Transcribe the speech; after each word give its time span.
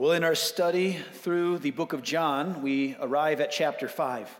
Well, 0.00 0.12
in 0.12 0.24
our 0.24 0.34
study 0.34 0.96
through 1.12 1.58
the 1.58 1.72
book 1.72 1.92
of 1.92 2.02
John, 2.02 2.62
we 2.62 2.96
arrive 3.02 3.38
at 3.42 3.50
chapter 3.50 3.86
5. 3.86 4.34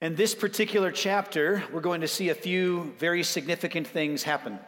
And 0.00 0.16
this 0.16 0.34
particular 0.34 0.90
chapter, 0.90 1.62
we're 1.72 1.80
going 1.80 2.00
to 2.00 2.08
see 2.08 2.30
a 2.30 2.34
few 2.34 2.92
very 2.98 3.22
significant 3.22 3.86
things 3.86 4.24
happen. 4.24 4.58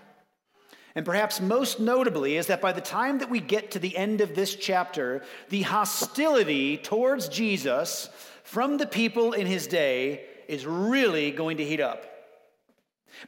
And 0.95 1.05
perhaps 1.05 1.41
most 1.41 1.81
notably 1.81 2.37
is 2.37 2.47
that 2.47 2.61
by 2.61 2.71
the 2.71 2.81
time 2.81 3.19
that 3.19 3.31
we 3.31 3.41
get 3.41 3.73
to 3.73 3.81
the 3.81 3.97
end 3.97 4.21
of 4.21 4.37
this 4.37 4.55
chapter, 4.55 5.25
the 5.49 5.63
hostility 5.63 6.77
towards 6.77 7.29
Jesus 7.29 8.11
from 8.45 8.79
the 8.79 8.87
people 8.87 9.33
in 9.33 9.49
his 9.49 9.67
day 9.67 10.25
is 10.47 10.67
really 10.67 11.33
going 11.33 11.57
to 11.57 11.65
heat 11.65 11.81
up. 11.81 12.05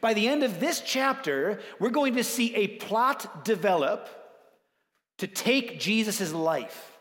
By 0.00 0.14
the 0.14 0.29
end 0.29 0.44
of 0.44 0.60
this 0.60 0.80
chapter, 0.80 1.58
we're 1.80 1.90
going 1.90 2.14
to 2.14 2.22
see 2.22 2.54
a 2.54 2.68
plot 2.68 3.44
develop 3.44 4.08
to 5.23 5.29
take 5.29 5.79
Jesus' 5.79 6.32
life. 6.32 6.98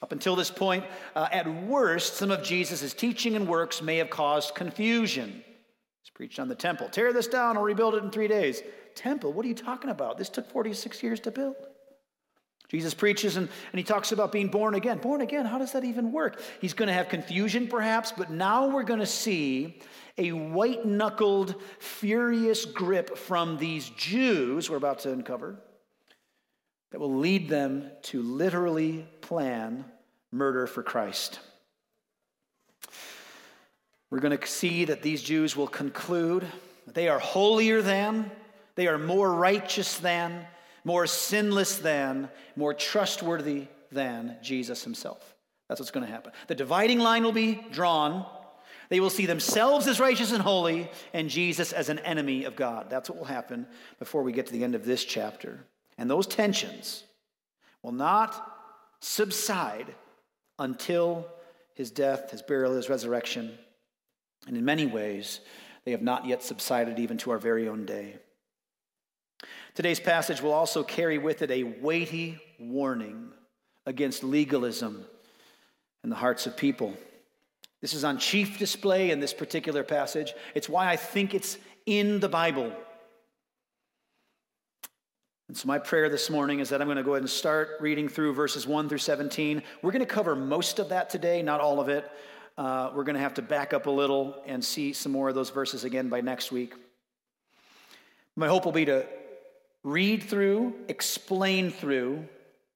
Up 0.00 0.12
until 0.12 0.36
this 0.36 0.52
point, 0.52 0.84
uh, 1.16 1.26
at 1.32 1.52
worst, 1.64 2.14
some 2.14 2.30
of 2.30 2.44
Jesus' 2.44 2.94
teaching 2.94 3.34
and 3.34 3.48
works 3.48 3.82
may 3.82 3.96
have 3.96 4.08
caused 4.08 4.54
confusion. 4.54 5.42
He's 6.00 6.10
preached 6.14 6.38
on 6.38 6.46
the 6.46 6.54
temple. 6.54 6.88
Tear 6.88 7.12
this 7.12 7.26
down, 7.26 7.56
I'll 7.56 7.64
rebuild 7.64 7.96
it 7.96 8.04
in 8.04 8.12
three 8.12 8.28
days. 8.28 8.62
Temple? 8.94 9.32
What 9.32 9.44
are 9.44 9.48
you 9.48 9.56
talking 9.56 9.90
about? 9.90 10.16
This 10.16 10.28
took 10.28 10.48
46 10.48 11.02
years 11.02 11.18
to 11.20 11.32
build. 11.32 11.56
Jesus 12.68 12.94
preaches 12.94 13.36
and, 13.36 13.48
and 13.72 13.78
he 13.78 13.82
talks 13.82 14.12
about 14.12 14.30
being 14.30 14.46
born 14.46 14.76
again. 14.76 14.98
Born 14.98 15.20
again, 15.20 15.44
how 15.44 15.58
does 15.58 15.72
that 15.72 15.82
even 15.82 16.12
work? 16.12 16.40
He's 16.60 16.74
going 16.74 16.86
to 16.86 16.92
have 16.92 17.08
confusion 17.08 17.66
perhaps, 17.66 18.12
but 18.12 18.30
now 18.30 18.68
we're 18.68 18.84
going 18.84 19.00
to 19.00 19.06
see 19.06 19.80
a 20.18 20.30
white 20.30 20.86
knuckled, 20.86 21.56
furious 21.80 22.64
grip 22.64 23.18
from 23.18 23.56
these 23.56 23.88
Jews 23.90 24.70
we're 24.70 24.76
about 24.76 25.00
to 25.00 25.10
uncover 25.10 25.58
that 26.90 27.00
will 27.00 27.16
lead 27.16 27.48
them 27.48 27.90
to 28.02 28.22
literally 28.22 29.06
plan 29.20 29.84
murder 30.32 30.66
for 30.66 30.82
Christ. 30.82 31.40
We're 34.10 34.20
going 34.20 34.36
to 34.36 34.46
see 34.46 34.86
that 34.86 35.02
these 35.02 35.22
Jews 35.22 35.54
will 35.54 35.66
conclude 35.66 36.46
they 36.86 37.08
are 37.08 37.18
holier 37.18 37.82
than, 37.82 38.30
they 38.74 38.86
are 38.86 38.96
more 38.96 39.34
righteous 39.34 39.98
than, 39.98 40.46
more 40.84 41.06
sinless 41.06 41.76
than, 41.76 42.30
more 42.56 42.72
trustworthy 42.72 43.66
than 43.92 44.36
Jesus 44.42 44.84
himself. 44.84 45.34
That's 45.68 45.80
what's 45.80 45.90
going 45.90 46.06
to 46.06 46.12
happen. 46.12 46.32
The 46.46 46.54
dividing 46.54 47.00
line 47.00 47.24
will 47.24 47.32
be 47.32 47.60
drawn. 47.70 48.24
They 48.88 49.00
will 49.00 49.10
see 49.10 49.26
themselves 49.26 49.86
as 49.86 50.00
righteous 50.00 50.32
and 50.32 50.42
holy, 50.42 50.90
and 51.12 51.28
Jesus 51.28 51.74
as 51.74 51.90
an 51.90 51.98
enemy 51.98 52.44
of 52.44 52.56
God. 52.56 52.88
That's 52.88 53.10
what 53.10 53.18
will 53.18 53.26
happen 53.26 53.66
before 53.98 54.22
we 54.22 54.32
get 54.32 54.46
to 54.46 54.52
the 54.52 54.64
end 54.64 54.74
of 54.74 54.86
this 54.86 55.04
chapter. 55.04 55.66
And 55.98 56.08
those 56.08 56.26
tensions 56.26 57.02
will 57.82 57.92
not 57.92 58.56
subside 59.00 59.94
until 60.58 61.26
his 61.74 61.90
death, 61.90 62.30
his 62.30 62.42
burial, 62.42 62.74
his 62.74 62.88
resurrection. 62.88 63.56
And 64.46 64.56
in 64.56 64.64
many 64.64 64.86
ways, 64.86 65.40
they 65.84 65.90
have 65.90 66.02
not 66.02 66.26
yet 66.26 66.42
subsided 66.42 66.98
even 66.98 67.18
to 67.18 67.30
our 67.32 67.38
very 67.38 67.68
own 67.68 67.84
day. 67.84 68.16
Today's 69.74 70.00
passage 70.00 70.42
will 70.42 70.52
also 70.52 70.82
carry 70.82 71.18
with 71.18 71.42
it 71.42 71.50
a 71.50 71.62
weighty 71.62 72.40
warning 72.58 73.30
against 73.86 74.24
legalism 74.24 75.04
in 76.02 76.10
the 76.10 76.16
hearts 76.16 76.46
of 76.46 76.56
people. 76.56 76.94
This 77.80 77.94
is 77.94 78.02
on 78.02 78.18
chief 78.18 78.58
display 78.58 79.10
in 79.10 79.20
this 79.20 79.32
particular 79.32 79.84
passage. 79.84 80.34
It's 80.54 80.68
why 80.68 80.88
I 80.88 80.96
think 80.96 81.32
it's 81.32 81.58
in 81.86 82.18
the 82.18 82.28
Bible. 82.28 82.72
And 85.48 85.56
so, 85.56 85.66
my 85.66 85.78
prayer 85.78 86.10
this 86.10 86.28
morning 86.28 86.60
is 86.60 86.68
that 86.68 86.82
I'm 86.82 86.86
going 86.86 86.98
to 86.98 87.02
go 87.02 87.12
ahead 87.12 87.22
and 87.22 87.30
start 87.30 87.78
reading 87.80 88.06
through 88.06 88.34
verses 88.34 88.66
1 88.66 88.86
through 88.90 88.98
17. 88.98 89.62
We're 89.80 89.92
going 89.92 90.00
to 90.00 90.06
cover 90.06 90.36
most 90.36 90.78
of 90.78 90.90
that 90.90 91.08
today, 91.08 91.40
not 91.40 91.60
all 91.60 91.80
of 91.80 91.88
it. 91.88 92.10
Uh, 92.58 92.90
we're 92.94 93.04
going 93.04 93.14
to 93.14 93.22
have 93.22 93.32
to 93.34 93.42
back 93.42 93.72
up 93.72 93.86
a 93.86 93.90
little 93.90 94.42
and 94.44 94.62
see 94.62 94.92
some 94.92 95.10
more 95.10 95.30
of 95.30 95.34
those 95.34 95.48
verses 95.48 95.84
again 95.84 96.10
by 96.10 96.20
next 96.20 96.52
week. 96.52 96.74
My 98.36 98.46
hope 98.46 98.66
will 98.66 98.72
be 98.72 98.84
to 98.84 99.06
read 99.84 100.22
through, 100.22 100.74
explain 100.88 101.70
through, 101.70 102.28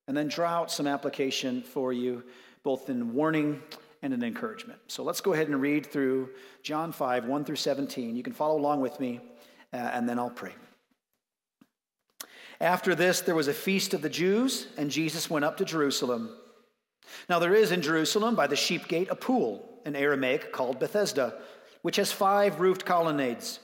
and 0.08 0.16
then 0.16 0.28
draw 0.28 0.48
out 0.48 0.70
some 0.70 0.86
application 0.86 1.62
for 1.62 1.92
you, 1.92 2.24
both 2.62 2.88
in 2.88 3.12
warning 3.12 3.60
and 4.00 4.14
in 4.14 4.24
encouragement. 4.24 4.80
So 4.86 5.02
let's 5.02 5.20
go 5.20 5.34
ahead 5.34 5.48
and 5.48 5.60
read 5.60 5.84
through 5.84 6.30
John 6.62 6.90
5, 6.90 7.26
1 7.26 7.44
through 7.44 7.56
17. 7.56 8.16
You 8.16 8.22
can 8.22 8.32
follow 8.32 8.56
along 8.56 8.80
with 8.80 8.98
me, 8.98 9.20
uh, 9.74 9.76
and 9.76 10.08
then 10.08 10.18
I'll 10.18 10.30
pray. 10.30 10.52
After 12.62 12.94
this, 12.94 13.20
there 13.20 13.34
was 13.34 13.48
a 13.48 13.52
feast 13.52 13.92
of 13.92 14.02
the 14.02 14.08
Jews, 14.08 14.68
and 14.76 14.88
Jesus 14.88 15.28
went 15.28 15.44
up 15.44 15.56
to 15.56 15.64
Jerusalem. 15.64 16.30
Now, 17.28 17.40
there 17.40 17.56
is 17.56 17.72
in 17.72 17.82
Jerusalem 17.82 18.36
by 18.36 18.46
the 18.46 18.54
sheep 18.54 18.86
gate 18.86 19.08
a 19.10 19.16
pool, 19.16 19.68
in 19.84 19.96
Aramaic 19.96 20.52
called 20.52 20.78
Bethesda, 20.78 21.34
which 21.82 21.96
has 21.96 22.12
five 22.12 22.60
roofed 22.60 22.84
colonnades. 22.84 23.58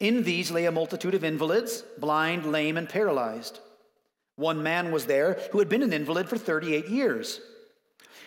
In 0.00 0.22
these 0.22 0.50
lay 0.50 0.64
a 0.64 0.72
multitude 0.72 1.14
of 1.14 1.22
invalids, 1.22 1.84
blind, 1.98 2.50
lame, 2.50 2.78
and 2.78 2.88
paralyzed. 2.88 3.60
One 4.36 4.62
man 4.62 4.90
was 4.90 5.04
there 5.04 5.38
who 5.52 5.58
had 5.58 5.68
been 5.68 5.82
an 5.82 5.92
invalid 5.92 6.26
for 6.26 6.38
38 6.38 6.88
years. 6.88 7.42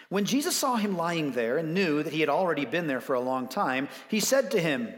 When 0.09 0.25
Jesus 0.25 0.55
saw 0.55 0.75
him 0.75 0.95
lying 0.95 1.31
there 1.31 1.57
and 1.57 1.73
knew 1.73 2.03
that 2.03 2.13
he 2.13 2.19
had 2.19 2.29
already 2.29 2.65
been 2.65 2.85
there 2.85 3.01
for 3.01 3.15
a 3.15 3.19
long 3.19 3.47
time, 3.47 3.89
he 4.09 4.19
said 4.19 4.51
to 4.51 4.61
him, 4.61 4.93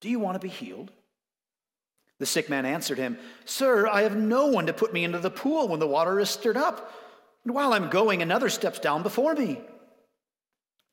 Do 0.00 0.08
you 0.08 0.18
want 0.18 0.40
to 0.40 0.46
be 0.46 0.48
healed? 0.48 0.90
The 2.22 2.26
sick 2.26 2.48
man 2.48 2.64
answered 2.64 2.98
him, 2.98 3.18
Sir, 3.46 3.88
I 3.88 4.02
have 4.02 4.16
no 4.16 4.46
one 4.46 4.66
to 4.66 4.72
put 4.72 4.92
me 4.92 5.02
into 5.02 5.18
the 5.18 5.28
pool 5.28 5.66
when 5.66 5.80
the 5.80 5.88
water 5.88 6.20
is 6.20 6.30
stirred 6.30 6.56
up. 6.56 6.94
And 7.42 7.52
while 7.52 7.72
I'm 7.72 7.90
going, 7.90 8.22
another 8.22 8.48
steps 8.48 8.78
down 8.78 9.02
before 9.02 9.34
me. 9.34 9.60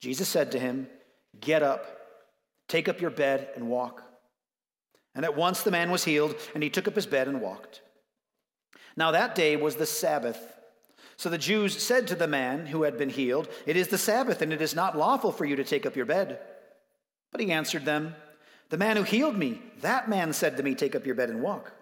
Jesus 0.02 0.28
said 0.28 0.54
to 0.54 0.60
him, 0.60 0.88
Get 1.40 1.62
up, 1.62 1.86
take 2.68 2.90
up 2.90 3.00
your 3.00 3.12
bed, 3.12 3.50
and 3.56 3.70
walk. 3.70 4.02
And 5.14 5.24
at 5.24 5.38
once 5.38 5.62
the 5.62 5.70
man 5.70 5.92
was 5.92 6.04
healed, 6.04 6.36
and 6.56 6.64
he 6.64 6.72
took 6.72 6.88
up 6.88 6.96
his 6.96 7.06
bed 7.06 7.28
and 7.28 7.42
walked. 7.42 7.84
Now 8.98 9.12
that 9.12 9.36
day 9.36 9.56
was 9.56 9.76
the 9.76 9.86
Sabbath. 9.86 10.56
So 11.16 11.30
the 11.30 11.38
Jews 11.38 11.78
said 11.80 12.08
to 12.08 12.16
the 12.16 12.28
man 12.28 12.66
who 12.66 12.82
had 12.82 12.98
been 12.98 13.12
healed, 13.12 13.50
It 13.68 13.78
is 13.78 13.90
the 13.90 14.00
Sabbath, 14.00 14.42
and 14.42 14.52
it 14.52 14.64
is 14.64 14.74
not 14.74 14.98
lawful 14.98 15.32
for 15.32 15.46
you 15.46 15.58
to 15.58 15.64
take 15.64 15.86
up 15.86 15.96
your 15.96 16.08
bed. 16.08 16.40
But 17.32 17.40
he 17.40 17.52
answered 17.52 17.86
them, 17.86 18.16
the 18.70 18.78
man 18.78 18.98
who 18.98 19.04
healed 19.04 19.38
me, 19.38 19.62
that 19.82 20.10
man 20.10 20.34
said 20.34 20.58
to 20.58 20.64
me, 20.64 20.76
Take 20.76 20.96
up 20.96 21.06
your 21.06 21.16
bed 21.16 21.30
and 21.30 21.42
walk. 21.42 21.74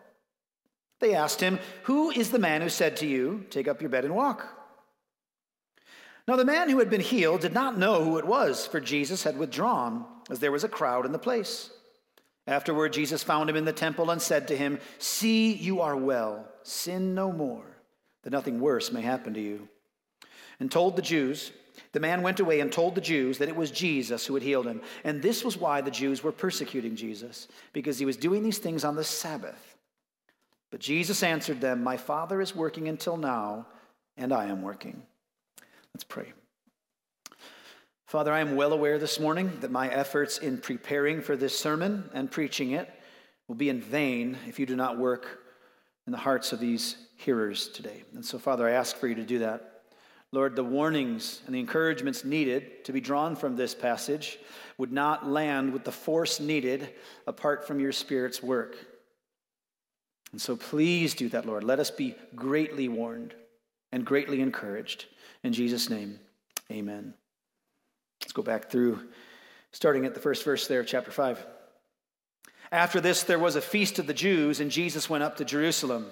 They 1.00 1.14
asked 1.14 1.42
him, 1.42 1.60
Who 1.84 2.10
is 2.10 2.32
the 2.32 2.40
man 2.40 2.62
who 2.62 2.70
said 2.70 2.98
to 2.98 3.08
you, 3.08 3.46
Take 3.50 3.68
up 3.68 3.82
your 3.82 3.90
bed 3.90 4.06
and 4.06 4.16
walk? 4.16 4.48
Now 6.28 6.36
the 6.36 6.46
man 6.46 6.70
who 6.70 6.80
had 6.80 6.90
been 6.90 7.02
healed 7.02 7.42
did 7.42 7.54
not 7.54 7.78
know 7.78 8.04
who 8.04 8.18
it 8.18 8.26
was, 8.26 8.66
for 8.68 8.82
Jesus 8.82 9.24
had 9.24 9.38
withdrawn, 9.38 10.06
as 10.30 10.40
there 10.40 10.52
was 10.52 10.64
a 10.64 10.70
crowd 10.70 11.06
in 11.06 11.12
the 11.14 11.20
place. 11.20 11.70
Afterward, 12.46 12.94
Jesus 12.94 13.24
found 13.24 13.50
him 13.50 13.56
in 13.56 13.66
the 13.66 13.74
temple 13.74 14.10
and 14.10 14.22
said 14.22 14.48
to 14.48 14.58
him, 14.58 14.80
See, 15.00 15.54
you 15.54 15.82
are 15.82 15.96
well. 15.96 16.48
Sin 16.64 17.14
no 17.14 17.32
more, 17.32 17.66
that 18.24 18.32
nothing 18.32 18.60
worse 18.60 18.92
may 18.92 19.02
happen 19.02 19.34
to 19.34 19.42
you. 19.42 19.68
And 20.60 20.72
told 20.72 20.96
the 20.96 21.02
Jews, 21.02 21.52
the 21.98 22.02
man 22.02 22.22
went 22.22 22.40
away 22.40 22.60
and 22.60 22.72
told 22.72 22.94
the 22.94 23.02
Jews 23.02 23.40
that 23.40 23.50
it 23.50 23.56
was 23.56 23.72
Jesus 23.72 24.24
who 24.24 24.36
had 24.36 24.44
healed 24.44 24.68
him. 24.68 24.82
And 25.04 25.20
this 25.20 25.44
was 25.44 25.58
why 25.58 25.82
the 25.82 25.90
Jews 25.90 26.22
were 26.22 26.32
persecuting 26.32 26.96
Jesus, 26.96 27.48
because 27.74 27.98
he 27.98 28.06
was 28.06 28.16
doing 28.16 28.44
these 28.44 28.60
things 28.60 28.84
on 28.84 28.96
the 28.96 29.04
Sabbath. 29.04 29.76
But 30.70 30.80
Jesus 30.80 31.24
answered 31.24 31.60
them, 31.60 31.84
My 31.84 31.98
Father 31.98 32.40
is 32.40 32.56
working 32.56 32.88
until 32.88 33.18
now, 33.18 33.66
and 34.16 34.32
I 34.32 34.46
am 34.46 34.62
working. 34.62 35.02
Let's 35.96 36.04
pray. 36.04 36.34
Father, 38.06 38.32
I 38.32 38.42
am 38.42 38.56
well 38.56 38.74
aware 38.74 39.00
this 39.00 39.20
morning 39.20 39.52
that 39.62 39.72
my 39.72 39.90
efforts 39.90 40.38
in 40.38 40.60
preparing 40.60 41.20
for 41.24 41.36
this 41.36 41.58
sermon 41.58 42.12
and 42.14 42.30
preaching 42.30 42.74
it 42.74 42.88
will 43.48 43.56
be 43.56 43.70
in 43.70 43.82
vain 43.82 44.38
if 44.48 44.60
you 44.60 44.68
do 44.68 44.76
not 44.76 45.00
work 45.00 45.40
in 46.06 46.12
the 46.12 46.20
hearts 46.20 46.54
of 46.54 46.60
these 46.60 46.96
hearers 47.16 47.70
today. 47.70 48.04
And 48.14 48.24
so, 48.24 48.38
Father, 48.38 48.68
I 48.68 48.74
ask 48.74 48.96
for 48.98 49.08
you 49.08 49.16
to 49.16 49.26
do 49.26 49.40
that. 49.40 49.77
Lord, 50.34 50.56
the 50.56 50.64
warnings 50.64 51.42
and 51.46 51.56
the 51.56 51.60
encouragements 51.60 52.26
needed 52.26 52.84
to 52.86 52.92
be 52.92 53.00
drawn 53.00 53.36
from 53.36 53.56
this 53.56 53.74
passage 53.74 54.38
would 54.78 54.92
not 54.92 55.28
land 55.28 55.72
with 55.72 55.84
the 55.84 55.92
force 55.92 56.40
needed 56.40 56.90
apart 57.26 57.66
from 57.66 57.80
your 57.80 57.94
Spirit's 57.94 58.44
work. 58.44 58.76
And 60.32 60.42
so 60.42 60.58
please 60.58 61.14
do 61.14 61.30
that, 61.30 61.46
Lord. 61.46 61.64
Let 61.64 61.80
us 61.80 61.90
be 61.90 62.16
greatly 62.36 62.90
warned 62.90 63.34
and 63.92 64.06
greatly 64.06 64.42
encouraged. 64.42 65.06
In 65.44 65.54
Jesus' 65.54 65.90
name, 65.90 66.20
amen. 66.70 67.14
Let's 68.22 68.34
go 68.34 68.42
back 68.42 68.70
through, 68.70 69.08
starting 69.72 70.06
at 70.06 70.14
the 70.14 70.20
first 70.20 70.44
verse 70.44 70.68
there, 70.68 70.84
chapter 70.84 71.12
5. 71.12 71.46
After 72.70 73.00
this, 73.00 73.24
there 73.24 73.40
was 73.40 73.56
a 73.56 73.62
feast 73.62 73.98
of 73.98 74.08
the 74.08 74.14
Jews, 74.14 74.60
and 74.60 74.70
Jesus 74.70 75.10
went 75.10 75.24
up 75.24 75.38
to 75.38 75.46
Jerusalem. 75.46 76.08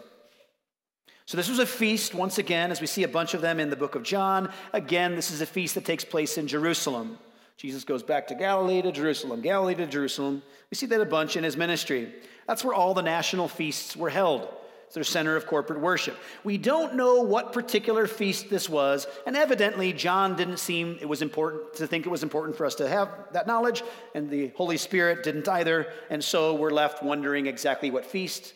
So, 1.28 1.38
this 1.38 1.50
was 1.50 1.60
a 1.60 1.66
feast, 1.66 2.14
once 2.14 2.38
again, 2.38 2.72
as 2.72 2.82
we 2.82 2.88
see 2.88 3.04
a 3.04 3.08
bunch 3.08 3.34
of 3.34 3.42
them 3.42 3.60
in 3.60 3.72
the 3.72 3.76
book 3.76 3.96
of 3.96 4.04
John. 4.04 4.52
Again, 4.74 5.16
this 5.16 5.32
is 5.32 5.42
a 5.42 5.46
feast 5.46 5.74
that 5.74 5.84
takes 5.84 6.06
place 6.06 6.38
in 6.38 6.48
Jerusalem. 6.48 7.18
Jesus 7.58 7.84
goes 7.84 8.04
back 8.04 8.28
to 8.28 8.36
Galilee 8.36 8.82
to 8.82 8.92
Jerusalem, 8.92 9.42
Galilee 9.42 9.76
to 9.76 9.88
Jerusalem. 9.88 10.44
We 10.70 10.76
see 10.76 10.86
that 10.88 11.02
a 11.02 11.06
bunch 11.06 11.36
in 11.36 11.44
his 11.44 11.58
ministry. 11.58 12.14
That's 12.48 12.64
where 12.64 12.76
all 12.76 12.94
the 12.94 13.02
national 13.02 13.48
feasts 13.48 13.96
were 13.96 14.10
held. 14.10 14.48
It's 14.86 14.94
their 14.94 15.04
center 15.04 15.36
of 15.36 15.48
corporate 15.48 15.80
worship. 15.80 16.16
We 16.44 16.60
don't 16.60 16.94
know 16.94 17.22
what 17.22 17.54
particular 17.54 18.06
feast 18.06 18.52
this 18.52 18.70
was, 18.70 19.08
and 19.26 19.36
evidently 19.36 19.94
John 19.94 20.36
didn't 20.36 20.58
seem 20.58 21.00
it 21.02 21.10
was 21.10 21.24
important 21.24 21.74
to 21.76 21.88
think 21.88 22.06
it 22.06 22.10
was 22.10 22.22
important 22.22 22.56
for 22.56 22.68
us 22.68 22.76
to 22.76 22.88
have 22.88 23.10
that 23.32 23.48
knowledge, 23.48 23.82
and 24.14 24.30
the 24.30 24.50
Holy 24.50 24.78
Spirit 24.78 25.24
didn't 25.24 25.48
either, 25.48 25.88
and 26.12 26.24
so 26.24 26.54
we're 26.54 26.70
left 26.70 27.02
wondering 27.02 27.48
exactly 27.48 27.90
what 27.90 28.06
feast. 28.06 28.54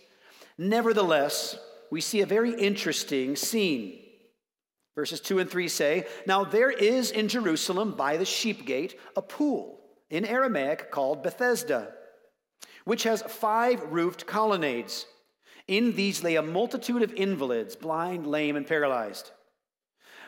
Nevertheless, 0.60 1.58
we 1.92 2.02
see 2.02 2.22
a 2.22 2.26
very 2.26 2.54
interesting 2.54 3.36
scene. 3.36 4.00
Verses 4.96 5.22
2 5.22 5.40
and 5.40 5.50
3 5.50 5.68
say, 5.68 6.06
Now 6.26 6.44
there 6.44 6.70
is 6.70 7.12
in 7.12 7.28
Jerusalem 7.28 7.94
by 7.96 8.18
the 8.18 8.26
sheep 8.26 8.66
gate 8.66 9.00
a 9.16 9.22
pool 9.22 9.80
in 10.10 10.26
Aramaic 10.26 10.92
called 10.92 11.24
Bethesda, 11.24 11.94
which 12.86 13.04
has 13.04 13.22
five 13.22 13.82
roofed 13.92 14.26
colonnades. 14.26 15.06
In 15.68 15.96
these 15.96 16.24
lay 16.24 16.36
a 16.36 16.42
multitude 16.42 17.04
of 17.04 17.14
invalids, 17.14 17.76
blind, 17.76 18.26
lame, 18.26 18.56
and 18.56 18.68
paralyzed. 18.68 19.32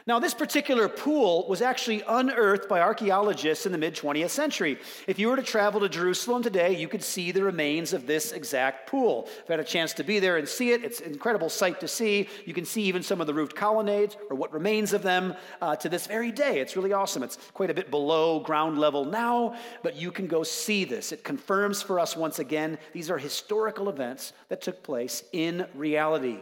Now, 0.08 0.18
this 0.18 0.34
particular 0.34 0.90
pool 0.90 1.48
was 1.48 1.62
actually 1.62 2.02
unearthed 2.08 2.68
by 2.68 2.82
archaeologists 2.82 3.68
in 3.68 3.72
the 3.72 3.78
mid 3.78 3.96
20th 3.96 4.32
century. 4.32 4.80
If 5.06 5.20
you 5.20 5.28
were 5.28 5.36
to 5.36 5.44
travel 5.44 5.80
to 5.82 5.90
Jerusalem 5.90 6.42
today, 6.42 6.76
you 6.76 6.88
could 6.88 7.04
see 7.04 7.32
the 7.32 7.44
remains 7.44 7.94
of 7.94 8.08
this 8.08 8.32
exact 8.32 8.88
pool. 8.88 9.28
I've 9.44 9.48
had 9.48 9.60
a 9.60 9.64
chance 9.64 9.94
to 9.94 10.04
be 10.04 10.18
there 10.20 10.38
and 10.38 10.48
see 10.48 10.72
it. 10.72 10.84
It's 10.84 11.02
an 11.02 11.12
incredible 11.12 11.50
sight 11.50 11.80
to 11.82 11.88
see. 11.88 12.28
You 12.46 12.54
can 12.54 12.66
see 12.66 12.84
even 12.84 13.04
some 13.04 13.22
of 13.22 13.28
the 13.28 13.34
roofed 13.34 13.56
colonnades 13.56 14.18
or 14.30 14.36
what 14.36 14.52
remains 14.52 14.94
of 14.94 15.04
them 15.04 15.36
uh, 15.62 15.76
to 15.76 15.90
this 15.90 16.08
very 16.08 16.32
day. 16.32 16.60
It's 16.60 16.76
really 16.76 16.94
awesome. 16.94 17.22
It's 17.22 17.38
quite 17.54 17.70
a 17.70 17.76
bit 17.76 17.92
below 17.92 18.40
ground 18.40 18.80
level 18.80 19.06
now, 19.06 19.56
but 19.84 19.96
you 19.96 20.12
can 20.12 20.26
go 20.26 20.42
see 20.42 20.84
this. 20.84 21.12
It 21.12 21.24
confirms 21.24 21.82
for 21.84 22.00
us 22.00 22.18
once 22.18 22.40
again 22.40 22.80
these 22.94 23.12
are 23.12 23.20
historical 23.20 23.88
events 23.88 24.34
that 24.50 24.62
took 24.62 24.82
place 24.82 25.24
in 25.32 25.68
reality. 25.76 26.40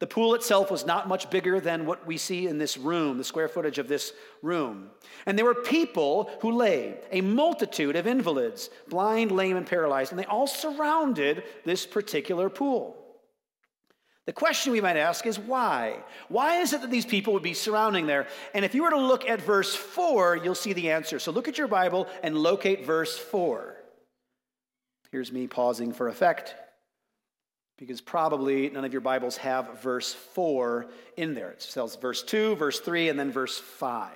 The 0.00 0.06
pool 0.06 0.34
itself 0.34 0.70
was 0.70 0.86
not 0.86 1.08
much 1.08 1.28
bigger 1.28 1.58
than 1.58 1.84
what 1.84 2.06
we 2.06 2.18
see 2.18 2.46
in 2.46 2.58
this 2.58 2.76
room, 2.78 3.18
the 3.18 3.24
square 3.24 3.48
footage 3.48 3.78
of 3.78 3.88
this 3.88 4.12
room. 4.42 4.90
And 5.26 5.36
there 5.36 5.44
were 5.44 5.54
people 5.54 6.30
who 6.40 6.52
lay, 6.52 6.98
a 7.10 7.20
multitude 7.20 7.96
of 7.96 8.06
invalids, 8.06 8.70
blind, 8.88 9.32
lame, 9.32 9.56
and 9.56 9.66
paralyzed, 9.66 10.12
and 10.12 10.18
they 10.18 10.24
all 10.24 10.46
surrounded 10.46 11.42
this 11.64 11.84
particular 11.84 12.48
pool. 12.48 12.96
The 14.26 14.32
question 14.32 14.72
we 14.72 14.80
might 14.80 14.98
ask 14.98 15.26
is 15.26 15.38
why? 15.38 15.96
Why 16.28 16.60
is 16.60 16.74
it 16.74 16.82
that 16.82 16.90
these 16.90 17.06
people 17.06 17.32
would 17.32 17.42
be 17.42 17.54
surrounding 17.54 18.06
there? 18.06 18.28
And 18.54 18.64
if 18.64 18.74
you 18.74 18.84
were 18.84 18.90
to 18.90 18.98
look 18.98 19.28
at 19.28 19.40
verse 19.40 19.74
4, 19.74 20.36
you'll 20.36 20.54
see 20.54 20.74
the 20.74 20.90
answer. 20.90 21.18
So 21.18 21.32
look 21.32 21.48
at 21.48 21.58
your 21.58 21.66
Bible 21.66 22.06
and 22.22 22.36
locate 22.36 22.84
verse 22.84 23.18
4. 23.18 23.74
Here's 25.10 25.32
me 25.32 25.46
pausing 25.48 25.92
for 25.92 26.08
effect 26.08 26.54
because 27.78 28.00
probably 28.00 28.68
none 28.70 28.84
of 28.84 28.92
your 28.92 29.00
Bibles 29.00 29.36
have 29.38 29.82
verse 29.82 30.12
4 30.12 30.86
in 31.16 31.34
there. 31.34 31.50
It 31.50 31.66
tells 31.72 31.96
verse 31.96 32.22
2, 32.22 32.56
verse 32.56 32.80
3, 32.80 33.08
and 33.08 33.18
then 33.18 33.30
verse 33.30 33.58
5. 33.58 34.12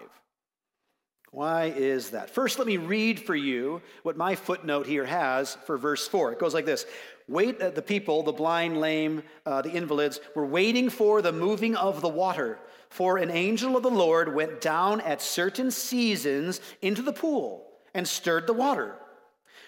Why 1.31 1.73
is 1.75 2.11
that? 2.11 2.29
First, 2.29 2.59
let 2.59 2.67
me 2.67 2.76
read 2.76 3.19
for 3.20 3.35
you 3.35 3.81
what 4.03 4.19
my 4.19 4.35
footnote 4.35 4.87
here 4.87 5.06
has 5.06 5.56
for 5.64 5.79
verse 5.79 6.06
4. 6.06 6.32
It 6.32 6.38
goes 6.38 6.53
like 6.53 6.67
this 6.67 6.85
Wait, 7.29 7.61
uh, 7.61 7.70
the 7.70 7.81
people, 7.81 8.23
the 8.23 8.32
blind, 8.32 8.79
lame, 8.79 9.23
uh, 9.47 9.62
the 9.62 9.70
invalids, 9.70 10.20
were 10.35 10.44
waiting 10.44 10.91
for 10.91 11.23
the 11.23 11.32
moving 11.32 11.75
of 11.76 12.03
the 12.03 12.08
water. 12.08 12.58
For 12.91 13.17
an 13.17 13.31
angel 13.31 13.76
of 13.76 13.82
the 13.82 13.91
Lord 13.91 14.35
went 14.35 14.61
down 14.61 15.00
at 15.00 15.23
certain 15.23 15.70
seasons 15.70 16.61
into 16.82 17.00
the 17.00 17.12
pool 17.12 17.67
and 17.94 18.06
stirred 18.06 18.47
the 18.47 18.53
water. 18.53 18.97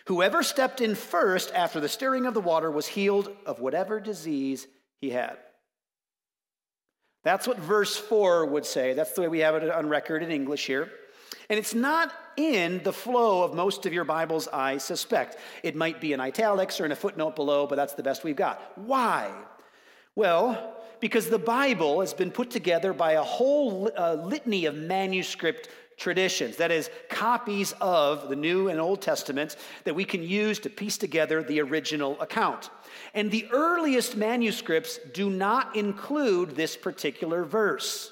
Whoever 0.06 0.42
stepped 0.42 0.80
in 0.80 0.94
first 0.94 1.52
after 1.54 1.80
the 1.80 1.88
stirring 1.88 2.26
of 2.26 2.34
the 2.34 2.40
water 2.40 2.70
was 2.70 2.86
healed 2.86 3.30
of 3.46 3.60
whatever 3.60 4.00
disease 4.00 4.66
he 5.00 5.10
had. 5.10 5.38
That's 7.22 7.48
what 7.48 7.58
verse 7.58 7.96
4 7.96 8.46
would 8.46 8.66
say. 8.66 8.92
That's 8.92 9.12
the 9.12 9.22
way 9.22 9.28
we 9.28 9.38
have 9.38 9.54
it 9.54 9.70
on 9.70 9.88
record 9.88 10.22
in 10.22 10.30
English 10.30 10.66
here. 10.66 10.90
And 11.48 11.58
it's 11.58 11.74
not 11.74 12.12
in 12.36 12.82
the 12.82 12.92
flow 12.92 13.42
of 13.44 13.54
most 13.54 13.86
of 13.86 13.92
your 13.92 14.04
Bibles, 14.04 14.46
I 14.52 14.76
suspect. 14.76 15.38
It 15.62 15.74
might 15.74 16.00
be 16.00 16.12
in 16.12 16.20
italics 16.20 16.80
or 16.80 16.84
in 16.84 16.92
a 16.92 16.96
footnote 16.96 17.34
below, 17.34 17.66
but 17.66 17.76
that's 17.76 17.94
the 17.94 18.02
best 18.02 18.24
we've 18.24 18.36
got. 18.36 18.60
Why? 18.76 19.32
Well, 20.14 20.76
because 21.00 21.28
the 21.28 21.38
Bible 21.38 22.00
has 22.00 22.14
been 22.14 22.30
put 22.30 22.50
together 22.50 22.92
by 22.92 23.12
a 23.12 23.22
whole 23.22 23.90
uh, 23.96 24.14
litany 24.14 24.66
of 24.66 24.74
manuscript 24.74 25.68
traditions, 25.96 26.56
that 26.56 26.70
is, 26.70 26.90
copies 27.08 27.72
of 27.80 28.28
the 28.28 28.36
New 28.36 28.68
and 28.68 28.80
Old 28.80 29.00
Testaments 29.00 29.56
that 29.84 29.94
we 29.94 30.04
can 30.04 30.22
use 30.22 30.58
to 30.60 30.70
piece 30.70 30.98
together 30.98 31.42
the 31.42 31.60
original 31.60 32.20
account. 32.20 32.70
And 33.14 33.30
the 33.30 33.46
earliest 33.52 34.16
manuscripts 34.16 34.98
do 35.12 35.30
not 35.30 35.76
include 35.76 36.56
this 36.56 36.76
particular 36.76 37.44
verse. 37.44 38.10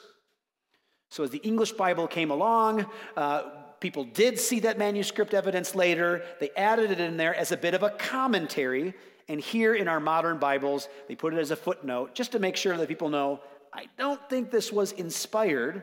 So, 1.11 1.25
as 1.25 1.31
the 1.31 1.38
English 1.38 1.73
Bible 1.73 2.06
came 2.06 2.31
along, 2.31 2.87
uh, 3.17 3.43
people 3.81 4.05
did 4.05 4.38
see 4.38 4.61
that 4.61 4.78
manuscript 4.78 5.35
evidence 5.35 5.75
later. 5.75 6.23
They 6.40 6.50
added 6.56 6.90
it 6.90 7.00
in 7.00 7.17
there 7.17 7.35
as 7.35 7.52
a 7.52 7.56
bit 7.56 7.75
of 7.75 7.82
a 7.82 7.90
commentary. 7.90 8.94
And 9.28 9.40
here 9.40 9.75
in 9.75 9.88
our 9.88 10.00
modern 10.00 10.38
Bibles, 10.38 10.88
they 11.08 11.14
put 11.14 11.35
it 11.35 11.38
as 11.38 11.50
a 11.50 11.56
footnote 11.56 12.14
just 12.14 12.32
to 12.32 12.38
make 12.38 12.56
sure 12.56 12.76
that 12.76 12.88
people 12.88 13.08
know 13.08 13.40
I 13.73 13.87
don't 13.99 14.20
think 14.28 14.50
this 14.50 14.70
was 14.70 14.93
inspired 14.93 15.82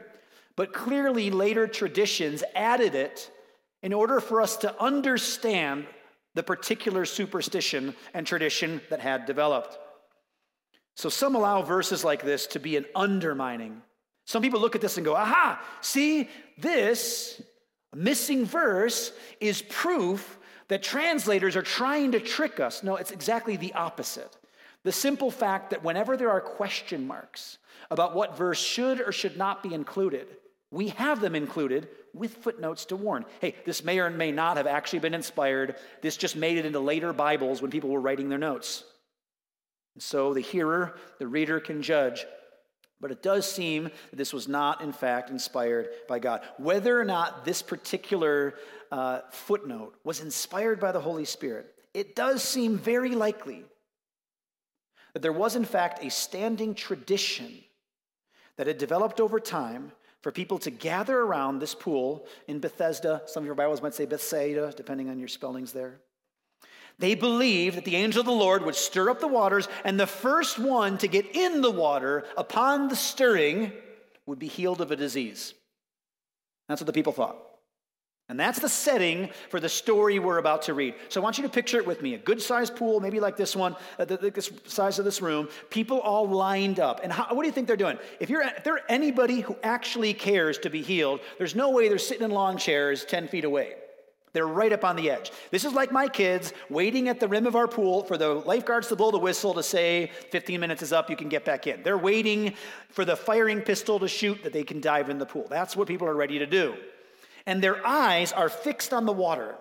but 0.60 0.74
clearly 0.74 1.32
later 1.32 1.68
traditions 1.68 2.44
added 2.54 2.94
it 2.94 3.32
in 3.82 3.94
order 3.94 4.20
for 4.20 4.42
us 4.42 4.58
to 4.58 4.84
understand 4.84 5.88
the 6.36 6.44
particular 6.44 7.06
superstition 7.06 7.96
and 8.14 8.28
tradition 8.28 8.82
that 8.90 9.00
had 9.00 9.26
developed. 9.26 9.80
So 10.98 11.08
some 11.08 11.36
allow 11.36 11.62
verses 11.62 12.04
like 12.04 12.24
this 12.24 12.46
to 12.48 12.60
be 12.60 12.76
an 12.76 12.84
undermining. 12.94 13.82
Some 14.26 14.42
people 14.42 14.60
look 14.60 14.76
at 14.76 14.82
this 14.82 14.98
and 14.98 15.06
go, 15.06 15.16
aha, 15.16 15.64
see, 15.80 16.28
this 16.58 17.42
missing 17.96 18.44
verse 18.44 19.14
is 19.40 19.62
proof 19.62 20.40
that 20.68 20.84
translators 20.84 21.56
are 21.56 21.62
trying 21.62 22.12
to 22.12 22.20
trick 22.20 22.60
us. 22.60 22.84
No, 22.84 22.98
it's 22.98 23.12
exactly 23.12 23.56
the 23.56 23.72
opposite. 23.76 24.36
The 24.84 24.92
simple 24.92 25.32
fact 25.32 25.70
that 25.70 25.86
whenever 25.86 26.18
there 26.18 26.32
are 26.32 26.42
question 26.42 27.08
marks 27.08 27.60
about 27.90 28.14
what 28.14 28.38
verse 28.38 28.60
should 28.60 29.00
or 29.00 29.14
should 29.14 29.38
not 29.38 29.64
be 29.64 29.74
included, 29.74 30.28
we 30.71 30.89
have 30.89 31.19
them 31.19 31.36
included 31.36 31.88
with 32.13 32.38
footnotes 32.38 32.86
to 32.86 32.95
warn. 32.95 33.25
Hey, 33.42 33.56
this 33.66 33.83
may 33.83 34.00
or 34.00 34.10
may 34.10 34.31
not 34.31 34.57
have 34.57 34.68
actually 34.68 35.00
been 35.00 35.13
inspired. 35.13 35.75
This 36.01 36.18
just 36.18 36.36
made 36.36 36.57
it 36.57 36.66
into 36.66 36.80
later 36.80 37.12
Bibles 37.12 37.62
when 37.62 37.71
people 37.71 37.89
were 37.89 38.01
writing 38.01 38.30
their 38.30 38.38
notes. 38.38 38.83
And 39.95 40.04
so 40.04 40.33
the 40.33 40.42
hearer, 40.42 40.95
the 41.18 41.27
reader 41.27 41.60
can 41.60 41.81
judge. 41.81 42.25
But 43.01 43.12
it 43.12 43.24
does 43.24 43.50
seem 43.50 43.86
that 43.86 44.16
this 44.16 44.33
was 44.33 44.48
not, 44.48 44.81
in 44.81 44.92
fact, 44.92 45.30
inspired 45.30 45.89
by 46.07 46.19
God. 46.19 46.42
Whether 46.57 46.99
or 46.99 47.06
not 47.06 47.45
this 47.45 47.61
particular 47.61 48.56
uh, 48.92 49.21
footnote 49.31 49.95
was 50.04 50.19
inspired 50.19 50.80
by 50.80 50.92
the 50.92 50.99
Holy 50.99 51.26
Spirit, 51.26 51.73
it 51.94 52.16
does 52.16 52.44
seem 52.44 52.78
very 52.78 53.16
likely 53.16 53.64
that 55.14 55.21
there 55.21 55.33
was, 55.33 55.56
in 55.56 55.66
fact, 55.66 56.04
a 56.04 56.11
standing 56.11 56.76
tradition 56.76 57.64
that 58.57 58.68
had 58.68 58.78
developed 58.78 59.19
over 59.19 59.40
time 59.40 59.94
for 60.21 60.31
people 60.31 60.59
to 60.59 60.71
gather 60.71 61.18
around 61.18 61.59
this 61.59 61.73
pool 61.73 62.26
in 62.47 62.59
Bethesda. 62.59 63.21
Some 63.26 63.44
of 63.44 63.45
your 63.45 63.56
Bibles 63.56 63.81
might 63.81 63.94
say 63.94 64.06
Bethsaida, 64.06 64.73
depending 64.76 65.09
on 65.09 65.19
your 65.19 65.28
spellings 65.28 65.71
there. 65.71 65.99
They 66.97 67.16
believed 67.16 67.78
that 67.78 67.85
the 67.85 67.95
angel 67.95 68.19
of 68.19 68.26
the 68.26 68.31
Lord 68.33 68.66
would 68.66 68.76
stir 68.76 69.09
up 69.09 69.21
the 69.21 69.28
waters, 69.28 69.69
and 69.85 69.97
the 69.97 70.06
first 70.07 70.59
one 70.59 70.97
to 70.97 71.07
get 71.07 71.33
in 71.33 71.61
the 71.61 71.71
water 71.71 72.26
upon 72.35 72.90
the 72.90 72.95
stirring 72.95 73.71
would 74.26 74.40
be 74.40 74.47
healed 74.47 74.81
of 74.81 74.92
a 74.92 74.97
disease. 74.97 75.54
That's 76.68 76.81
what 76.81 76.88
the 76.88 76.94
people 76.94 77.14
thought. 77.14 77.38
And 78.30 78.40
that's 78.40 78.59
the 78.59 78.69
setting 78.69 79.31
for 79.50 79.59
the 79.59 79.68
story 79.68 80.19
we're 80.19 80.38
about 80.38 80.62
to 80.64 80.76
read. 80.76 80.94
So 81.09 81.19
I 81.19 81.24
want 81.24 81.40
you 81.40 81.44
to 81.44 81.50
picture 81.50 81.78
it 81.78 81.88
with 81.88 82.04
me 82.04 82.14
a 82.14 82.19
good 82.19 82.40
sized 82.40 82.76
pool, 82.76 83.00
maybe 83.00 83.19
like 83.19 83.36
this 83.36 83.56
one, 83.56 83.76
uh, 83.98 84.06
the, 84.06 84.52
size 84.66 85.00
of 85.00 85.06
this 85.06 85.19
room, 85.19 85.50
people 85.71 86.00
all 86.00 86.30
lined 86.30 86.80
up. 86.80 87.02
And 87.04 87.12
how, 87.12 87.33
what 87.33 87.42
do 87.42 87.48
you 87.48 87.52
think 87.52 87.66
they're 87.66 87.76
doing? 87.76 87.98
If, 88.19 88.30
you're, 88.30 88.44
if 88.44 88.68
anybody 88.88 89.42
who 89.42 89.57
actually 89.64 90.14
cares 90.14 90.59
to 90.59 90.69
be 90.69 90.83
healed, 90.83 91.21
there's 91.40 91.56
no 91.56 91.71
way 91.71 91.90
they're 91.90 91.98
sitting 91.98 92.24
in 92.24 92.30
lawn 92.30 92.59
chairs 92.59 93.04
10 93.04 93.28
feet 93.30 93.45
away. 93.45 93.74
They're 94.31 94.45
right 94.45 94.71
up 94.71 94.83
on 94.83 94.95
the 94.95 95.09
edge. 95.09 95.31
This 95.50 95.66
is 95.66 95.74
like 95.74 95.92
my 95.92 96.07
kids 96.07 96.54
waiting 96.69 97.07
at 97.07 97.19
the 97.19 97.28
rim 97.28 97.48
of 97.48 97.56
our 97.56 97.68
pool 97.68 98.04
for 98.04 98.16
the 98.16 98.36
lifeguards 98.36 98.90
to 98.90 98.95
blow 98.95 99.09
the 99.09 99.18
whistle 99.18 99.56
to 99.56 99.64
say 99.64 100.12
15 100.30 100.59
minutes 100.59 100.83
is 100.83 100.94
up, 100.94 101.09
you 101.09 101.16
can 101.16 101.30
get 101.30 101.45
back 101.45 101.66
in. 101.66 101.81
They're 101.81 101.98
waiting 101.98 102.54
for 102.90 103.06
the 103.06 103.16
firing 103.16 103.62
pistol 103.62 103.98
to 103.98 104.07
shoot 104.07 104.44
that 104.44 104.54
they 104.54 104.64
can 104.64 104.81
dive 104.81 105.09
in 105.09 105.18
the 105.18 105.26
pool. 105.26 105.48
That's 105.50 105.76
what 105.76 105.88
people 105.88 106.07
are 106.07 106.16
ready 106.16 106.38
to 106.38 106.45
do 106.45 106.78
and 107.50 107.64
their 107.64 107.86
eyes 107.86 108.32
are 108.32 108.48
fixed 108.48 108.94
on 108.94 109.08
the 109.08 109.12
water. 109.12 109.56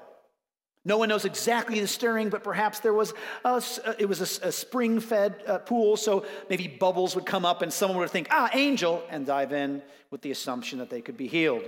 No 0.85 0.99
one 0.99 1.09
knows 1.09 1.25
exactly 1.25 1.81
the 1.81 1.87
stirring, 1.87 2.29
but 2.29 2.45
perhaps 2.45 2.81
there 2.81 2.93
was 2.93 3.15
a, 3.47 3.63
it 3.99 4.07
was 4.07 4.21
a, 4.21 4.49
a 4.49 4.53
spring-fed 4.53 5.43
uh, 5.47 5.59
pool, 5.61 5.97
so 5.97 6.27
maybe 6.51 6.69
bubbles 6.69 7.15
would 7.15 7.25
come 7.25 7.47
up, 7.47 7.63
and 7.63 7.73
someone 7.73 7.99
would 7.99 8.11
think, 8.11 8.29
"Ah, 8.31 8.51
angel," 8.53 9.03
and 9.09 9.25
dive 9.25 9.55
in 9.55 9.83
with 10.11 10.21
the 10.21 10.31
assumption 10.31 10.79
that 10.81 10.91
they 10.91 11.01
could 11.01 11.17
be 11.17 11.29
healed. 11.29 11.63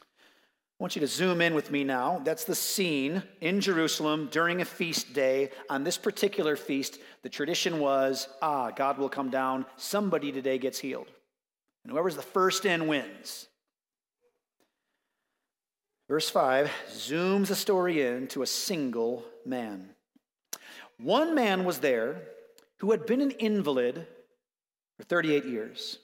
I 0.00 0.78
want 0.80 0.96
you 0.96 1.00
to 1.00 1.06
zoom 1.06 1.40
in 1.40 1.54
with 1.54 1.70
me 1.70 1.84
now. 1.84 2.20
That's 2.24 2.44
the 2.44 2.56
scene 2.56 3.22
in 3.40 3.60
Jerusalem 3.60 4.28
during 4.32 4.60
a 4.60 4.64
feast 4.64 5.14
day. 5.14 5.50
On 5.70 5.84
this 5.84 5.96
particular 5.96 6.56
feast, 6.56 6.98
the 7.22 7.28
tradition 7.28 7.78
was 7.78 8.28
ah, 8.42 8.72
God 8.72 8.98
will 8.98 9.08
come 9.08 9.30
down. 9.30 9.64
Somebody 9.76 10.32
today 10.32 10.58
gets 10.58 10.80
healed. 10.80 11.10
And 11.84 11.92
whoever's 11.92 12.16
the 12.16 12.22
first 12.22 12.66
in 12.66 12.88
wins. 12.88 13.46
Verse 16.08 16.30
5 16.30 16.70
zooms 16.90 17.48
the 17.48 17.56
story 17.56 18.06
in 18.06 18.28
to 18.28 18.42
a 18.42 18.46
single 18.46 19.24
man. 19.44 19.90
One 20.98 21.34
man 21.34 21.64
was 21.64 21.80
there 21.80 22.22
who 22.78 22.92
had 22.92 23.06
been 23.06 23.20
an 23.20 23.32
invalid 23.32 24.06
for 24.96 25.04
38 25.04 25.44
years. 25.44 25.98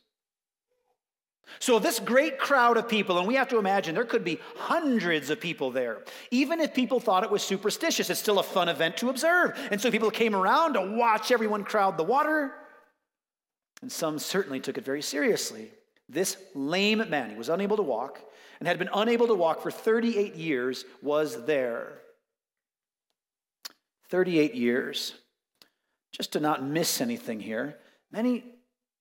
So, 1.58 1.78
this 1.78 1.98
great 1.98 2.38
crowd 2.38 2.78
of 2.78 2.88
people, 2.88 3.18
and 3.18 3.28
we 3.28 3.34
have 3.34 3.48
to 3.48 3.58
imagine 3.58 3.94
there 3.94 4.04
could 4.04 4.24
be 4.24 4.40
hundreds 4.56 5.28
of 5.28 5.38
people 5.38 5.70
there. 5.70 5.98
Even 6.30 6.60
if 6.60 6.72
people 6.72 6.98
thought 6.98 7.24
it 7.24 7.30
was 7.30 7.42
superstitious, 7.42 8.08
it's 8.08 8.20
still 8.20 8.38
a 8.38 8.44
fun 8.44 8.68
event 8.68 8.96
to 8.98 9.10
observe. 9.10 9.58
And 9.70 9.80
so, 9.80 9.90
people 9.90 10.10
came 10.10 10.34
around 10.34 10.74
to 10.74 10.80
watch 10.80 11.30
everyone 11.30 11.64
crowd 11.64 11.98
the 11.98 12.04
water. 12.04 12.52
And 13.82 13.92
some 13.92 14.18
certainly 14.18 14.60
took 14.60 14.78
it 14.78 14.84
very 14.84 15.02
seriously. 15.02 15.70
This 16.08 16.36
lame 16.54 17.04
man, 17.10 17.30
he 17.30 17.36
was 17.36 17.48
unable 17.48 17.76
to 17.76 17.82
walk 17.82 18.20
and 18.62 18.68
had 18.68 18.78
been 18.78 18.90
unable 18.94 19.26
to 19.26 19.34
walk 19.34 19.60
for 19.60 19.72
38 19.72 20.36
years, 20.36 20.84
was 21.02 21.46
there. 21.46 21.98
38 24.08 24.54
years. 24.54 25.14
Just 26.12 26.34
to 26.34 26.38
not 26.38 26.64
miss 26.64 27.00
anything 27.00 27.40
here, 27.40 27.76
many 28.12 28.44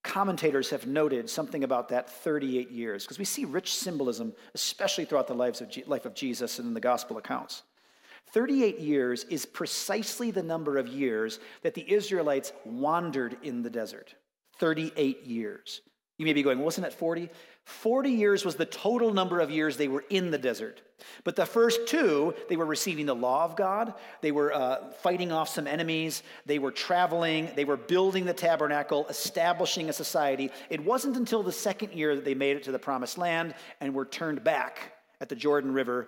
commentators 0.04 0.72
have 0.72 0.88
noted 0.88 1.30
something 1.30 1.64
about 1.64 1.90
that 1.90 2.10
38 2.10 2.72
years, 2.72 3.04
because 3.04 3.20
we 3.20 3.24
see 3.24 3.46
rich 3.46 3.76
symbolism, 3.76 4.34
especially 4.56 5.06
throughout 5.06 5.28
the 5.28 5.36
lives 5.36 5.62
of 5.62 5.70
life 5.86 6.08
of 6.08 6.16
Jesus 6.16 6.58
and 6.58 6.68
in 6.68 6.74
the 6.74 6.80
gospel 6.80 7.20
accounts. 7.20 7.62
38 8.34 8.80
years 8.80 9.26
is 9.26 9.46
precisely 9.46 10.32
the 10.32 10.42
number 10.42 10.80
of 10.80 10.88
years 10.88 11.40
that 11.62 11.76
the 11.76 11.88
Israelites 11.88 12.52
wandered 12.66 13.38
in 13.44 13.62
the 13.62 13.70
desert. 13.70 14.16
38 14.58 15.24
years. 15.28 15.82
You 16.18 16.26
may 16.26 16.34
be 16.34 16.44
going, 16.44 16.60
wasn't 16.60 16.88
it 16.88 16.94
40? 16.94 17.30
40 17.66 18.10
years 18.10 18.44
was 18.44 18.56
the 18.56 18.66
total 18.66 19.14
number 19.14 19.40
of 19.40 19.52
years 19.52 19.78
they 19.78 19.88
were 19.88 20.04
in 20.10 20.32
the 20.32 20.38
desert. 20.38 20.82
But 21.24 21.36
the 21.36 21.46
first 21.46 21.88
two, 21.88 22.34
they 22.50 22.58
were 22.58 22.66
receiving 22.66 23.06
the 23.06 23.16
law 23.16 23.44
of 23.44 23.56
God, 23.56 23.94
they 24.22 24.32
were 24.32 24.54
uh, 24.54 24.92
fighting 25.02 25.32
off 25.32 25.50
some 25.50 25.68
enemies, 25.68 26.24
they 26.46 26.60
were 26.60 26.72
traveling, 26.72 27.50
they 27.56 27.66
were 27.66 27.78
building 27.78 28.26
the 28.26 28.34
tabernacle, 28.34 29.08
establishing 29.08 29.90
a 29.90 29.94
society. 29.94 30.52
It 30.70 30.84
wasn't 30.84 31.18
until 31.18 31.44
the 31.44 31.52
second 31.52 31.94
year 31.94 32.16
that 32.16 32.26
they 32.26 32.36
made 32.36 32.58
it 32.58 32.64
to 32.64 32.72
the 32.72 32.80
promised 32.80 33.18
land 33.18 33.56
and 33.80 33.94
were 33.94 34.06
turned 34.06 34.44
back 34.44 34.94
at 35.20 35.30
the 35.30 35.36
Jordan 35.36 35.74
River 35.74 36.08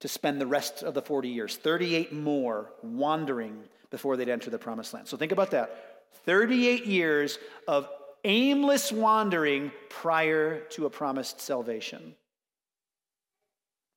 to 0.00 0.08
spend 0.08 0.40
the 0.40 0.46
rest 0.46 0.82
of 0.82 0.94
the 0.94 1.02
40 1.02 1.28
years. 1.28 1.56
38 1.56 2.12
more 2.12 2.72
wandering 2.82 3.64
before 3.90 4.16
they'd 4.16 4.28
enter 4.28 4.50
the 4.50 4.58
promised 4.58 4.92
land. 4.92 5.06
So 5.06 5.16
think 5.16 5.32
about 5.32 5.50
that. 5.52 5.94
38 6.24 6.86
years 6.86 7.38
of 7.68 7.88
aimless 8.24 8.90
wandering 8.90 9.70
prior 9.90 10.60
to 10.70 10.86
a 10.86 10.90
promised 10.90 11.40
salvation. 11.40 12.14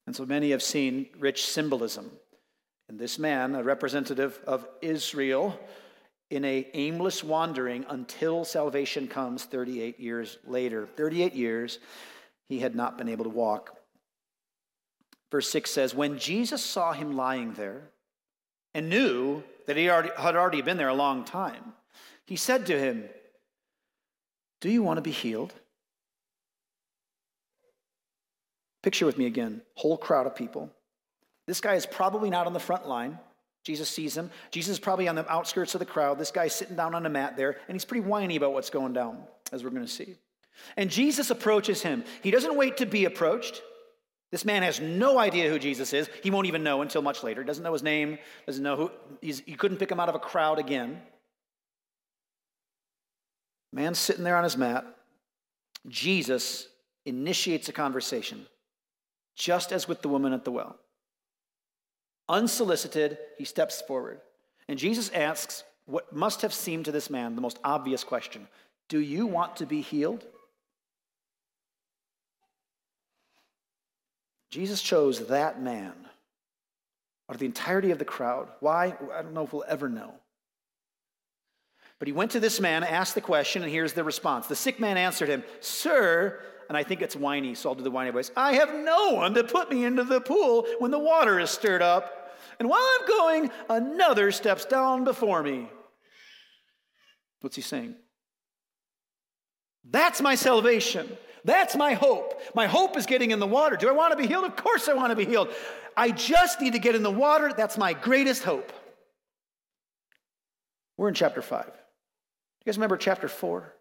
And 0.06 0.16
so 0.16 0.26
many 0.26 0.52
have 0.52 0.64
seen 0.64 1.08
rich 1.20 1.46
symbolism 1.46 2.12
in 2.90 2.98
this 2.98 3.20
man, 3.20 3.56
a 3.56 3.64
representative 3.64 4.40
of 4.48 4.68
Israel, 4.82 5.60
in 6.30 6.44
a 6.46 6.68
aimless 6.74 7.24
wandering 7.24 7.86
until 7.90 8.46
salvation 8.46 9.08
comes 9.08 9.46
38 9.46 10.00
years 10.00 10.38
later. 10.46 10.88
38 10.96 11.34
years 11.34 11.80
he 12.48 12.60
had 12.60 12.76
not 12.76 12.98
been 12.98 13.10
able 13.10 13.26
to 13.26 13.30
walk. 13.30 13.78
Verse 15.32 15.50
6 15.50 15.70
says, 15.70 15.94
When 15.94 16.18
Jesus 16.18 16.64
saw 16.64 16.94
him 16.94 17.16
lying 17.16 17.54
there 17.54 17.90
and 18.74 18.90
knew 18.90 19.44
that 19.66 19.78
he 19.78 19.86
had 19.86 20.36
already 20.36 20.62
been 20.62 20.78
there 20.78 20.88
a 20.88 20.94
long 20.94 21.26
time, 21.26 21.74
he 22.26 22.38
said 22.38 22.66
to 22.68 22.80
him, 22.80 23.10
do 24.68 24.74
you 24.74 24.84
want 24.84 24.98
to 24.98 25.02
be 25.02 25.12
healed? 25.12 25.54
Picture 28.84 29.06
with 29.06 29.18
me 29.18 29.26
again 29.26 29.62
whole 29.76 29.98
crowd 29.98 30.28
of 30.28 30.36
people. 30.36 30.70
This 31.46 31.62
guy 31.62 31.76
is 31.76 31.86
probably 31.86 32.30
not 32.30 32.48
on 32.48 32.54
the 32.54 32.60
front 32.60 32.86
line. 32.86 33.18
Jesus 33.64 33.90
sees 33.90 34.18
him. 34.18 34.30
Jesus 34.52 34.74
is 34.74 34.80
probably 34.80 35.08
on 35.08 35.16
the 35.16 35.30
outskirts 35.32 35.74
of 35.74 35.80
the 35.80 35.86
crowd. 35.86 36.20
This 36.20 36.32
guy's 36.32 36.54
sitting 36.54 36.76
down 36.76 36.96
on 36.96 37.06
a 37.06 37.10
mat 37.10 37.38
there, 37.38 37.58
and 37.70 37.76
he's 37.76 37.86
pretty 37.86 38.06
whiny 38.06 38.36
about 38.36 38.52
what's 38.52 38.70
going 38.70 38.92
down, 38.92 39.24
as 39.54 39.64
we're 39.64 39.70
going 39.70 39.86
to 39.86 39.92
see. 39.92 40.18
And 40.76 40.90
Jesus 40.90 41.30
approaches 41.30 41.82
him. 41.82 42.04
He 42.22 42.32
doesn't 42.32 42.58
wait 42.58 42.76
to 42.78 42.86
be 42.86 43.06
approached. 43.06 43.62
This 44.32 44.44
man 44.44 44.64
has 44.64 44.82
no 44.82 45.18
idea 45.18 45.50
who 45.50 45.60
Jesus 45.60 45.94
is. 45.94 46.10
He 46.24 46.30
won't 46.30 46.48
even 46.48 46.64
know 46.64 46.82
until 46.82 47.02
much 47.02 47.24
later. 47.24 47.42
He 47.42 47.48
doesn't 47.48 47.64
know 47.64 47.72
his 47.72 47.84
name, 47.84 48.18
doesn't 48.46 48.64
know 48.64 48.76
who. 48.76 48.92
He's, 49.22 49.40
he 49.46 49.54
couldn't 49.54 49.78
pick 49.78 49.92
him 49.92 50.02
out 50.02 50.10
of 50.10 50.16
a 50.16 50.20
crowd 50.20 50.60
again. 50.60 51.02
Man 53.72 53.94
sitting 53.94 54.24
there 54.24 54.38
on 54.38 54.44
his 54.44 54.58
mat. 54.58 54.86
Jesus 55.88 56.68
initiates 57.06 57.70
a 57.70 57.74
conversation, 57.74 58.46
just 59.36 59.72
as 59.72 59.88
with 59.88 60.02
the 60.02 60.10
woman 60.10 60.34
at 60.34 60.44
the 60.46 60.52
well. 60.52 60.78
Unsolicited, 62.30 63.18
he 63.38 63.46
steps 63.46 63.82
forward. 63.82 64.20
And 64.68 64.78
Jesus 64.78 65.10
asks 65.12 65.64
what 65.86 66.14
must 66.14 66.42
have 66.42 66.54
seemed 66.54 66.86
to 66.86 66.92
this 66.92 67.10
man 67.10 67.36
the 67.36 67.42
most 67.42 67.60
obvious 67.64 68.04
question 68.04 68.48
Do 68.90 69.00
you 69.00 69.26
want 69.26 69.56
to 69.58 69.66
be 69.66 69.82
healed? 69.82 70.26
Jesus 74.50 74.82
chose 74.82 75.28
that 75.28 75.62
man 75.62 75.94
out 77.30 77.36
of 77.36 77.40
the 77.40 77.46
entirety 77.46 77.92
of 77.92 78.00
the 78.00 78.06
crowd. 78.06 78.48
Why? 78.60 78.96
I 79.14 79.22
don't 79.22 79.34
know 79.34 79.44
if 79.44 79.54
we'll 79.54 79.66
ever 79.68 79.90
know. 79.90 80.14
But 82.00 82.08
he 82.08 82.12
went 82.12 82.32
to 82.32 82.40
this 82.40 82.60
man, 82.60 82.84
asked 82.84 83.16
the 83.16 83.22
question, 83.22 83.64
and 83.64 83.72
here's 83.72 83.94
the 83.94 84.04
response. 84.04 84.48
The 84.48 84.56
sick 84.56 84.80
man 84.80 84.98
answered 84.98 85.30
him, 85.30 85.44
Sir, 85.62 86.40
and 86.70 86.78
I 86.78 86.84
think 86.84 87.02
it's 87.02 87.16
whiny, 87.16 87.56
so 87.56 87.70
I'll 87.70 87.76
do 87.76 87.84
the 87.84 87.92
whiny 87.92 88.12
voice. 88.12 88.32
I 88.36 88.54
have 88.54 88.74
no 88.74 89.14
one 89.14 89.34
to 89.34 89.44
put 89.44 89.72
me 89.72 89.84
into 89.84 90.04
the 90.04 90.22
pool 90.22 90.68
when 90.80 90.92
the 90.92 91.00
water 91.00 91.40
is 91.40 91.50
stirred 91.50 91.82
up. 91.82 92.36
And 92.60 92.70
while 92.70 92.88
I'm 93.00 93.08
going, 93.08 93.52
another 93.70 94.32
steps 94.32 94.66
down 94.66 95.04
before 95.04 95.42
me. 95.42 95.70
What's 97.42 97.56
he 97.56 97.62
saying? 97.62 97.96
That's 99.90 100.22
my 100.22 100.36
salvation. 100.36 101.18
That's 101.46 101.76
my 101.76 101.94
hope. 101.94 102.42
My 102.54 102.68
hope 102.68 102.98
is 102.98 103.06
getting 103.06 103.32
in 103.32 103.40
the 103.40 103.48
water. 103.48 103.78
Do 103.78 103.88
I 103.88 103.94
want 103.94 104.12
to 104.12 104.18
be 104.18 104.28
healed? 104.28 104.44
Of 104.44 104.56
course 104.56 104.90
I 104.90 104.94
want 104.94 105.12
to 105.12 105.16
be 105.16 105.26
healed. 105.26 105.50
I 105.96 106.12
just 106.12 106.60
need 106.62 106.74
to 106.74 106.80
get 106.80 106.94
in 106.94 107.04
the 107.04 107.12
water. 107.12 107.54
That's 107.56 107.78
my 107.78 107.94
greatest 107.94 108.44
hope. 108.44 108.72
We're 110.98 111.08
in 111.08 111.14
chapter 111.14 111.42
5 111.42 111.72
you 112.68 112.72
guys 112.74 112.80
remember 112.80 112.98
chapter 112.98 113.30
4? 113.30 113.74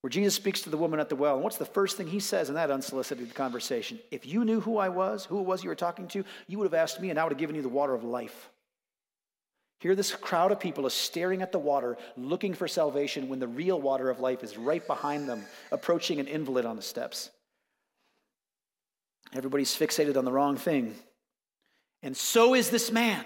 Where 0.00 0.10
Jesus 0.10 0.34
speaks 0.34 0.62
to 0.62 0.70
the 0.70 0.76
woman 0.76 0.98
at 0.98 1.08
the 1.08 1.14
well. 1.14 1.34
And 1.34 1.44
what's 1.44 1.56
the 1.56 1.64
first 1.64 1.96
thing 1.96 2.08
he 2.08 2.18
says 2.18 2.48
in 2.48 2.56
that 2.56 2.68
unsolicited 2.68 3.32
conversation? 3.32 4.00
If 4.10 4.26
you 4.26 4.44
knew 4.44 4.58
who 4.58 4.76
I 4.76 4.88
was, 4.88 5.24
who 5.24 5.38
it 5.38 5.46
was 5.46 5.62
you 5.62 5.68
were 5.68 5.76
talking 5.76 6.08
to, 6.08 6.24
you 6.48 6.58
would 6.58 6.64
have 6.64 6.74
asked 6.74 7.00
me, 7.00 7.10
and 7.10 7.18
I 7.18 7.22
would 7.22 7.30
have 7.30 7.38
given 7.38 7.54
you 7.54 7.62
the 7.62 7.68
water 7.68 7.94
of 7.94 8.02
life. 8.02 8.50
Here, 9.78 9.94
this 9.94 10.12
crowd 10.12 10.50
of 10.50 10.58
people 10.58 10.84
is 10.84 10.94
staring 10.94 11.42
at 11.42 11.52
the 11.52 11.60
water, 11.60 11.96
looking 12.16 12.54
for 12.54 12.66
salvation, 12.66 13.28
when 13.28 13.38
the 13.38 13.46
real 13.46 13.80
water 13.80 14.10
of 14.10 14.18
life 14.18 14.42
is 14.42 14.58
right 14.58 14.84
behind 14.84 15.28
them, 15.28 15.44
approaching 15.70 16.18
an 16.18 16.26
invalid 16.26 16.64
on 16.64 16.74
the 16.74 16.82
steps. 16.82 17.30
Everybody's 19.32 19.76
fixated 19.76 20.16
on 20.16 20.24
the 20.24 20.32
wrong 20.32 20.56
thing. 20.56 20.96
And 22.02 22.16
so 22.16 22.54
is 22.54 22.70
this 22.70 22.90
man. 22.90 23.24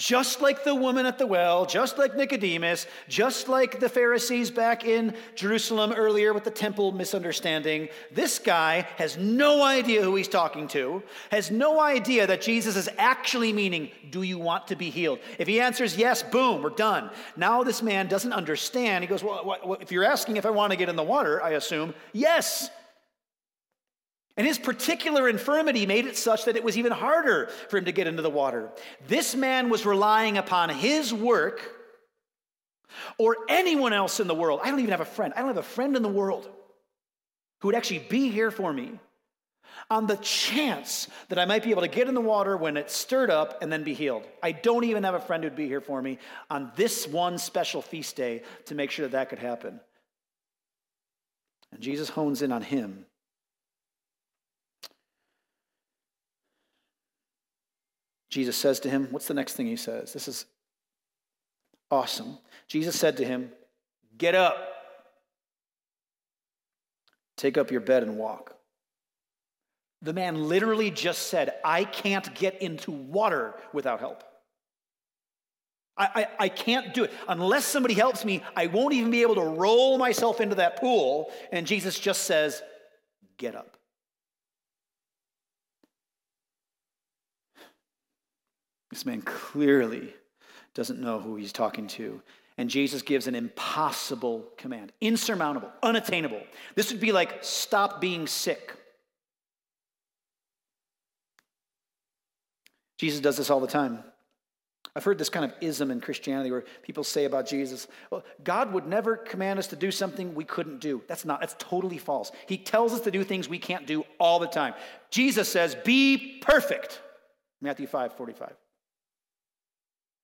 Just 0.00 0.40
like 0.40 0.64
the 0.64 0.74
woman 0.74 1.04
at 1.04 1.18
the 1.18 1.26
well, 1.26 1.66
just 1.66 1.98
like 1.98 2.16
Nicodemus, 2.16 2.86
just 3.06 3.50
like 3.50 3.80
the 3.80 3.88
Pharisees 3.90 4.50
back 4.50 4.82
in 4.82 5.14
Jerusalem 5.34 5.92
earlier 5.92 6.32
with 6.32 6.44
the 6.44 6.50
temple 6.50 6.90
misunderstanding, 6.92 7.90
this 8.10 8.38
guy 8.38 8.88
has 8.96 9.18
no 9.18 9.62
idea 9.62 10.00
who 10.00 10.16
he's 10.16 10.26
talking 10.26 10.68
to, 10.68 11.02
has 11.30 11.50
no 11.50 11.78
idea 11.78 12.26
that 12.26 12.40
Jesus 12.40 12.76
is 12.76 12.88
actually 12.96 13.52
meaning, 13.52 13.90
Do 14.08 14.22
you 14.22 14.38
want 14.38 14.68
to 14.68 14.74
be 14.74 14.88
healed? 14.88 15.18
If 15.38 15.46
he 15.46 15.60
answers 15.60 15.98
yes, 15.98 16.22
boom, 16.22 16.62
we're 16.62 16.70
done. 16.70 17.10
Now 17.36 17.62
this 17.62 17.82
man 17.82 18.08
doesn't 18.08 18.32
understand. 18.32 19.04
He 19.04 19.08
goes, 19.08 19.22
Well, 19.22 19.44
what, 19.44 19.82
if 19.82 19.92
you're 19.92 20.06
asking 20.06 20.38
if 20.38 20.46
I 20.46 20.50
want 20.50 20.70
to 20.70 20.78
get 20.78 20.88
in 20.88 20.96
the 20.96 21.02
water, 21.02 21.42
I 21.42 21.50
assume, 21.50 21.92
yes. 22.14 22.70
And 24.36 24.46
his 24.46 24.58
particular 24.58 25.28
infirmity 25.28 25.86
made 25.86 26.06
it 26.06 26.16
such 26.16 26.44
that 26.44 26.56
it 26.56 26.64
was 26.64 26.78
even 26.78 26.92
harder 26.92 27.48
for 27.68 27.78
him 27.78 27.84
to 27.86 27.92
get 27.92 28.06
into 28.06 28.22
the 28.22 28.30
water. 28.30 28.70
This 29.08 29.34
man 29.34 29.68
was 29.68 29.84
relying 29.84 30.38
upon 30.38 30.70
his 30.70 31.12
work 31.12 31.60
or 33.18 33.36
anyone 33.48 33.92
else 33.92 34.20
in 34.20 34.28
the 34.28 34.34
world. 34.34 34.60
I 34.62 34.70
don't 34.70 34.78
even 34.78 34.92
have 34.92 35.00
a 35.00 35.04
friend. 35.04 35.32
I 35.34 35.40
don't 35.40 35.48
have 35.48 35.58
a 35.58 35.62
friend 35.62 35.96
in 35.96 36.02
the 36.02 36.08
world 36.08 36.48
who 37.60 37.68
would 37.68 37.74
actually 37.74 38.00
be 38.08 38.30
here 38.30 38.50
for 38.50 38.72
me 38.72 38.98
on 39.90 40.06
the 40.06 40.16
chance 40.16 41.08
that 41.28 41.38
I 41.38 41.44
might 41.44 41.62
be 41.62 41.70
able 41.70 41.82
to 41.82 41.88
get 41.88 42.08
in 42.08 42.14
the 42.14 42.20
water 42.20 42.56
when 42.56 42.76
it's 42.76 42.94
stirred 42.94 43.30
up 43.30 43.62
and 43.62 43.72
then 43.72 43.82
be 43.82 43.94
healed. 43.94 44.24
I 44.42 44.52
don't 44.52 44.84
even 44.84 45.02
have 45.04 45.14
a 45.14 45.20
friend 45.20 45.42
who'd 45.42 45.56
be 45.56 45.66
here 45.66 45.80
for 45.80 46.00
me 46.00 46.18
on 46.48 46.70
this 46.76 47.06
one 47.08 47.38
special 47.38 47.82
feast 47.82 48.16
day 48.16 48.42
to 48.66 48.74
make 48.74 48.90
sure 48.90 49.04
that 49.06 49.12
that 49.12 49.28
could 49.28 49.38
happen. 49.38 49.80
And 51.72 51.80
Jesus 51.80 52.08
hones 52.08 52.42
in 52.42 52.52
on 52.52 52.62
him 52.62 53.06
Jesus 58.30 58.56
says 58.56 58.80
to 58.80 58.90
him, 58.90 59.08
What's 59.10 59.26
the 59.26 59.34
next 59.34 59.54
thing 59.54 59.66
he 59.66 59.76
says? 59.76 60.12
This 60.12 60.28
is 60.28 60.46
awesome. 61.90 62.38
Jesus 62.68 62.98
said 62.98 63.16
to 63.18 63.24
him, 63.24 63.50
Get 64.16 64.34
up, 64.34 64.56
take 67.36 67.58
up 67.58 67.70
your 67.70 67.80
bed 67.80 68.04
and 68.04 68.16
walk. 68.16 68.56
The 70.02 70.12
man 70.12 70.48
literally 70.48 70.90
just 70.90 71.26
said, 71.26 71.54
I 71.64 71.84
can't 71.84 72.34
get 72.34 72.62
into 72.62 72.90
water 72.90 73.54
without 73.72 74.00
help. 74.00 74.24
I, 75.96 76.08
I, 76.14 76.44
I, 76.44 76.48
can't 76.48 76.94
do 76.94 77.04
it. 77.04 77.12
Unless 77.28 77.66
somebody 77.66 77.92
helps 77.92 78.24
me, 78.24 78.42
I 78.56 78.68
won't 78.68 78.94
even 78.94 79.10
be 79.10 79.20
able 79.20 79.34
to 79.34 79.42
roll 79.42 79.98
myself 79.98 80.40
into 80.40 80.54
that 80.54 80.80
pool. 80.80 81.30
And 81.52 81.66
Jesus 81.66 81.98
just 81.98 82.22
says, 82.22 82.62
Get 83.36 83.54
up. 83.54 83.76
This 89.00 89.06
man 89.06 89.22
clearly 89.22 90.12
doesn't 90.74 91.00
know 91.00 91.20
who 91.20 91.36
he's 91.36 91.54
talking 91.54 91.86
to. 91.86 92.20
And 92.58 92.68
Jesus 92.68 93.00
gives 93.00 93.26
an 93.26 93.34
impossible 93.34 94.44
command, 94.58 94.92
insurmountable, 95.00 95.70
unattainable. 95.82 96.42
This 96.74 96.92
would 96.92 97.00
be 97.00 97.10
like, 97.10 97.42
stop 97.42 97.98
being 97.98 98.26
sick. 98.26 98.74
Jesus 102.98 103.20
does 103.20 103.38
this 103.38 103.48
all 103.48 103.60
the 103.60 103.66
time. 103.66 104.04
I've 104.94 105.04
heard 105.04 105.16
this 105.16 105.30
kind 105.30 105.46
of 105.46 105.54
ism 105.62 105.90
in 105.90 106.02
Christianity 106.02 106.50
where 106.50 106.64
people 106.82 107.02
say 107.02 107.24
about 107.24 107.46
Jesus, 107.46 107.88
well, 108.10 108.22
God 108.44 108.74
would 108.74 108.86
never 108.86 109.16
command 109.16 109.58
us 109.58 109.68
to 109.68 109.76
do 109.76 109.90
something 109.90 110.34
we 110.34 110.44
couldn't 110.44 110.80
do. 110.80 111.02
That's 111.08 111.24
not, 111.24 111.40
that's 111.40 111.56
totally 111.58 111.96
false. 111.96 112.32
He 112.46 112.58
tells 112.58 112.92
us 112.92 113.00
to 113.00 113.10
do 113.10 113.24
things 113.24 113.48
we 113.48 113.58
can't 113.58 113.86
do 113.86 114.04
all 114.18 114.38
the 114.38 114.46
time. 114.46 114.74
Jesus 115.08 115.48
says, 115.48 115.74
be 115.74 116.42
perfect. 116.42 117.00
Matthew 117.62 117.86
5 117.86 118.12
45. 118.18 118.59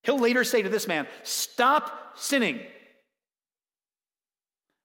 He'll 0.06 0.18
later 0.18 0.44
say 0.44 0.62
to 0.62 0.68
this 0.68 0.88
man, 0.88 1.06
stop 1.22 2.16
sinning. 2.16 2.60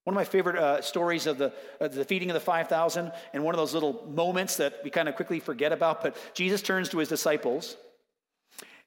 One 0.04 0.16
of 0.16 0.16
my 0.16 0.26
favorite 0.26 0.58
uh, 0.58 0.82
stories 0.82 1.28
of 1.28 1.38
the, 1.38 1.54
the 1.80 2.04
feeding 2.04 2.32
of 2.32 2.34
the 2.34 2.40
5,000, 2.40 3.12
and 3.34 3.44
one 3.44 3.54
of 3.54 3.60
those 3.60 3.76
little 3.76 4.08
moments 4.10 4.58
that 4.58 4.82
we 4.84 4.90
kind 4.90 5.08
of 5.08 5.16
quickly 5.16 5.40
forget 5.40 5.72
about, 5.72 6.02
but 6.02 6.18
Jesus 6.34 6.64
turns 6.64 6.90
to 6.90 6.98
his 6.98 7.08
disciples 7.08 7.78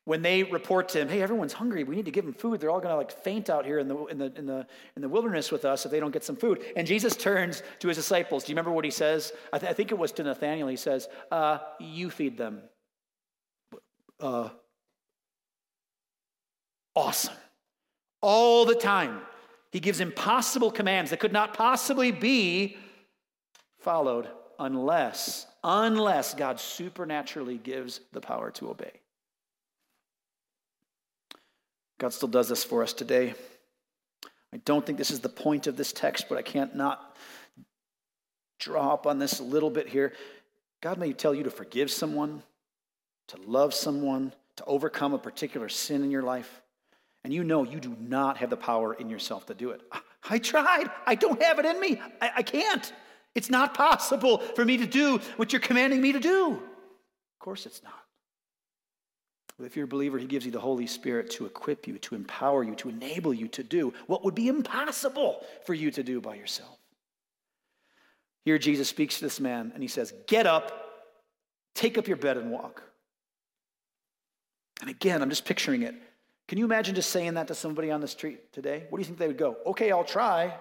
when 0.07 0.23
they 0.23 0.43
report 0.43 0.91
to 0.91 1.01
him, 1.01 1.09
hey, 1.09 1.23
everyone's 1.23 1.55
hungry. 1.55 1.83
We 1.85 1.97
need 1.97 2.05
to 2.05 2.11
give 2.11 2.25
them 2.25 2.35
food. 2.35 2.61
They're 2.61 2.71
all 2.71 2.81
going 2.81 2.93
to 2.93 2.97
like 2.97 3.11
faint 3.11 3.49
out 3.49 3.65
here 3.65 3.79
in 3.79 3.89
the, 3.89 4.05
in, 4.07 4.19
the, 4.19 4.33
in, 4.37 4.47
the, 4.47 4.67
in 4.97 5.03
the 5.03 5.09
wilderness 5.09 5.51
with 5.51 5.65
us 5.65 5.87
if 5.87 5.91
they 5.91 6.01
don't 6.01 6.11
get 6.11 6.25
some 6.25 6.37
food. 6.37 6.63
And 6.77 6.87
Jesus 6.87 7.17
turns 7.17 7.63
to 7.79 7.89
his 7.89 7.97
disciples. 7.97 8.45
Do 8.45 8.53
you 8.53 8.55
remember 8.55 8.73
what 8.73 8.85
he 8.85 8.91
says? 8.91 9.33
I, 9.53 9.59
th- 9.59 9.71
I 9.71 9.73
think 9.73 9.93
it 9.93 9.99
was 9.99 10.13
to 10.13 10.23
Nathaniel. 10.23 10.69
He 10.69 10.77
says, 10.77 11.09
uh, 11.31 11.59
You 11.81 12.11
feed 12.11 12.37
them. 12.37 12.61
Uh, 14.21 14.51
awesome. 16.95 17.35
All 18.21 18.65
the 18.65 18.75
time. 18.75 19.21
He 19.71 19.81
gives 19.81 20.01
impossible 20.01 20.71
commands 20.71 21.11
that 21.11 21.21
could 21.21 21.33
not 21.33 21.55
possibly 21.55 22.13
be 22.13 22.77
followed 23.81 24.29
unless, 24.59 25.47
unless 25.65 26.35
God 26.35 26.61
supernaturally 26.61 27.59
gives 27.59 28.01
the 28.13 28.21
power 28.21 28.51
to 28.53 28.71
obey. 28.71 28.93
God 31.99 32.13
still 32.13 32.29
does 32.29 32.49
this 32.49 32.63
for 32.63 32.83
us 32.83 32.93
today. 32.93 33.35
I 34.53 34.59
don't 34.59 34.87
think 34.87 34.97
this 34.97 35.11
is 35.11 35.21
the 35.21 35.29
point 35.29 35.67
of 35.67 35.77
this 35.77 35.93
text, 35.93 36.27
but 36.29 36.39
I 36.39 36.43
can't 36.43 36.77
not 36.77 37.17
draw 38.61 38.93
up 38.93 39.07
on 39.07 39.19
this 39.19 39.41
a 39.41 39.45
little 39.45 39.71
bit 39.71 39.89
here. 39.89 40.13
God 40.81 40.99
may 40.99 41.13
tell 41.13 41.35
you 41.35 41.43
to 41.43 41.51
forgive 41.51 41.91
someone, 41.91 42.43
to 43.29 43.37
love 43.47 43.75
someone, 43.75 44.33
to 44.57 44.65
overcome 44.67 45.15
a 45.15 45.19
particular 45.19 45.69
sin 45.69 46.05
in 46.05 46.13
your 46.13 46.23
life 46.23 46.63
and 47.25 47.33
you 47.33 47.43
know 47.43 47.65
you 47.65 47.81
do 47.81 47.97
not 47.99 48.37
have 48.37 48.51
the 48.51 48.57
power 48.57 48.95
in 48.95 49.09
yourself 49.09 49.47
to 49.47 49.55
do 49.55 49.71
it. 49.71 49.81
I 50.29 50.39
tried. 50.39 50.91
I 51.07 51.15
don't 51.15 51.43
have 51.43 51.59
it 51.59 51.65
in 51.65 51.81
me. 51.81 52.01
I, 52.21 52.31
I, 52.37 52.43
can't. 52.43 52.93
It's 53.35 53.51
not 53.51 53.75
possible 53.75 54.39
for 54.39 54.65
me 54.65 54.77
to 54.77 54.87
do 54.87 55.19
what 55.37 55.53
you're 55.53 55.61
commanding 55.61 56.01
me 56.01 56.13
to 56.13 56.21
do. 56.21 56.53
Of 56.53 57.39
course, 57.41 57.67
it's 57.67 57.83
not. 57.83 57.93
But 59.59 59.65
if 59.65 59.77
you're 59.77 59.85
a 59.85 59.89
believer, 59.89 60.19
He 60.19 60.27
gives 60.27 60.45
you 60.45 60.53
the 60.53 60.61
Holy 60.61 60.87
Spirit 60.87 61.31
to 61.33 61.47
equip 61.47 61.87
you, 61.87 61.99
to 61.99 62.15
empower 62.15 62.63
you, 62.63 62.75
to 62.77 62.89
enable 62.89 63.33
you 63.33 63.49
to 63.49 63.63
do 63.63 63.93
what 64.07 64.25
would 64.25 64.35
be 64.35 64.49
impossible 64.49 65.45
for 65.65 65.75
you 65.75 65.91
to 65.93 66.03
do 66.03 66.21
by 66.21 66.35
yourself. 66.35 66.79
Here, 68.45 68.59
Jesus 68.59 68.89
speaks 68.89 69.19
to 69.19 69.25
this 69.25 69.41
man 69.41 69.71
and 69.73 69.83
He 69.83 69.89
says, 69.89 70.13
Get 70.27 70.47
up, 70.47 70.73
take 71.75 71.97
up 71.97 72.09
your 72.09 72.17
bed, 72.17 72.37
and 72.37 72.51
walk. 72.51 72.83
And 74.81 74.91
again, 74.91 75.23
I'm 75.23 75.31
just 75.31 75.45
picturing 75.45 75.83
it. 75.83 75.95
Can 76.49 76.59
you 76.59 76.65
imagine 76.65 76.95
just 76.95 77.11
saying 77.11 77.35
that 77.35 77.49
to 77.49 77.55
somebody 77.55 77.91
on 77.91 78.01
the 78.01 78.09
street 78.09 78.53
today? 78.53 78.87
What 78.91 78.99
do 78.99 79.01
you 79.01 79.07
think 79.07 79.19
they 79.19 79.29
would 79.29 79.39
go? 79.39 79.57
Okay, 79.67 79.91
I'll 79.91 80.05
try. 80.05 80.55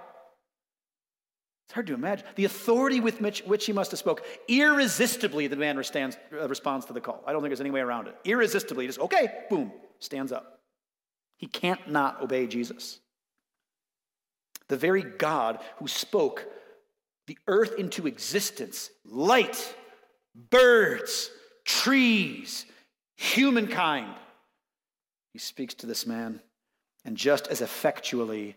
It's 1.65 1.73
hard 1.73 1.87
to 1.87 1.93
imagine. 1.93 2.25
The 2.35 2.45
authority 2.45 2.99
with 2.99 3.19
which, 3.21 3.41
which 3.41 3.65
he 3.65 3.73
must 3.73 3.91
have 3.91 3.99
spoke. 3.99 4.25
Irresistibly, 4.47 5.47
the 5.47 5.55
man 5.55 5.77
uh, 5.77 6.47
responds 6.47 6.85
to 6.85 6.93
the 6.93 7.01
call. 7.01 7.23
I 7.25 7.31
don't 7.31 7.41
think 7.41 7.49
there's 7.49 7.61
any 7.61 7.71
way 7.71 7.81
around 7.81 8.07
it. 8.07 8.15
Irresistibly, 8.25 8.87
just, 8.87 8.99
okay, 8.99 9.27
boom, 9.49 9.71
stands 9.99 10.31
up. 10.31 10.61
He 11.37 11.47
can't 11.47 11.89
not 11.89 12.21
obey 12.21 12.47
Jesus. 12.47 12.99
The 14.69 14.77
very 14.77 15.03
God 15.03 15.59
who 15.77 15.87
spoke 15.87 16.45
the 17.27 17.37
earth 17.47 17.75
into 17.77 18.07
existence, 18.07 18.89
light, 19.05 19.75
birds, 20.49 21.29
trees, 21.65 22.65
humankind, 23.15 24.13
he 25.33 25.39
speaks 25.39 25.73
to 25.73 25.87
this 25.87 26.05
man 26.05 26.39
and 27.03 27.17
just 27.17 27.47
as 27.47 27.59
effectually 27.61 28.55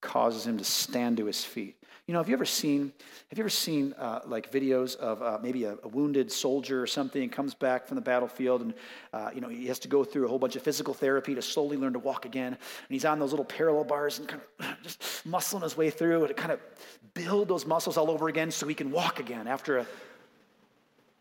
causes 0.00 0.46
him 0.46 0.58
to 0.58 0.64
stand 0.64 1.16
to 1.18 1.26
his 1.26 1.44
feet. 1.44 1.76
You 2.06 2.14
know, 2.14 2.20
have 2.20 2.28
you 2.28 2.34
ever 2.34 2.44
seen, 2.44 2.92
have 3.30 3.38
you 3.38 3.42
ever 3.42 3.48
seen 3.48 3.94
uh, 3.96 4.20
like 4.26 4.50
videos 4.50 4.96
of 4.96 5.22
uh, 5.22 5.38
maybe 5.40 5.64
a, 5.64 5.76
a, 5.84 5.88
wounded 5.88 6.32
soldier 6.32 6.82
or 6.82 6.86
something 6.86 7.28
comes 7.30 7.54
back 7.54 7.86
from 7.86 7.94
the 7.94 8.00
battlefield 8.00 8.62
and, 8.62 8.74
uh, 9.12 9.30
you 9.32 9.40
know, 9.40 9.48
he 9.48 9.66
has 9.68 9.78
to 9.78 9.88
go 9.88 10.02
through 10.02 10.24
a 10.24 10.28
whole 10.28 10.40
bunch 10.40 10.56
of 10.56 10.62
physical 10.62 10.94
therapy 10.94 11.34
to 11.36 11.42
slowly 11.42 11.76
learn 11.76 11.92
to 11.92 12.00
walk 12.00 12.24
again. 12.24 12.48
And 12.48 12.58
he's 12.88 13.04
on 13.04 13.20
those 13.20 13.30
little 13.30 13.44
parallel 13.44 13.84
bars 13.84 14.18
and 14.18 14.26
kind 14.26 14.42
of 14.58 14.66
just 14.82 15.00
muscling 15.26 15.62
his 15.62 15.76
way 15.76 15.90
through 15.90 16.26
to 16.26 16.34
kind 16.34 16.50
of 16.50 16.60
build 17.14 17.46
those 17.46 17.66
muscles 17.66 17.96
all 17.96 18.10
over 18.10 18.28
again 18.28 18.50
so 18.50 18.66
he 18.66 18.74
can 18.74 18.90
walk 18.90 19.20
again 19.20 19.46
after 19.46 19.78
a, 19.78 19.86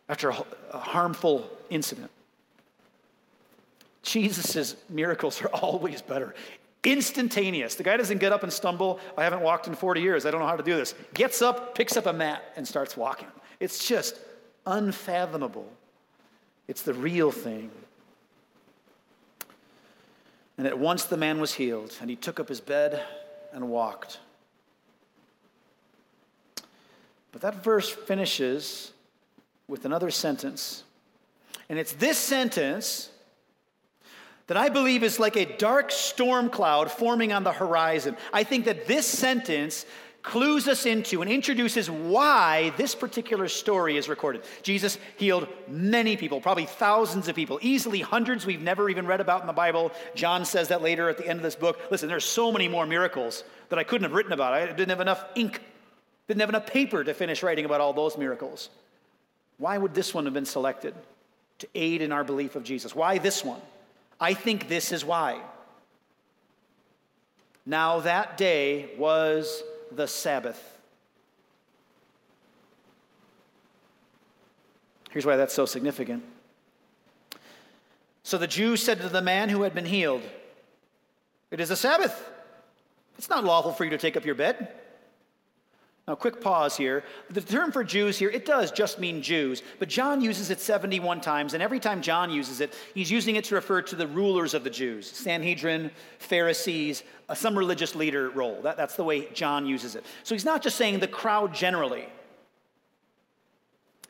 after 0.09 0.29
a, 0.31 0.45
a 0.71 0.79
harmful 0.79 1.47
incident. 1.69 2.09
Jesus' 4.03 4.75
miracles 4.89 5.41
are 5.41 5.47
always 5.53 6.01
better. 6.01 6.35
Instantaneous. 6.83 7.75
The 7.75 7.83
guy 7.83 7.97
doesn't 7.97 8.17
get 8.17 8.31
up 8.31 8.43
and 8.43 8.51
stumble. 8.51 8.99
I 9.17 9.23
haven't 9.23 9.41
walked 9.41 9.67
in 9.67 9.75
40 9.75 10.01
years. 10.01 10.25
I 10.25 10.31
don't 10.31 10.41
know 10.41 10.47
how 10.47 10.55
to 10.55 10.63
do 10.63 10.75
this. 10.75 10.95
Gets 11.13 11.41
up, 11.41 11.75
picks 11.75 11.95
up 11.95 12.07
a 12.07 12.13
mat, 12.13 12.43
and 12.55 12.67
starts 12.67 12.97
walking. 12.97 13.27
It's 13.59 13.87
just 13.87 14.19
unfathomable. 14.65 15.71
It's 16.67 16.81
the 16.81 16.93
real 16.93 17.31
thing. 17.31 17.69
And 20.57 20.65
at 20.65 20.77
once 20.77 21.05
the 21.05 21.17
man 21.17 21.39
was 21.39 21.53
healed, 21.53 21.95
and 22.01 22.09
he 22.09 22.15
took 22.15 22.39
up 22.39 22.49
his 22.49 22.61
bed 22.61 23.03
and 23.53 23.69
walked. 23.69 24.19
But 27.31 27.41
that 27.41 27.63
verse 27.63 27.89
finishes 27.89 28.91
with 29.67 29.85
another 29.85 30.11
sentence. 30.11 30.83
And 31.69 31.77
it's 31.77 31.93
this 31.93 32.17
sentence 32.17 33.10
that 34.51 34.57
I 34.57 34.67
believe 34.67 35.01
is 35.01 35.17
like 35.17 35.37
a 35.37 35.45
dark 35.45 35.91
storm 35.91 36.49
cloud 36.49 36.91
forming 36.91 37.31
on 37.31 37.45
the 37.45 37.53
horizon. 37.53 38.17
I 38.33 38.43
think 38.43 38.65
that 38.65 38.85
this 38.85 39.07
sentence 39.07 39.85
clues 40.23 40.67
us 40.67 40.85
into 40.85 41.21
and 41.21 41.31
introduces 41.31 41.89
why 41.89 42.73
this 42.75 42.93
particular 42.93 43.47
story 43.47 43.95
is 43.95 44.09
recorded. 44.09 44.43
Jesus 44.61 44.97
healed 45.15 45.47
many 45.69 46.17
people, 46.17 46.41
probably 46.41 46.65
thousands 46.65 47.29
of 47.29 47.35
people, 47.37 47.59
easily 47.61 48.01
hundreds 48.01 48.45
we've 48.45 48.61
never 48.61 48.89
even 48.89 49.07
read 49.07 49.21
about 49.21 49.39
in 49.39 49.47
the 49.47 49.53
Bible. 49.53 49.89
John 50.15 50.43
says 50.43 50.67
that 50.67 50.81
later 50.81 51.07
at 51.07 51.17
the 51.17 51.25
end 51.25 51.39
of 51.39 51.43
this 51.43 51.55
book. 51.55 51.79
Listen, 51.89 52.09
there's 52.09 52.25
so 52.25 52.51
many 52.51 52.67
more 52.67 52.85
miracles 52.85 53.45
that 53.69 53.79
I 53.79 53.85
couldn't 53.85 54.03
have 54.03 54.11
written 54.11 54.33
about. 54.33 54.51
I 54.51 54.65
didn't 54.65 54.89
have 54.89 54.99
enough 54.99 55.23
ink, 55.33 55.61
didn't 56.27 56.41
have 56.41 56.49
enough 56.49 56.67
paper 56.67 57.05
to 57.05 57.13
finish 57.13 57.41
writing 57.41 57.63
about 57.63 57.79
all 57.79 57.93
those 57.93 58.17
miracles. 58.17 58.69
Why 59.59 59.77
would 59.77 59.93
this 59.93 60.13
one 60.13 60.25
have 60.25 60.33
been 60.33 60.43
selected 60.43 60.93
to 61.59 61.69
aid 61.73 62.01
in 62.01 62.11
our 62.11 62.25
belief 62.25 62.57
of 62.57 62.65
Jesus? 62.65 62.93
Why 62.93 63.17
this 63.17 63.45
one? 63.45 63.61
I 64.21 64.35
think 64.35 64.67
this 64.67 64.91
is 64.91 65.03
why. 65.03 65.41
Now, 67.65 67.99
that 68.01 68.37
day 68.37 68.91
was 68.97 69.63
the 69.91 70.07
Sabbath. 70.07 70.77
Here's 75.09 75.25
why 75.25 75.35
that's 75.35 75.53
so 75.53 75.65
significant. 75.65 76.23
So 78.23 78.37
the 78.37 78.47
Jews 78.47 78.81
said 78.81 79.01
to 79.01 79.09
the 79.09 79.21
man 79.21 79.49
who 79.49 79.63
had 79.63 79.73
been 79.73 79.85
healed, 79.85 80.21
It 81.49 81.59
is 81.59 81.71
a 81.71 81.75
Sabbath. 81.75 82.29
It's 83.17 83.29
not 83.29 83.43
lawful 83.43 83.73
for 83.73 83.83
you 83.83 83.89
to 83.89 83.97
take 83.97 84.15
up 84.15 84.25
your 84.25 84.35
bed. 84.35 84.69
Now, 86.07 86.15
quick 86.15 86.41
pause 86.41 86.75
here. 86.75 87.03
The 87.29 87.41
term 87.41 87.71
for 87.71 87.83
Jews 87.83 88.17
here, 88.17 88.29
it 88.29 88.45
does 88.45 88.71
just 88.71 88.99
mean 88.99 89.21
Jews, 89.21 89.61
but 89.77 89.87
John 89.87 90.19
uses 90.19 90.49
it 90.49 90.59
71 90.59 91.21
times, 91.21 91.53
and 91.53 91.61
every 91.61 91.79
time 91.79 92.01
John 92.01 92.31
uses 92.31 92.59
it, 92.59 92.73
he's 92.95 93.11
using 93.11 93.35
it 93.35 93.43
to 93.45 93.55
refer 93.55 93.83
to 93.83 93.95
the 93.95 94.07
rulers 94.07 94.53
of 94.55 94.63
the 94.63 94.69
Jews 94.69 95.09
Sanhedrin, 95.09 95.91
Pharisees, 96.17 97.03
uh, 97.29 97.35
some 97.35 97.55
religious 97.55 97.95
leader 97.95 98.31
role. 98.31 98.61
That, 98.63 98.77
that's 98.77 98.95
the 98.95 99.03
way 99.03 99.27
John 99.33 99.67
uses 99.67 99.95
it. 99.95 100.03
So 100.23 100.33
he's 100.33 100.45
not 100.45 100.63
just 100.63 100.75
saying 100.75 100.99
the 100.99 101.07
crowd 101.07 101.53
generally, 101.53 102.07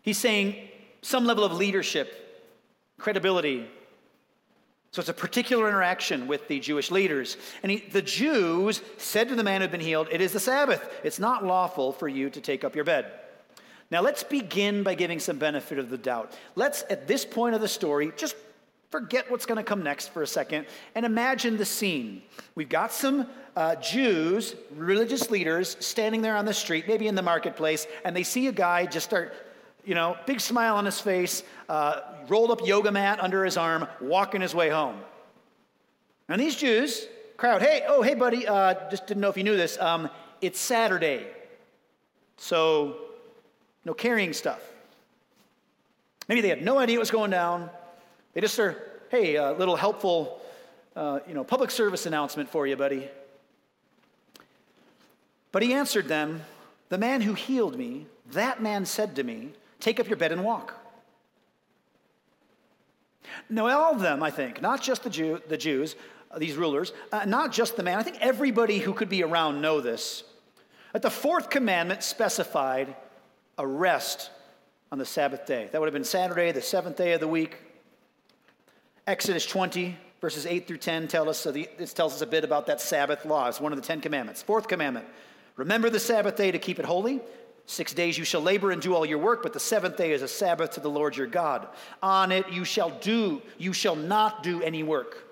he's 0.01 0.17
saying 0.17 0.69
some 1.01 1.25
level 1.25 1.43
of 1.43 1.51
leadership, 1.51 2.54
credibility, 2.97 3.69
so 4.91 4.99
it's 4.99 5.10
a 5.10 5.13
particular 5.13 5.69
interaction 5.69 6.27
with 6.27 6.49
the 6.49 6.60
Jewish 6.60 6.91
leaders. 6.91 7.38
And 7.63 7.71
he, 7.71 7.77
the 7.77 8.01
Jews 8.01 8.82
said 8.97 9.30
to 9.30 9.36
the 9.36 9.43
man 9.43 9.62
who 9.62 9.63
had 9.63 9.71
been 9.71 9.80
healed, 9.80 10.10
It 10.12 10.19
is 10.19 10.34
the 10.34 10.39
Sabbath. 10.39 10.86
It's 11.04 11.19
not 11.19 11.45
lawful 11.45 11.93
for 11.93 12.10
you 12.10 12.30
to 12.30 12.41
take 12.41 12.65
up 12.65 12.75
your 12.75 12.84
bed. 12.84 13.10
Now 13.89 14.01
let's 14.01 14.23
begin 14.23 14.84
by 14.84 14.95
giving 14.95 15.19
some 15.19 15.38
benefit 15.38 15.80
of 15.80 15.89
the 15.89 15.97
doubt. 15.97 16.34
Let's, 16.56 16.84
at 16.89 17.08
this 17.08 17.23
point 17.23 17.56
of 17.56 17.62
the 17.62 17.69
story, 17.69 18.12
just 18.17 18.36
forget 18.89 19.32
what's 19.32 19.45
going 19.45 19.58
to 19.58 19.63
come 19.63 19.82
next 19.82 20.10
for 20.10 20.23
a 20.23 20.27
second 20.27 20.65
and 20.93 21.06
imagine 21.06 21.56
the 21.56 21.65
scene. 21.65 22.21
We've 22.56 22.69
got 22.69 22.91
some 22.91 23.27
uh, 23.56 23.75
Jews, 23.75 24.56
religious 24.75 25.30
leaders, 25.30 25.77
standing 25.80 26.21
there 26.21 26.36
on 26.36 26.43
the 26.43 26.54
street, 26.54 26.86
maybe 26.88 27.08
in 27.08 27.15
the 27.15 27.21
marketplace, 27.21 27.88
and 28.04 28.13
they 28.13 28.23
see 28.23 28.47
a 28.47 28.51
guy 28.51 28.86
just 28.86 29.06
start 29.06 29.34
you 29.85 29.95
know, 29.95 30.17
big 30.25 30.39
smile 30.39 30.75
on 30.75 30.85
his 30.85 30.99
face, 30.99 31.43
uh, 31.69 32.01
rolled 32.27 32.51
up 32.51 32.65
yoga 32.65 32.91
mat 32.91 33.19
under 33.21 33.43
his 33.43 33.57
arm, 33.57 33.87
walking 33.99 34.41
his 34.41 34.53
way 34.53 34.69
home. 34.69 34.99
And 36.29 36.39
these 36.39 36.55
Jews, 36.55 37.07
crowd, 37.37 37.61
hey, 37.61 37.83
oh, 37.87 38.01
hey, 38.01 38.13
buddy, 38.13 38.47
uh, 38.47 38.89
just 38.89 39.07
didn't 39.07 39.21
know 39.21 39.29
if 39.29 39.37
you 39.37 39.43
knew 39.43 39.57
this. 39.57 39.77
Um, 39.79 40.09
it's 40.41 40.59
Saturday. 40.59 41.27
So, 42.37 42.97
no 43.85 43.93
carrying 43.93 44.33
stuff. 44.33 44.61
Maybe 46.27 46.41
they 46.41 46.49
had 46.49 46.63
no 46.63 46.77
idea 46.77 46.97
what 46.97 47.01
was 47.01 47.11
going 47.11 47.31
down. 47.31 47.69
They 48.33 48.41
just 48.41 48.57
are, 48.59 49.01
hey, 49.09 49.35
a 49.35 49.51
little 49.51 49.75
helpful, 49.75 50.41
uh, 50.95 51.19
you 51.27 51.33
know, 51.33 51.43
public 51.43 51.71
service 51.71 52.05
announcement 52.05 52.49
for 52.49 52.65
you, 52.65 52.75
buddy. 52.75 53.09
But 55.51 55.63
he 55.63 55.73
answered 55.73 56.07
them, 56.07 56.43
The 56.89 56.97
man 56.97 57.21
who 57.21 57.33
healed 57.33 57.77
me, 57.77 58.05
that 58.31 58.61
man 58.61 58.85
said 58.85 59.15
to 59.17 59.23
me, 59.23 59.51
Take 59.81 59.99
up 59.99 60.07
your 60.07 60.17
bed 60.17 60.31
and 60.31 60.43
walk. 60.43 60.75
Now, 63.49 63.67
all 63.67 63.93
of 63.93 63.99
them, 63.99 64.23
I 64.23 64.31
think, 64.31 64.61
not 64.61 64.81
just 64.81 65.03
the, 65.03 65.09
Jew, 65.09 65.41
the 65.49 65.57
Jews, 65.57 65.95
uh, 66.29 66.39
these 66.39 66.55
rulers, 66.55 66.93
uh, 67.11 67.25
not 67.25 67.51
just 67.51 67.75
the 67.75 67.83
man, 67.83 67.97
I 67.97 68.03
think 68.03 68.17
everybody 68.21 68.77
who 68.77 68.93
could 68.93 69.09
be 69.09 69.23
around 69.23 69.61
know 69.61 69.81
this. 69.81 70.23
That 70.93 71.01
the 71.01 71.09
fourth 71.09 71.49
commandment 71.49 72.03
specified 72.03 72.95
a 73.57 73.65
rest 73.65 74.29
on 74.91 74.97
the 74.97 75.05
Sabbath 75.05 75.45
day. 75.45 75.69
That 75.71 75.79
would 75.79 75.87
have 75.87 75.93
been 75.93 76.03
Saturday, 76.03 76.51
the 76.51 76.61
seventh 76.61 76.97
day 76.97 77.13
of 77.13 77.19
the 77.19 77.27
week. 77.27 77.57
Exodus 79.07 79.45
20, 79.45 79.97
verses 80.19 80.45
8 80.45 80.67
through 80.67 80.77
10 80.77 81.07
tell 81.07 81.29
us, 81.29 81.37
so 81.37 81.51
the, 81.51 81.69
this 81.77 81.93
tells 81.93 82.13
us 82.13 82.21
a 82.21 82.27
bit 82.27 82.43
about 82.43 82.67
that 82.67 82.79
Sabbath 82.79 83.25
law. 83.25 83.47
It's 83.47 83.59
one 83.59 83.71
of 83.71 83.81
the 83.81 83.85
Ten 83.85 84.01
Commandments. 84.01 84.41
Fourth 84.41 84.67
commandment 84.67 85.05
remember 85.55 85.89
the 85.89 85.99
Sabbath 85.99 86.35
day 86.37 86.51
to 86.51 86.59
keep 86.59 86.79
it 86.79 86.85
holy. 86.85 87.21
Six 87.65 87.93
days 87.93 88.17
you 88.17 88.26
shall 88.26 88.41
labor 88.41 88.71
and 88.71 88.82
do 88.82 88.93
all 88.93 89.06
your 89.06 89.17
work, 89.17 89.43
but 89.43 89.54
the 89.54 89.60
seventh 89.60 89.97
day 89.97 90.12
is 90.12 90.21
a 90.21 90.28
Sabbath 90.28 90.71
to 90.71 90.80
the 90.80 90.89
Lord 90.89 91.15
your 91.15 91.28
God. 91.28 91.67
On 92.02 92.32
it 92.32 92.50
you 92.52 92.65
shall 92.65 92.89
do, 92.89 93.41
you 93.58 93.71
shall 93.74 93.95
not 93.95 94.43
do 94.43 94.62
any 94.62 94.84
work. 94.84 95.28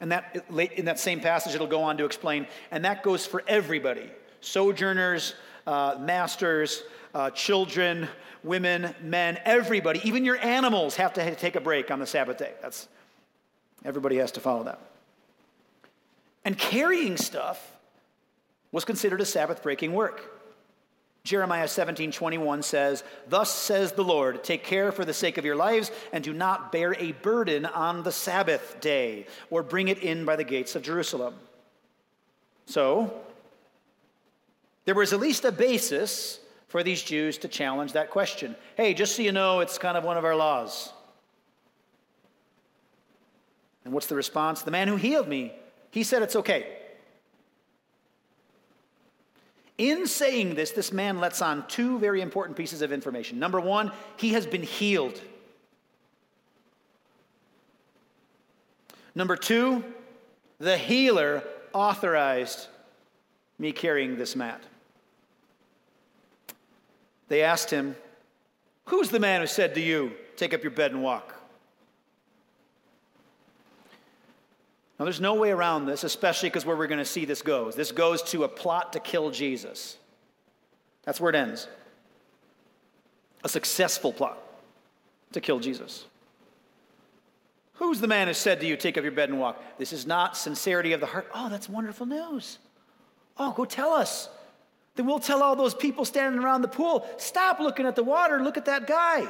And 0.00 0.12
that 0.12 0.44
in 0.50 0.84
that 0.86 0.98
same 0.98 1.20
passage, 1.20 1.54
it'll 1.54 1.66
go 1.66 1.82
on 1.82 1.96
to 1.98 2.04
explain, 2.04 2.46
and 2.70 2.84
that 2.84 3.02
goes 3.02 3.26
for 3.26 3.42
everybody 3.46 4.10
sojourners, 4.40 5.34
uh, 5.66 5.96
masters, 5.98 6.84
uh, 7.14 7.30
children, 7.30 8.08
women, 8.44 8.94
men, 9.02 9.38
everybody, 9.44 10.00
even 10.04 10.24
your 10.24 10.36
animals 10.38 10.96
have 10.96 11.12
to 11.14 11.34
take 11.34 11.56
a 11.56 11.60
break 11.60 11.90
on 11.90 11.98
the 11.98 12.06
Sabbath 12.06 12.38
day. 12.38 12.52
That's 12.62 12.88
everybody 13.84 14.16
has 14.16 14.32
to 14.32 14.40
follow 14.40 14.64
that. 14.64 14.78
And 16.44 16.56
carrying 16.56 17.16
stuff 17.16 17.72
was 18.70 18.84
considered 18.84 19.20
a 19.20 19.24
Sabbath 19.24 19.62
breaking 19.62 19.92
work. 19.92 20.35
Jeremiah 21.26 21.66
17, 21.66 22.12
21 22.12 22.62
says, 22.62 23.02
Thus 23.28 23.52
says 23.52 23.92
the 23.92 24.04
Lord, 24.04 24.44
take 24.44 24.62
care 24.62 24.92
for 24.92 25.04
the 25.04 25.12
sake 25.12 25.38
of 25.38 25.44
your 25.44 25.56
lives, 25.56 25.90
and 26.12 26.22
do 26.22 26.32
not 26.32 26.70
bear 26.70 26.94
a 26.94 27.12
burden 27.12 27.66
on 27.66 28.04
the 28.04 28.12
Sabbath 28.12 28.80
day, 28.80 29.26
or 29.50 29.64
bring 29.64 29.88
it 29.88 29.98
in 29.98 30.24
by 30.24 30.36
the 30.36 30.44
gates 30.44 30.76
of 30.76 30.82
Jerusalem. 30.82 31.34
So, 32.66 33.12
there 34.84 34.94
was 34.94 35.12
at 35.12 35.18
least 35.18 35.44
a 35.44 35.50
basis 35.50 36.38
for 36.68 36.84
these 36.84 37.02
Jews 37.02 37.38
to 37.38 37.48
challenge 37.48 37.92
that 37.94 38.10
question. 38.10 38.54
Hey, 38.76 38.94
just 38.94 39.16
so 39.16 39.22
you 39.22 39.32
know, 39.32 39.58
it's 39.60 39.78
kind 39.78 39.96
of 39.96 40.04
one 40.04 40.16
of 40.16 40.24
our 40.24 40.36
laws. 40.36 40.92
And 43.84 43.92
what's 43.92 44.06
the 44.06 44.14
response? 44.14 44.62
The 44.62 44.70
man 44.70 44.86
who 44.86 44.96
healed 44.96 45.26
me, 45.26 45.52
he 45.90 46.04
said 46.04 46.22
it's 46.22 46.36
okay. 46.36 46.85
In 49.78 50.06
saying 50.06 50.54
this, 50.54 50.70
this 50.70 50.92
man 50.92 51.18
lets 51.18 51.42
on 51.42 51.66
two 51.68 51.98
very 51.98 52.22
important 52.22 52.56
pieces 52.56 52.80
of 52.80 52.92
information. 52.92 53.38
Number 53.38 53.60
one, 53.60 53.92
he 54.16 54.30
has 54.30 54.46
been 54.46 54.62
healed. 54.62 55.20
Number 59.14 59.36
two, 59.36 59.84
the 60.58 60.78
healer 60.78 61.42
authorized 61.72 62.68
me 63.58 63.72
carrying 63.72 64.16
this 64.16 64.34
mat. 64.34 64.62
They 67.28 67.42
asked 67.42 67.70
him, 67.70 67.96
Who's 68.86 69.10
the 69.10 69.20
man 69.20 69.40
who 69.40 69.46
said 69.46 69.74
to 69.74 69.80
you, 69.80 70.12
Take 70.36 70.54
up 70.54 70.62
your 70.62 70.70
bed 70.70 70.92
and 70.92 71.02
walk? 71.02 71.35
Now, 74.98 75.04
there's 75.04 75.20
no 75.20 75.34
way 75.34 75.50
around 75.50 75.86
this, 75.86 76.04
especially 76.04 76.48
because 76.48 76.64
where 76.64 76.76
we're 76.76 76.86
going 76.86 76.98
to 76.98 77.04
see 77.04 77.26
this 77.26 77.42
goes. 77.42 77.74
This 77.74 77.92
goes 77.92 78.22
to 78.24 78.44
a 78.44 78.48
plot 78.48 78.94
to 78.94 79.00
kill 79.00 79.30
Jesus. 79.30 79.98
That's 81.04 81.20
where 81.20 81.30
it 81.30 81.36
ends. 81.36 81.68
A 83.44 83.48
successful 83.48 84.12
plot 84.12 84.38
to 85.32 85.40
kill 85.40 85.60
Jesus. 85.60 86.06
Who's 87.74 88.00
the 88.00 88.08
man 88.08 88.26
who 88.26 88.32
said 88.32 88.60
to 88.60 88.66
you, 88.66 88.74
Take 88.76 88.96
up 88.96 89.04
your 89.04 89.12
bed 89.12 89.28
and 89.28 89.38
walk? 89.38 89.62
This 89.76 89.92
is 89.92 90.06
not 90.06 90.34
sincerity 90.34 90.94
of 90.94 91.00
the 91.00 91.06
heart. 91.06 91.30
Oh, 91.34 91.50
that's 91.50 91.68
wonderful 91.68 92.06
news. 92.06 92.58
Oh, 93.38 93.52
go 93.52 93.66
tell 93.66 93.92
us. 93.92 94.30
Then 94.94 95.06
we'll 95.06 95.18
tell 95.18 95.42
all 95.42 95.56
those 95.56 95.74
people 95.74 96.06
standing 96.06 96.42
around 96.42 96.62
the 96.62 96.68
pool, 96.68 97.06
Stop 97.18 97.60
looking 97.60 97.84
at 97.84 97.96
the 97.96 98.02
water, 98.02 98.42
look 98.42 98.56
at 98.56 98.64
that 98.64 98.86
guy. 98.86 99.28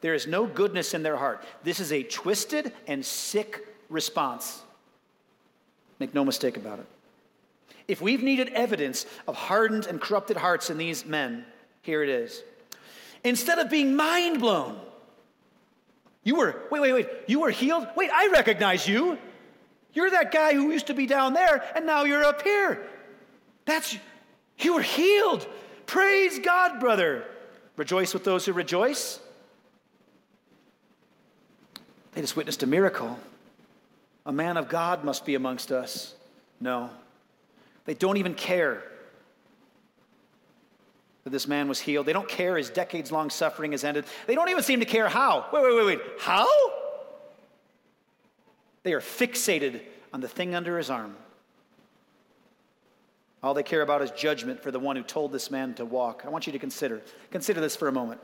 There 0.00 0.14
is 0.14 0.28
no 0.28 0.46
goodness 0.46 0.94
in 0.94 1.02
their 1.02 1.16
heart. 1.16 1.42
This 1.64 1.80
is 1.80 1.90
a 1.90 2.04
twisted 2.04 2.72
and 2.86 3.04
sick 3.04 3.66
response 3.88 4.62
Make 5.98 6.14
no 6.14 6.24
mistake 6.24 6.56
about 6.56 6.78
it. 6.78 6.86
If 7.86 8.00
we've 8.00 8.22
needed 8.22 8.50
evidence 8.50 9.06
of 9.26 9.34
hardened 9.34 9.86
and 9.86 10.00
corrupted 10.00 10.36
hearts 10.36 10.70
in 10.70 10.78
these 10.78 11.04
men, 11.04 11.44
here 11.82 12.02
it 12.02 12.08
is. 12.08 12.42
Instead 13.24 13.58
of 13.58 13.70
being 13.70 13.96
mind 13.96 14.40
blown, 14.40 14.78
you 16.22 16.36
were, 16.36 16.62
wait, 16.70 16.80
wait, 16.80 16.92
wait, 16.92 17.08
you 17.26 17.40
were 17.40 17.50
healed? 17.50 17.86
Wait, 17.96 18.10
I 18.12 18.28
recognize 18.28 18.86
you. 18.86 19.18
You're 19.94 20.10
that 20.10 20.30
guy 20.30 20.52
who 20.52 20.70
used 20.70 20.88
to 20.88 20.94
be 20.94 21.06
down 21.06 21.32
there 21.32 21.64
and 21.74 21.86
now 21.86 22.04
you're 22.04 22.24
up 22.24 22.42
here. 22.42 22.86
That's, 23.64 23.96
you 24.58 24.74
were 24.74 24.82
healed. 24.82 25.46
Praise 25.86 26.38
God, 26.38 26.80
brother. 26.80 27.24
Rejoice 27.76 28.12
with 28.12 28.24
those 28.24 28.44
who 28.44 28.52
rejoice. 28.52 29.20
They 32.12 32.20
just 32.20 32.36
witnessed 32.36 32.62
a 32.62 32.66
miracle. 32.66 33.18
A 34.28 34.32
man 34.32 34.58
of 34.58 34.68
God 34.68 35.04
must 35.04 35.24
be 35.24 35.34
amongst 35.34 35.72
us. 35.72 36.14
No. 36.60 36.90
They 37.86 37.94
don't 37.94 38.18
even 38.18 38.34
care 38.34 38.84
that 41.24 41.30
this 41.30 41.48
man 41.48 41.66
was 41.66 41.80
healed. 41.80 42.04
They 42.04 42.12
don't 42.12 42.28
care 42.28 42.58
his 42.58 42.68
decades 42.68 43.10
long 43.10 43.30
suffering 43.30 43.72
has 43.72 43.84
ended. 43.84 44.04
They 44.26 44.34
don't 44.34 44.50
even 44.50 44.62
seem 44.62 44.80
to 44.80 44.86
care 44.86 45.08
how. 45.08 45.46
Wait, 45.50 45.62
wait, 45.62 45.74
wait, 45.74 45.86
wait. 45.86 46.00
How? 46.20 46.46
They 48.82 48.92
are 48.92 49.00
fixated 49.00 49.80
on 50.12 50.20
the 50.20 50.28
thing 50.28 50.54
under 50.54 50.76
his 50.76 50.90
arm. 50.90 51.16
All 53.42 53.54
they 53.54 53.62
care 53.62 53.80
about 53.80 54.02
is 54.02 54.10
judgment 54.10 54.62
for 54.62 54.70
the 54.70 54.78
one 54.78 54.96
who 54.96 55.02
told 55.02 55.32
this 55.32 55.50
man 55.50 55.72
to 55.74 55.86
walk. 55.86 56.24
I 56.26 56.28
want 56.28 56.46
you 56.46 56.52
to 56.52 56.58
consider. 56.58 57.00
Consider 57.30 57.62
this 57.62 57.76
for 57.76 57.88
a 57.88 57.92
moment. 57.92 58.20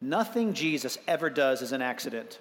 Nothing 0.00 0.54
Jesus 0.54 0.98
ever 1.06 1.30
does 1.30 1.62
is 1.62 1.70
an 1.70 1.82
accident. 1.82 2.40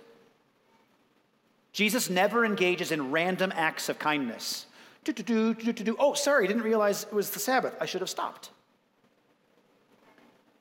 Jesus 1.76 2.10
never 2.10 2.46
engages 2.46 2.94
in 2.94 3.12
random 3.12 3.52
acts 3.54 3.90
of 3.90 4.00
kindness. 4.00 4.66
Do, 5.04 5.12
do, 5.12 5.54
do, 5.54 5.98
Oh, 6.00 6.14
sorry, 6.14 6.48
didn't 6.48 6.64
realize 6.64 7.04
it 7.04 7.12
was 7.12 7.32
the 7.32 7.40
Sabbath. 7.40 7.76
I 7.82 7.86
should 7.86 8.00
have 8.00 8.10
stopped. 8.10 8.52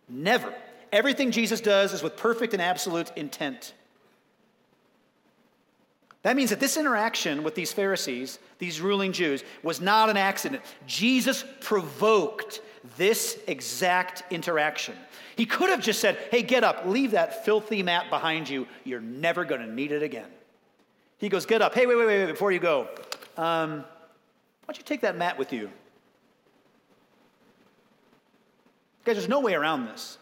Never. 0.08 0.52
Everything 0.90 1.30
Jesus 1.30 1.60
does 1.60 1.92
is 1.92 2.02
with 2.02 2.16
perfect 2.16 2.52
and 2.52 2.60
absolute 2.60 3.12
intent. 3.14 3.74
That 6.22 6.34
means 6.34 6.50
that 6.50 6.58
this 6.58 6.76
interaction 6.76 7.44
with 7.44 7.54
these 7.54 7.72
Pharisees, 7.72 8.40
these 8.58 8.80
ruling 8.80 9.12
Jews, 9.12 9.44
was 9.62 9.80
not 9.80 10.10
an 10.10 10.16
accident. 10.16 10.62
Jesus 10.84 11.44
provoked 11.60 12.60
this 12.96 13.38
exact 13.46 14.24
interaction. 14.32 14.96
He 15.36 15.46
could 15.46 15.70
have 15.70 15.80
just 15.80 16.00
said, 16.00 16.18
Hey, 16.32 16.42
get 16.42 16.64
up, 16.64 16.86
leave 16.86 17.12
that 17.12 17.44
filthy 17.44 17.84
mat 17.84 18.10
behind 18.10 18.48
you. 18.48 18.66
You're 18.82 19.00
never 19.00 19.44
going 19.44 19.60
to 19.60 19.72
need 19.72 19.92
it 19.92 20.02
again. 20.02 20.26
He 21.18 21.28
goes, 21.28 21.46
Get 21.46 21.62
up. 21.62 21.74
Hey, 21.74 21.86
wait, 21.86 21.96
wait, 21.96 22.06
wait, 22.06 22.24
wait 22.24 22.32
before 22.32 22.52
you 22.52 22.58
go, 22.58 22.88
um, 23.36 23.78
why 24.64 24.72
don't 24.72 24.78
you 24.78 24.84
take 24.84 25.02
that 25.02 25.16
mat 25.16 25.38
with 25.38 25.52
you? 25.52 25.70
Guys, 29.04 29.16
there's 29.16 29.28
no 29.28 29.40
way 29.40 29.54
around 29.54 29.86
this. 29.86 30.18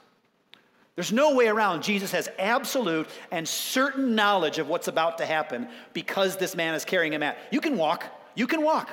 There's 0.94 1.12
no 1.12 1.34
way 1.34 1.48
around. 1.48 1.82
Jesus 1.82 2.12
has 2.12 2.28
absolute 2.38 3.08
and 3.30 3.48
certain 3.48 4.14
knowledge 4.14 4.58
of 4.58 4.68
what's 4.68 4.88
about 4.88 5.18
to 5.18 5.26
happen 5.26 5.68
because 5.94 6.36
this 6.36 6.54
man 6.54 6.74
is 6.74 6.84
carrying 6.84 7.14
a 7.14 7.18
mat. 7.18 7.38
You 7.50 7.60
can 7.60 7.78
walk. 7.78 8.04
You 8.34 8.46
can 8.46 8.62
walk. 8.62 8.90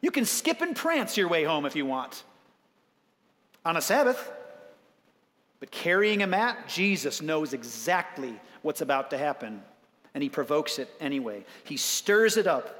You 0.00 0.10
can 0.10 0.24
skip 0.24 0.60
and 0.60 0.76
prance 0.76 1.16
your 1.16 1.28
way 1.28 1.44
home 1.44 1.64
if 1.64 1.76
you 1.76 1.86
want 1.86 2.24
on 3.64 3.76
a 3.76 3.80
Sabbath. 3.80 4.30
But 5.60 5.70
carrying 5.70 6.22
a 6.22 6.26
mat, 6.26 6.68
Jesus 6.68 7.22
knows 7.22 7.54
exactly 7.54 8.38
what's 8.62 8.80
about 8.80 9.10
to 9.10 9.18
happen, 9.18 9.62
and 10.14 10.22
he 10.22 10.28
provokes 10.28 10.78
it 10.78 10.88
anyway. 11.00 11.44
He 11.64 11.76
stirs 11.76 12.36
it 12.36 12.46
up. 12.46 12.78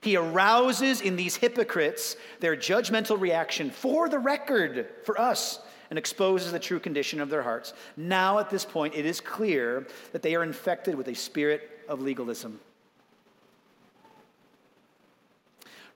He 0.00 0.16
arouses 0.16 1.00
in 1.00 1.16
these 1.16 1.36
hypocrites 1.36 2.16
their 2.40 2.56
judgmental 2.56 3.18
reaction 3.18 3.70
for 3.70 4.08
the 4.08 4.18
record, 4.18 4.88
for 5.04 5.18
us, 5.18 5.60
and 5.90 5.98
exposes 5.98 6.52
the 6.52 6.58
true 6.58 6.80
condition 6.80 7.20
of 7.20 7.30
their 7.30 7.42
hearts. 7.42 7.72
Now, 7.96 8.38
at 8.38 8.50
this 8.50 8.64
point, 8.64 8.94
it 8.94 9.06
is 9.06 9.20
clear 9.20 9.86
that 10.12 10.22
they 10.22 10.34
are 10.34 10.42
infected 10.42 10.94
with 10.94 11.08
a 11.08 11.14
spirit 11.14 11.70
of 11.88 12.02
legalism. 12.02 12.60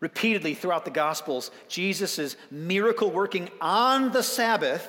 Repeatedly 0.01 0.55
throughout 0.55 0.85
the 0.85 0.91
Gospels, 0.91 1.51
Jesus' 1.69 2.37
miracle 2.51 3.11
working 3.11 3.51
on 3.61 4.13
the 4.13 4.23
Sabbath 4.23 4.89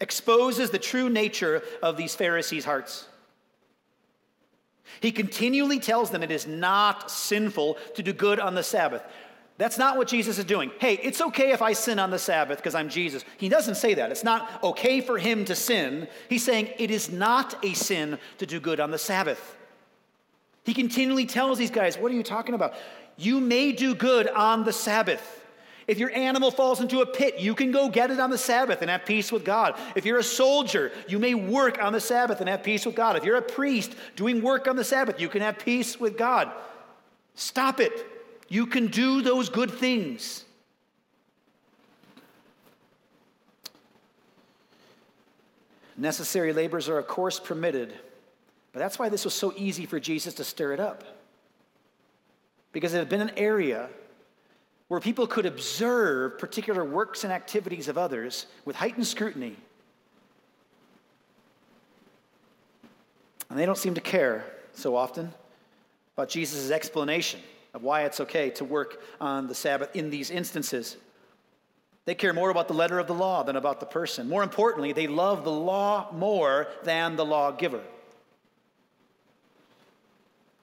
exposes 0.00 0.70
the 0.70 0.78
true 0.78 1.08
nature 1.08 1.62
of 1.82 1.96
these 1.96 2.14
Pharisees' 2.14 2.64
hearts. 2.64 3.08
He 5.00 5.12
continually 5.12 5.78
tells 5.78 6.10
them 6.10 6.22
it 6.22 6.30
is 6.30 6.46
not 6.46 7.10
sinful 7.10 7.78
to 7.94 8.02
do 8.02 8.12
good 8.12 8.40
on 8.40 8.54
the 8.54 8.62
Sabbath. 8.62 9.02
That's 9.58 9.76
not 9.76 9.96
what 9.96 10.06
Jesus 10.06 10.38
is 10.38 10.44
doing. 10.44 10.70
Hey, 10.78 10.94
it's 11.02 11.20
okay 11.20 11.50
if 11.50 11.62
I 11.62 11.72
sin 11.72 11.98
on 11.98 12.10
the 12.10 12.18
Sabbath 12.18 12.58
because 12.58 12.76
I'm 12.76 12.88
Jesus. 12.88 13.24
He 13.38 13.48
doesn't 13.48 13.74
say 13.74 13.94
that. 13.94 14.12
It's 14.12 14.22
not 14.22 14.62
okay 14.62 15.00
for 15.00 15.18
him 15.18 15.44
to 15.46 15.56
sin. 15.56 16.06
He's 16.28 16.44
saying 16.44 16.70
it 16.78 16.92
is 16.92 17.10
not 17.10 17.62
a 17.64 17.74
sin 17.74 18.18
to 18.38 18.46
do 18.46 18.60
good 18.60 18.78
on 18.78 18.92
the 18.92 18.98
Sabbath. 18.98 19.56
He 20.64 20.74
continually 20.74 21.26
tells 21.26 21.58
these 21.58 21.72
guys, 21.72 21.98
What 21.98 22.12
are 22.12 22.14
you 22.14 22.22
talking 22.22 22.54
about? 22.54 22.74
You 23.16 23.40
may 23.40 23.72
do 23.72 23.96
good 23.96 24.28
on 24.28 24.62
the 24.62 24.72
Sabbath. 24.72 25.37
If 25.88 25.98
your 25.98 26.14
animal 26.14 26.50
falls 26.50 26.82
into 26.82 27.00
a 27.00 27.06
pit, 27.06 27.38
you 27.38 27.54
can 27.54 27.72
go 27.72 27.88
get 27.88 28.10
it 28.10 28.20
on 28.20 28.28
the 28.28 28.36
Sabbath 28.36 28.82
and 28.82 28.90
have 28.90 29.06
peace 29.06 29.32
with 29.32 29.42
God. 29.42 29.80
If 29.96 30.04
you're 30.04 30.18
a 30.18 30.22
soldier, 30.22 30.92
you 31.08 31.18
may 31.18 31.32
work 31.32 31.82
on 31.82 31.94
the 31.94 32.00
Sabbath 32.00 32.40
and 32.40 32.48
have 32.48 32.62
peace 32.62 32.84
with 32.84 32.94
God. 32.94 33.16
If 33.16 33.24
you're 33.24 33.38
a 33.38 33.42
priest 33.42 33.96
doing 34.14 34.42
work 34.42 34.68
on 34.68 34.76
the 34.76 34.84
Sabbath, 34.84 35.18
you 35.18 35.30
can 35.30 35.40
have 35.40 35.58
peace 35.58 35.98
with 35.98 36.18
God. 36.18 36.52
Stop 37.34 37.80
it. 37.80 38.06
You 38.48 38.66
can 38.66 38.88
do 38.88 39.22
those 39.22 39.48
good 39.48 39.70
things. 39.70 40.44
Necessary 45.96 46.52
labors 46.52 46.88
are, 46.90 46.98
of 46.98 47.08
course, 47.08 47.40
permitted, 47.40 47.94
but 48.72 48.78
that's 48.78 48.98
why 48.98 49.08
this 49.08 49.24
was 49.24 49.34
so 49.34 49.54
easy 49.56 49.86
for 49.86 49.98
Jesus 49.98 50.34
to 50.34 50.44
stir 50.44 50.74
it 50.74 50.80
up 50.80 51.02
because 52.72 52.92
it 52.94 52.98
had 52.98 53.08
been 53.08 53.22
an 53.22 53.32
area 53.36 53.88
where 54.88 55.00
people 55.00 55.26
could 55.26 55.46
observe 55.46 56.38
particular 56.38 56.84
works 56.84 57.24
and 57.24 57.32
activities 57.32 57.88
of 57.88 57.98
others 57.98 58.46
with 58.64 58.76
heightened 58.76 59.06
scrutiny. 59.06 59.54
And 63.50 63.58
they 63.58 63.66
don't 63.66 63.78
seem 63.78 63.94
to 63.94 64.00
care 64.00 64.44
so 64.72 64.96
often 64.96 65.32
about 66.16 66.28
Jesus' 66.28 66.70
explanation 66.70 67.40
of 67.74 67.82
why 67.82 68.02
it's 68.02 68.20
okay 68.20 68.50
to 68.50 68.64
work 68.64 69.02
on 69.20 69.46
the 69.46 69.54
Sabbath 69.54 69.94
in 69.94 70.10
these 70.10 70.30
instances. 70.30 70.96
They 72.06 72.14
care 72.14 72.32
more 72.32 72.50
about 72.50 72.68
the 72.68 72.74
letter 72.74 72.98
of 72.98 73.06
the 73.06 73.14
law 73.14 73.42
than 73.42 73.56
about 73.56 73.80
the 73.80 73.86
person. 73.86 74.28
More 74.28 74.42
importantly, 74.42 74.92
they 74.92 75.06
love 75.06 75.44
the 75.44 75.52
law 75.52 76.10
more 76.12 76.68
than 76.82 77.16
the 77.16 77.24
lawgiver. 77.24 77.82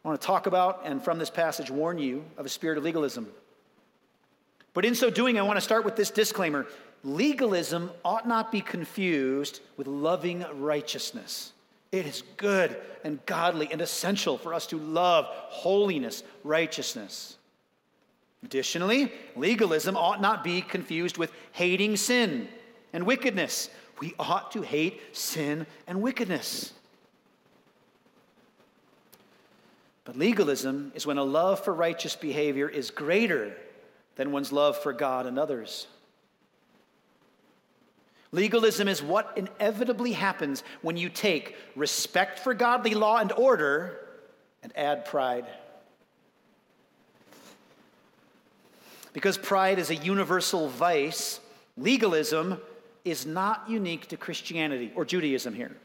I 0.04 0.08
want 0.08 0.20
to 0.20 0.26
talk 0.26 0.48
about 0.48 0.82
and 0.86 1.04
from 1.04 1.20
this 1.20 1.30
passage 1.30 1.70
warn 1.70 2.00
you 2.00 2.24
of 2.38 2.46
a 2.46 2.50
spirit 2.50 2.78
of 2.78 2.84
legalism. 2.84 3.28
But 4.76 4.84
in 4.84 4.94
so 4.94 5.10
doing, 5.10 5.40
I 5.40 5.42
want 5.42 5.58
to 5.58 5.62
start 5.62 5.86
with 5.86 5.96
this 5.96 6.12
disclaimer 6.12 6.68
legalism 7.04 7.92
ought 8.04 8.28
not 8.28 8.52
be 8.52 8.62
confused 8.62 9.62
with 9.78 9.88
loving 9.88 10.46
righteousness. 10.54 11.54
It 11.92 12.06
is 12.06 12.24
good 12.36 12.76
and 13.04 13.26
godly 13.26 13.70
and 13.72 13.80
essential 13.80 14.38
for 14.38 14.54
us 14.54 14.68
to 14.68 14.78
love 14.78 15.26
holiness, 15.30 16.24
righteousness. 16.44 17.38
Additionally, 18.44 19.12
legalism 19.36 19.96
ought 19.96 20.20
not 20.20 20.44
be 20.44 20.62
confused 20.62 21.18
with 21.18 21.32
hating 21.54 21.96
sin 21.96 22.48
and 22.92 23.06
wickedness. 23.06 23.70
We 24.02 24.14
ought 24.20 24.52
to 24.52 24.62
hate 24.62 25.16
sin 25.16 25.68
and 25.88 26.02
wickedness. 26.02 26.74
But 30.04 30.18
legalism 30.18 30.92
is 30.96 31.06
when 31.06 31.18
a 31.18 31.24
love 31.24 31.64
for 31.64 31.74
righteous 31.74 32.16
behavior 32.16 32.68
is 32.68 32.92
greater 32.92 33.56
than 34.16 34.32
one's 34.32 34.52
love 34.52 34.78
for 34.78 34.94
God 34.94 35.26
and 35.26 35.38
others. 35.38 35.88
Legalism 38.32 38.88
is 38.88 39.02
what 39.02 39.38
inevitably 39.38 40.12
happens 40.12 40.64
when 40.82 40.98
you 40.98 41.10
take 41.10 41.56
respect 41.76 42.40
for 42.40 42.54
godly 42.54 42.94
law 42.94 43.18
and 43.18 43.32
order 43.32 44.00
and 44.62 44.76
add 44.76 45.06
pride. 45.06 45.46
Because 49.14 49.38
pride 49.38 49.80
is 49.80 49.90
a 49.90 49.96
universal 49.96 50.68
vice, 50.68 51.40
legalism 51.78 52.60
is 53.06 53.26
not 53.26 53.70
unique 53.70 54.08
to 54.08 54.18
Christianity 54.18 54.92
or 54.96 55.06
Judaism 55.06 55.54
here. 55.54 55.78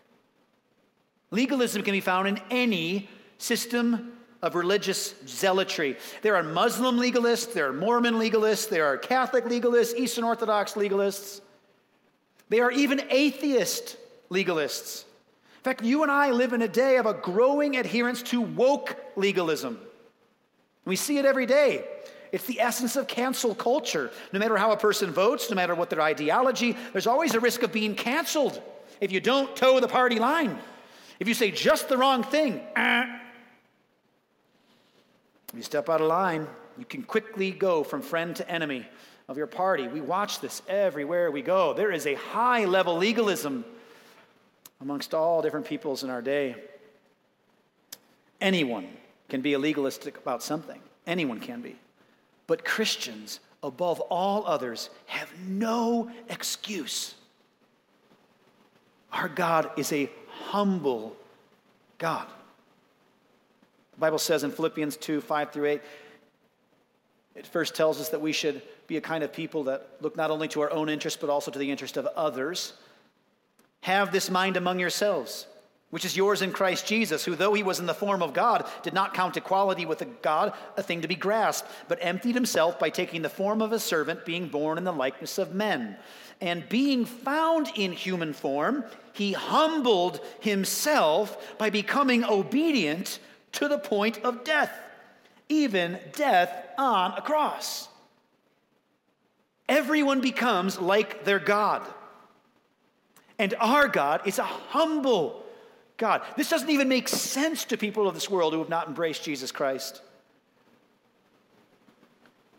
Legalism 1.30 1.82
can 1.82 1.92
be 1.92 2.00
found 2.00 2.26
in 2.26 2.40
any 2.50 3.08
system 3.38 4.12
of 4.42 4.55
religious 4.55 5.14
zealotry. 5.26 5.96
There 6.22 6.37
are 6.37 6.42
Muslim 6.42 6.96
legalists, 6.96 7.53
there 7.53 7.68
are 7.68 7.72
Mormon 7.72 8.14
legalists, 8.14 8.68
there 8.68 8.87
are 8.87 8.96
Catholic 8.96 9.44
legalists, 9.44 9.94
Eastern 9.94 10.24
Orthodox 10.24 10.74
legalists. 10.74 11.40
There 12.48 12.64
are 12.64 12.72
even 12.72 13.03
atheist 13.11 13.96
legalists. 14.31 15.05
In 15.59 15.64
fact, 15.64 15.83
you 15.83 16.03
and 16.03 16.11
I 16.11 16.31
live 16.31 16.53
in 16.55 16.62
a 16.62 16.68
day 16.68 16.96
of 16.96 17.07
a 17.07 17.12
growing 17.12 17.76
adherence 17.76 18.22
to 18.24 18.40
woke 18.40 18.96
legalism. 19.14 19.79
We 20.87 20.96
see 20.96 21.18
it 21.18 21.26
every 21.26 21.46
day. 21.46 21.85
It's 22.33 22.46
the 22.46 22.61
essence 22.61 22.96
of 22.96 23.07
cancel 23.07 23.55
culture. 23.55 24.11
No 24.33 24.38
matter 24.38 24.57
how 24.57 24.72
a 24.72 24.76
person 24.76 25.11
votes, 25.12 25.50
no 25.50 25.57
matter 25.57 25.74
what 25.74 25.90
their 25.90 26.00
ideology, 26.00 26.76
there's 26.92 27.07
always 27.07 27.35
a 27.35 27.40
risk 27.40 27.62
of 27.62 27.72
being 27.72 27.94
canceled 27.94 28.62
if 29.00 29.12
you 29.12 29.20
don't 29.20 29.55
toe 29.55 29.81
the 29.81 29.88
party 29.88 30.18
line. 30.18 30.59
If 31.18 31.29
you 31.29 31.35
say 31.35 31.50
just 31.50 31.88
the 31.88 31.98
wrong 31.98 32.22
thing, 32.22 32.61
if 35.50 35.56
you 35.56 35.62
step 35.62 35.88
out 35.88 36.00
of 36.00 36.06
line, 36.06 36.46
you 36.78 36.84
can 36.84 37.02
quickly 37.02 37.50
go 37.50 37.82
from 37.82 38.02
friend 38.02 38.34
to 38.36 38.48
enemy 38.48 38.86
of 39.28 39.36
your 39.36 39.48
party. 39.48 39.88
We 39.88 40.00
watch 40.00 40.40
this 40.40 40.62
everywhere 40.68 41.30
we 41.30 41.42
go. 41.42 41.74
There 41.74 41.90
is 41.90 42.06
a 42.06 42.14
high 42.14 42.64
level 42.64 42.96
legalism 42.96 43.64
amongst 44.80 45.12
all 45.12 45.42
different 45.42 45.66
peoples 45.66 46.04
in 46.04 46.10
our 46.10 46.22
day. 46.22 46.54
Anyone 48.40 48.88
can 49.28 49.40
be 49.40 49.52
a 49.52 49.58
legalistic 49.58 50.16
about 50.18 50.42
something, 50.42 50.80
anyone 51.06 51.40
can 51.40 51.60
be. 51.60 51.76
But 52.46 52.64
Christians, 52.64 53.40
above 53.62 54.00
all 54.00 54.46
others, 54.46 54.90
have 55.06 55.30
no 55.46 56.10
excuse. 56.28 57.14
Our 59.12 59.28
God 59.28 59.70
is 59.76 59.92
a 59.92 60.10
humble 60.28 61.16
God. 61.98 62.26
Bible 64.00 64.18
says 64.18 64.42
in 64.42 64.50
Philippians 64.50 64.96
2 64.96 65.20
5 65.20 65.52
through 65.52 65.66
8, 65.66 65.82
it 67.36 67.46
first 67.46 67.76
tells 67.76 68.00
us 68.00 68.08
that 68.08 68.20
we 68.20 68.32
should 68.32 68.62
be 68.86 68.96
a 68.96 69.00
kind 69.00 69.22
of 69.22 69.32
people 69.32 69.64
that 69.64 69.88
look 70.00 70.16
not 70.16 70.30
only 70.30 70.48
to 70.48 70.62
our 70.62 70.70
own 70.72 70.88
interest, 70.88 71.20
but 71.20 71.30
also 71.30 71.50
to 71.50 71.58
the 71.58 71.70
interest 71.70 71.96
of 71.96 72.06
others. 72.06 72.72
Have 73.82 74.10
this 74.10 74.30
mind 74.30 74.56
among 74.56 74.80
yourselves, 74.80 75.46
which 75.90 76.04
is 76.04 76.16
yours 76.16 76.42
in 76.42 76.50
Christ 76.50 76.86
Jesus, 76.86 77.24
who, 77.24 77.36
though 77.36 77.54
he 77.54 77.62
was 77.62 77.78
in 77.78 77.86
the 77.86 77.94
form 77.94 78.22
of 78.22 78.34
God, 78.34 78.68
did 78.82 78.92
not 78.92 79.14
count 79.14 79.36
equality 79.36 79.86
with 79.86 80.02
God 80.22 80.54
a 80.76 80.82
thing 80.82 81.02
to 81.02 81.08
be 81.08 81.14
grasped, 81.14 81.70
but 81.88 81.98
emptied 82.00 82.34
himself 82.34 82.78
by 82.78 82.90
taking 82.90 83.22
the 83.22 83.28
form 83.28 83.62
of 83.62 83.72
a 83.72 83.78
servant, 83.78 84.26
being 84.26 84.48
born 84.48 84.76
in 84.76 84.84
the 84.84 84.92
likeness 84.92 85.38
of 85.38 85.54
men. 85.54 85.96
And 86.40 86.68
being 86.68 87.04
found 87.04 87.70
in 87.76 87.92
human 87.92 88.32
form, 88.32 88.84
he 89.12 89.32
humbled 89.32 90.20
himself 90.40 91.58
by 91.58 91.70
becoming 91.70 92.24
obedient 92.24 93.18
to 93.52 93.68
the 93.68 93.78
point 93.78 94.18
of 94.24 94.44
death, 94.44 94.72
even 95.48 95.98
death 96.12 96.52
on 96.78 97.12
a 97.16 97.22
cross. 97.22 97.88
everyone 99.70 100.20
becomes 100.20 100.78
like 100.78 101.24
their 101.24 101.38
God. 101.38 101.82
And 103.38 103.54
our 103.58 103.88
God 103.88 104.26
is 104.26 104.38
a 104.38 104.44
humble 104.44 105.46
God. 105.96 106.22
This 106.36 106.50
doesn't 106.50 106.68
even 106.68 106.88
make 106.88 107.08
sense 107.08 107.64
to 107.66 107.78
people 107.78 108.06
of 108.06 108.14
this 108.14 108.28
world 108.28 108.52
who 108.52 108.58
have 108.58 108.68
not 108.68 108.88
embraced 108.88 109.24
Jesus 109.24 109.52
Christ. 109.52 110.02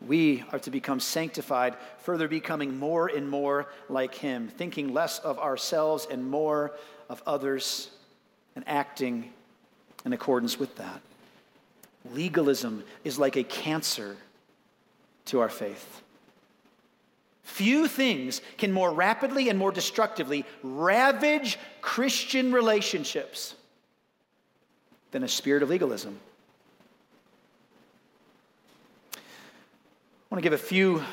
We 0.07 0.43
are 0.51 0.57
to 0.59 0.71
become 0.71 0.99
sanctified, 0.99 1.75
further 1.99 2.27
becoming 2.27 2.79
more 2.79 3.07
and 3.07 3.29
more 3.29 3.67
like 3.89 4.15
Him, 4.15 4.47
thinking 4.47 4.93
less 4.93 5.19
of 5.19 5.37
ourselves 5.37 6.07
and 6.09 6.25
more 6.25 6.71
of 7.09 7.21
others, 7.27 7.91
and 8.55 8.63
acting 8.67 9.31
in 10.05 10.13
accordance 10.13 10.59
with 10.59 10.75
that. 10.77 11.01
Legalism 12.13 12.83
is 13.03 13.19
like 13.19 13.35
a 13.35 13.43
cancer 13.43 14.17
to 15.25 15.39
our 15.39 15.49
faith. 15.49 16.01
Few 17.43 17.87
things 17.87 18.41
can 18.57 18.71
more 18.71 18.91
rapidly 18.91 19.49
and 19.49 19.59
more 19.59 19.71
destructively 19.71 20.45
ravage 20.63 21.59
Christian 21.81 22.51
relationships 22.51 23.55
than 25.11 25.23
a 25.23 25.27
spirit 25.27 25.61
of 25.61 25.69
legalism. 25.69 26.17
I 29.13 29.19
want 30.29 30.41
to 30.41 30.49
give 30.49 30.53
a 30.53 30.63
few 30.63 31.03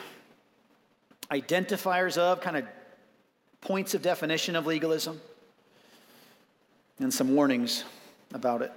identifiers 1.31 2.17
of, 2.17 2.41
kind 2.41 2.57
of 2.57 2.65
points 3.61 3.95
of 3.95 4.03
definition 4.03 4.55
of 4.55 4.67
legalism, 4.67 5.21
and 7.01 7.13
some 7.13 7.35
warnings 7.35 7.85
about 8.33 8.63
it. 8.63 8.73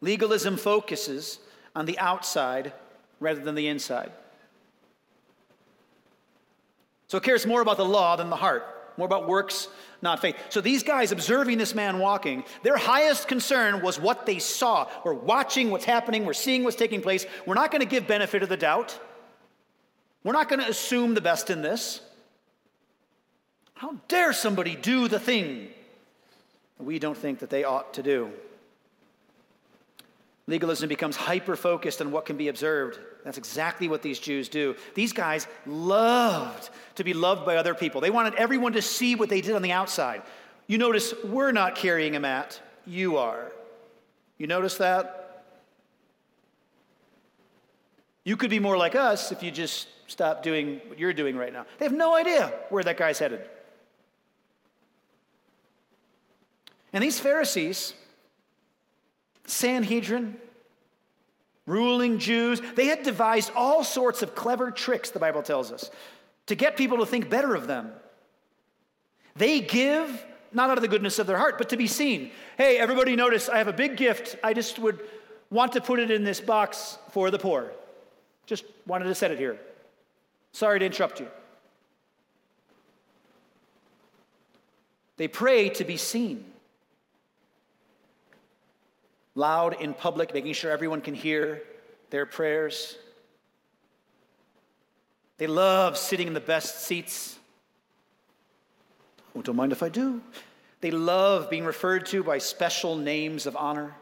Legalism 0.00 0.56
focuses 0.56 1.38
on 1.74 1.86
the 1.86 1.98
outside 1.98 2.72
rather 3.20 3.40
than 3.40 3.54
the 3.54 3.68
inside. 3.68 4.12
So 7.08 7.18
it 7.18 7.24
cares 7.24 7.46
more 7.46 7.60
about 7.60 7.76
the 7.76 7.84
law 7.84 8.16
than 8.16 8.30
the 8.30 8.36
heart, 8.36 8.64
more 8.96 9.06
about 9.06 9.28
works, 9.28 9.68
not 10.02 10.20
faith. 10.20 10.36
So 10.48 10.60
these 10.60 10.82
guys 10.82 11.12
observing 11.12 11.58
this 11.58 11.74
man 11.74 11.98
walking, 11.98 12.44
their 12.62 12.76
highest 12.76 13.28
concern 13.28 13.82
was 13.82 14.00
what 14.00 14.26
they 14.26 14.38
saw. 14.38 14.88
We're 15.04 15.14
watching 15.14 15.70
what's 15.70 15.84
happening, 15.84 16.24
we're 16.24 16.32
seeing 16.32 16.64
what's 16.64 16.76
taking 16.76 17.00
place. 17.00 17.24
We're 17.46 17.54
not 17.54 17.70
going 17.70 17.80
to 17.80 17.86
give 17.86 18.06
benefit 18.06 18.42
of 18.42 18.48
the 18.48 18.56
doubt. 18.56 18.98
We're 20.22 20.32
not 20.32 20.48
going 20.48 20.60
to 20.60 20.68
assume 20.68 21.14
the 21.14 21.20
best 21.20 21.50
in 21.50 21.62
this. 21.62 22.00
How 23.74 23.96
dare 24.08 24.32
somebody 24.32 24.76
do 24.76 25.08
the 25.08 25.20
thing 25.20 25.68
we 26.84 26.98
don't 26.98 27.16
think 27.16 27.40
that 27.40 27.50
they 27.50 27.64
ought 27.64 27.94
to 27.94 28.02
do? 28.02 28.30
Legalism 30.46 30.88
becomes 30.88 31.16
hyper 31.16 31.56
focused 31.56 32.02
on 32.02 32.12
what 32.12 32.26
can 32.26 32.36
be 32.36 32.48
observed. 32.48 32.98
That's 33.24 33.38
exactly 33.38 33.88
what 33.88 34.02
these 34.02 34.18
Jews 34.18 34.48
do. 34.48 34.76
These 34.94 35.14
guys 35.14 35.46
loved 35.64 36.68
to 36.96 37.04
be 37.04 37.14
loved 37.14 37.46
by 37.46 37.56
other 37.56 37.74
people. 37.74 38.02
They 38.02 38.10
wanted 38.10 38.34
everyone 38.34 38.74
to 38.74 38.82
see 38.82 39.14
what 39.14 39.30
they 39.30 39.40
did 39.40 39.54
on 39.54 39.62
the 39.62 39.72
outside. 39.72 40.22
You 40.66 40.76
notice 40.76 41.14
we're 41.24 41.52
not 41.52 41.76
carrying 41.76 42.14
a 42.14 42.20
mat, 42.20 42.60
you 42.86 43.16
are. 43.16 43.52
You 44.36 44.46
notice 44.46 44.76
that? 44.78 45.46
You 48.24 48.36
could 48.36 48.50
be 48.50 48.58
more 48.58 48.76
like 48.76 48.94
us 48.94 49.32
if 49.32 49.42
you 49.42 49.50
just 49.50 49.88
stop 50.06 50.42
doing 50.42 50.80
what 50.88 50.98
you're 50.98 51.12
doing 51.12 51.36
right 51.36 51.52
now. 51.52 51.64
They 51.78 51.86
have 51.86 51.94
no 51.94 52.14
idea 52.14 52.52
where 52.68 52.84
that 52.84 52.96
guy's 52.96 53.18
headed. 53.18 53.48
And 56.94 57.02
these 57.02 57.18
Pharisees, 57.18 57.92
Sanhedrin, 59.46 60.36
ruling 61.66 62.20
Jews, 62.20 62.62
they 62.76 62.86
had 62.86 63.02
devised 63.02 63.50
all 63.56 63.82
sorts 63.82 64.22
of 64.22 64.36
clever 64.36 64.70
tricks, 64.70 65.10
the 65.10 65.18
Bible 65.18 65.42
tells 65.42 65.72
us, 65.72 65.90
to 66.46 66.54
get 66.54 66.76
people 66.76 66.98
to 66.98 67.06
think 67.06 67.28
better 67.28 67.56
of 67.56 67.66
them. 67.66 67.90
They 69.34 69.60
give 69.60 70.24
not 70.52 70.70
out 70.70 70.78
of 70.78 70.82
the 70.82 70.88
goodness 70.88 71.18
of 71.18 71.26
their 71.26 71.36
heart, 71.36 71.58
but 71.58 71.70
to 71.70 71.76
be 71.76 71.88
seen. 71.88 72.30
Hey, 72.56 72.78
everybody, 72.78 73.16
notice 73.16 73.48
I 73.48 73.58
have 73.58 73.66
a 73.66 73.72
big 73.72 73.96
gift. 73.96 74.36
I 74.44 74.54
just 74.54 74.78
would 74.78 75.00
want 75.50 75.72
to 75.72 75.80
put 75.80 75.98
it 75.98 76.12
in 76.12 76.22
this 76.22 76.40
box 76.40 76.96
for 77.10 77.32
the 77.32 77.40
poor. 77.40 77.72
Just 78.46 78.64
wanted 78.86 79.06
to 79.06 79.16
set 79.16 79.32
it 79.32 79.38
here. 79.38 79.58
Sorry 80.52 80.78
to 80.78 80.86
interrupt 80.86 81.18
you. 81.18 81.26
They 85.16 85.26
pray 85.26 85.70
to 85.70 85.82
be 85.82 85.96
seen 85.96 86.44
loud 89.34 89.80
in 89.80 89.94
public, 89.94 90.32
making 90.32 90.52
sure 90.52 90.70
everyone 90.70 91.00
can 91.00 91.14
hear 91.14 91.62
their 92.10 92.26
prayers. 92.26 92.96
They 95.38 95.46
love 95.46 95.98
sitting 95.98 96.28
in 96.28 96.34
the 96.34 96.40
best 96.40 96.82
seats. 96.82 97.38
Oh, 99.36 99.42
don't 99.42 99.56
mind 99.56 99.72
if 99.72 99.82
I 99.82 99.88
do. 99.88 100.20
They 100.80 100.90
love 100.90 101.50
being 101.50 101.64
referred 101.64 102.06
to 102.06 102.22
by 102.22 102.38
special 102.38 102.96
names 102.96 103.46
of 103.46 103.56
honor. 103.56 103.94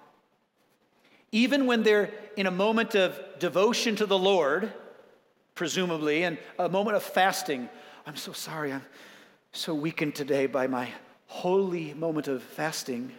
Even 1.30 1.66
when 1.66 1.82
they're 1.82 2.10
in 2.36 2.46
a 2.46 2.50
moment 2.50 2.94
of 2.94 3.18
devotion 3.38 3.96
to 3.96 4.04
the 4.04 4.18
Lord, 4.18 4.70
presumably, 5.54 6.24
and 6.24 6.36
a 6.58 6.68
moment 6.68 6.96
of 6.96 7.02
fasting, 7.02 7.70
I'm 8.06 8.16
so 8.16 8.32
sorry, 8.32 8.72
I'm 8.72 8.84
so 9.52 9.74
weakened 9.74 10.14
today 10.14 10.46
by 10.46 10.66
my 10.66 10.90
holy 11.26 11.94
moment 11.94 12.28
of 12.28 12.42
fasting. 12.42 13.12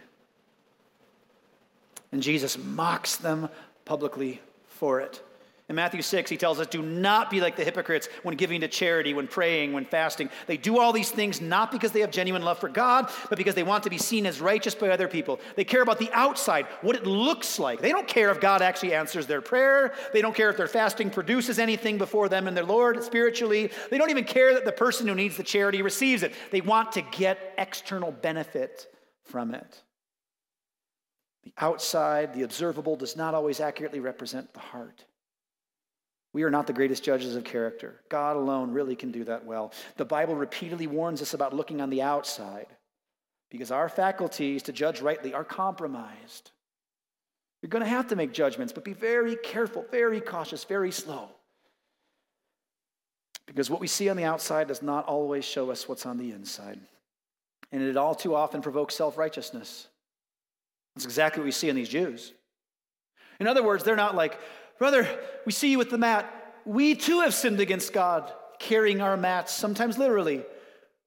And 2.14 2.22
Jesus 2.22 2.56
mocks 2.56 3.16
them 3.16 3.48
publicly 3.84 4.40
for 4.68 5.00
it. 5.00 5.20
In 5.68 5.74
Matthew 5.74 6.00
6, 6.00 6.30
he 6.30 6.36
tells 6.36 6.60
us, 6.60 6.68
Do 6.68 6.80
not 6.80 7.28
be 7.28 7.40
like 7.40 7.56
the 7.56 7.64
hypocrites 7.64 8.08
when 8.22 8.36
giving 8.36 8.60
to 8.60 8.68
charity, 8.68 9.14
when 9.14 9.26
praying, 9.26 9.72
when 9.72 9.84
fasting. 9.84 10.30
They 10.46 10.56
do 10.56 10.78
all 10.78 10.92
these 10.92 11.10
things 11.10 11.40
not 11.40 11.72
because 11.72 11.90
they 11.90 12.02
have 12.02 12.12
genuine 12.12 12.42
love 12.42 12.60
for 12.60 12.68
God, 12.68 13.10
but 13.28 13.36
because 13.36 13.56
they 13.56 13.64
want 13.64 13.82
to 13.82 13.90
be 13.90 13.98
seen 13.98 14.26
as 14.26 14.40
righteous 14.40 14.76
by 14.76 14.90
other 14.90 15.08
people. 15.08 15.40
They 15.56 15.64
care 15.64 15.82
about 15.82 15.98
the 15.98 16.08
outside, 16.12 16.66
what 16.82 16.94
it 16.94 17.04
looks 17.04 17.58
like. 17.58 17.80
They 17.80 17.90
don't 17.90 18.06
care 18.06 18.30
if 18.30 18.40
God 18.40 18.62
actually 18.62 18.94
answers 18.94 19.26
their 19.26 19.40
prayer. 19.40 19.92
They 20.12 20.22
don't 20.22 20.36
care 20.36 20.50
if 20.50 20.56
their 20.56 20.68
fasting 20.68 21.10
produces 21.10 21.58
anything 21.58 21.98
before 21.98 22.28
them 22.28 22.46
and 22.46 22.56
their 22.56 22.62
Lord 22.62 23.02
spiritually. 23.02 23.72
They 23.90 23.98
don't 23.98 24.10
even 24.10 24.22
care 24.22 24.54
that 24.54 24.64
the 24.64 24.70
person 24.70 25.08
who 25.08 25.16
needs 25.16 25.36
the 25.36 25.42
charity 25.42 25.82
receives 25.82 26.22
it. 26.22 26.32
They 26.52 26.60
want 26.60 26.92
to 26.92 27.02
get 27.02 27.54
external 27.58 28.12
benefit 28.12 28.86
from 29.24 29.52
it. 29.52 29.82
The 31.44 31.52
outside, 31.58 32.34
the 32.34 32.42
observable, 32.42 32.96
does 32.96 33.16
not 33.16 33.34
always 33.34 33.60
accurately 33.60 34.00
represent 34.00 34.52
the 34.54 34.60
heart. 34.60 35.04
We 36.32 36.42
are 36.42 36.50
not 36.50 36.66
the 36.66 36.72
greatest 36.72 37.04
judges 37.04 37.36
of 37.36 37.44
character. 37.44 38.00
God 38.08 38.36
alone 38.36 38.72
really 38.72 38.96
can 38.96 39.12
do 39.12 39.24
that 39.24 39.44
well. 39.44 39.72
The 39.96 40.04
Bible 40.04 40.34
repeatedly 40.34 40.88
warns 40.88 41.22
us 41.22 41.32
about 41.32 41.54
looking 41.54 41.80
on 41.80 41.90
the 41.90 42.02
outside 42.02 42.66
because 43.50 43.70
our 43.70 43.88
faculties 43.88 44.64
to 44.64 44.72
judge 44.72 45.00
rightly 45.00 45.32
are 45.32 45.44
compromised. 45.44 46.50
You're 47.62 47.68
going 47.68 47.84
to 47.84 47.88
have 47.88 48.08
to 48.08 48.16
make 48.16 48.32
judgments, 48.32 48.72
but 48.72 48.84
be 48.84 48.94
very 48.94 49.36
careful, 49.36 49.86
very 49.90 50.20
cautious, 50.20 50.64
very 50.64 50.90
slow. 50.90 51.28
Because 53.46 53.70
what 53.70 53.80
we 53.80 53.86
see 53.86 54.08
on 54.08 54.16
the 54.16 54.24
outside 54.24 54.68
does 54.68 54.82
not 54.82 55.06
always 55.06 55.44
show 55.44 55.70
us 55.70 55.88
what's 55.88 56.04
on 56.04 56.18
the 56.18 56.32
inside. 56.32 56.80
And 57.70 57.82
it 57.82 57.96
all 57.96 58.14
too 58.14 58.34
often 58.34 58.60
provokes 58.60 58.96
self 58.96 59.16
righteousness. 59.16 59.86
That's 60.94 61.04
exactly 61.04 61.40
what 61.40 61.46
we 61.46 61.52
see 61.52 61.68
in 61.68 61.76
these 61.76 61.88
Jews. 61.88 62.32
In 63.40 63.46
other 63.46 63.62
words, 63.62 63.82
they're 63.82 63.96
not 63.96 64.14
like, 64.14 64.38
brother, 64.78 65.08
we 65.44 65.52
see 65.52 65.70
you 65.70 65.78
with 65.78 65.90
the 65.90 65.98
mat. 65.98 66.32
We 66.64 66.94
too 66.94 67.20
have 67.20 67.34
sinned 67.34 67.60
against 67.60 67.92
God, 67.92 68.32
carrying 68.58 69.00
our 69.00 69.16
mats, 69.16 69.52
sometimes 69.52 69.98
literally. 69.98 70.44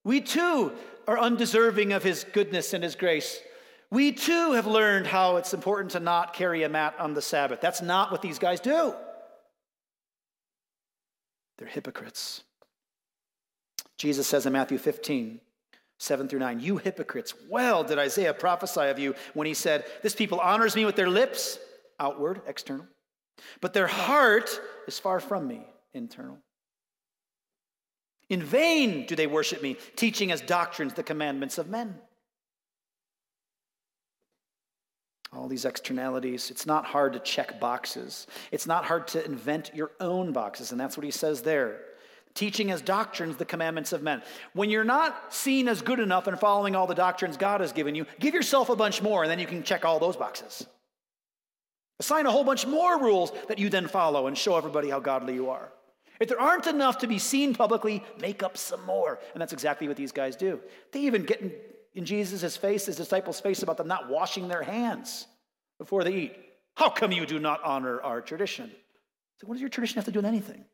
We 0.04 0.22
too 0.22 0.74
are 1.08 1.18
undeserving 1.18 1.94
of 1.94 2.04
his 2.04 2.26
goodness 2.34 2.74
and 2.74 2.84
his 2.84 2.96
grace. 2.96 3.40
We 3.90 4.12
too 4.12 4.52
have 4.54 4.68
learned 4.68 5.08
how 5.08 5.38
it's 5.38 5.54
important 5.54 5.92
to 5.92 6.02
not 6.02 6.34
carry 6.34 6.64
a 6.64 6.70
mat 6.70 6.96
on 7.00 7.14
the 7.14 7.22
Sabbath. 7.22 7.62
That's 7.62 7.82
not 7.82 8.12
what 8.12 8.22
these 8.22 8.40
guys 8.40 8.60
do. 8.60 8.94
They're 11.58 11.68
hypocrites. 11.68 12.44
Jesus 13.98 14.28
says 14.28 14.46
in 14.46 14.54
Matthew 14.54 14.78
15, 14.78 15.40
7 16.00 16.28
through 16.28 16.40
9. 16.40 16.60
You 16.60 16.78
hypocrites, 16.78 17.34
well 17.50 17.84
did 17.84 18.00
Isaiah 18.00 18.34
prophesy 18.34 18.88
of 18.88 19.00
you 19.00 19.16
when 19.34 19.48
he 19.48 19.54
said, 19.54 19.86
This 20.04 20.16
people 20.16 20.40
honors 20.40 20.76
me 20.76 20.86
with 20.86 20.96
their 20.96 21.10
lips, 21.10 21.60
outward, 22.00 22.42
external, 22.48 22.86
but 23.62 23.74
their 23.74 23.88
heart 23.88 24.60
is 24.88 25.00
far 25.00 25.20
from 25.20 25.48
me, 25.48 25.66
internal. 25.94 26.38
In 28.30 28.44
vain 28.44 29.06
do 29.06 29.16
they 29.16 29.28
worship 29.28 29.64
me, 29.64 29.78
teaching 29.96 30.32
as 30.32 30.42
doctrines 30.42 30.94
the 30.94 31.04
commandments 31.04 31.58
of 31.58 31.70
men. 31.70 31.96
All 35.34 35.48
these 35.48 35.66
externalities, 35.66 36.52
it's 36.52 36.66
not 36.66 36.86
hard 36.86 37.14
to 37.14 37.20
check 37.20 37.60
boxes. 37.60 38.28
It's 38.52 38.68
not 38.68 38.86
hard 38.86 39.08
to 39.10 39.26
invent 39.26 39.72
your 39.74 39.92
own 40.00 40.32
boxes, 40.32 40.72
and 40.72 40.80
that's 40.80 40.98
what 40.98 41.04
he 41.04 41.12
says 41.12 41.42
there 41.42 41.82
teaching 42.38 42.72
as 42.72 42.82
doctrines 42.82 43.36
the 43.36 43.46
commandments 43.46 43.92
of 43.92 44.04
men. 44.04 44.22
When 44.54 44.70
you're 44.70 44.84
not 44.84 45.34
seen 45.34 45.68
as 45.68 45.82
good 45.82 46.00
enough 46.00 46.28
and 46.28 46.40
following 46.40 46.76
all 46.76 46.88
the 46.88 46.96
doctrines 46.96 47.36
God 47.36 47.60
has 47.62 47.74
given 47.74 47.96
you, 47.96 48.06
give 48.20 48.34
yourself 48.34 48.70
a 48.70 48.76
bunch 48.76 49.02
more 49.02 49.24
and 49.24 49.32
then 49.32 49.40
you 49.40 49.48
can 49.48 49.64
check 49.64 49.84
all 49.84 50.00
those 50.00 50.16
boxes. 50.16 50.66
Assign 52.00 52.28
a 52.28 52.32
whole 52.32 52.44
bunch 52.44 52.68
more 52.68 53.02
rules 53.02 53.32
that 53.48 53.58
you 53.58 53.70
then 53.70 53.88
follow 53.88 54.28
and 54.28 54.38
show 54.38 54.56
everybody 54.56 54.90
how 54.90 55.00
godly 55.00 55.34
you 55.34 55.50
are. 55.50 55.72
If 56.20 56.30
there 56.30 56.40
aren't 56.40 56.68
enough 56.68 57.00
to 57.00 57.08
be 57.08 57.20
seen 57.20 57.54
publicly, 57.54 58.04
make 58.20 58.44
up 58.44 58.56
some 58.56 58.86
more. 58.86 59.20
And 59.34 59.42
that's 59.42 59.54
exactly 59.54 59.88
what 59.88 59.98
these 59.98 60.12
guys 60.12 60.36
do. 60.36 60.60
They 60.92 61.02
even 61.02 61.24
get 61.24 61.42
in, 61.42 61.52
in 61.96 62.06
Jesus' 62.06 62.56
face, 62.56 62.86
his 62.86 62.96
disciples' 62.96 63.40
face, 63.40 63.64
about 63.64 63.78
them 63.78 63.88
not 63.88 64.10
washing 64.10 64.48
their 64.48 64.64
hands 64.64 65.28
before 65.80 66.04
they 66.04 66.14
eat. 66.14 66.36
How 66.76 66.90
come 66.90 67.12
you 67.12 67.26
do 67.26 67.40
not 67.40 67.64
honor 67.64 68.02
our 68.02 68.22
tradition? 68.22 68.72
So, 69.40 69.48
what 69.48 69.56
does 69.56 69.62
your 69.62 69.70
tradition 69.70 69.96
have 69.96 70.06
to 70.06 70.12
do 70.12 70.20
with 70.20 70.26
anything? 70.26 70.66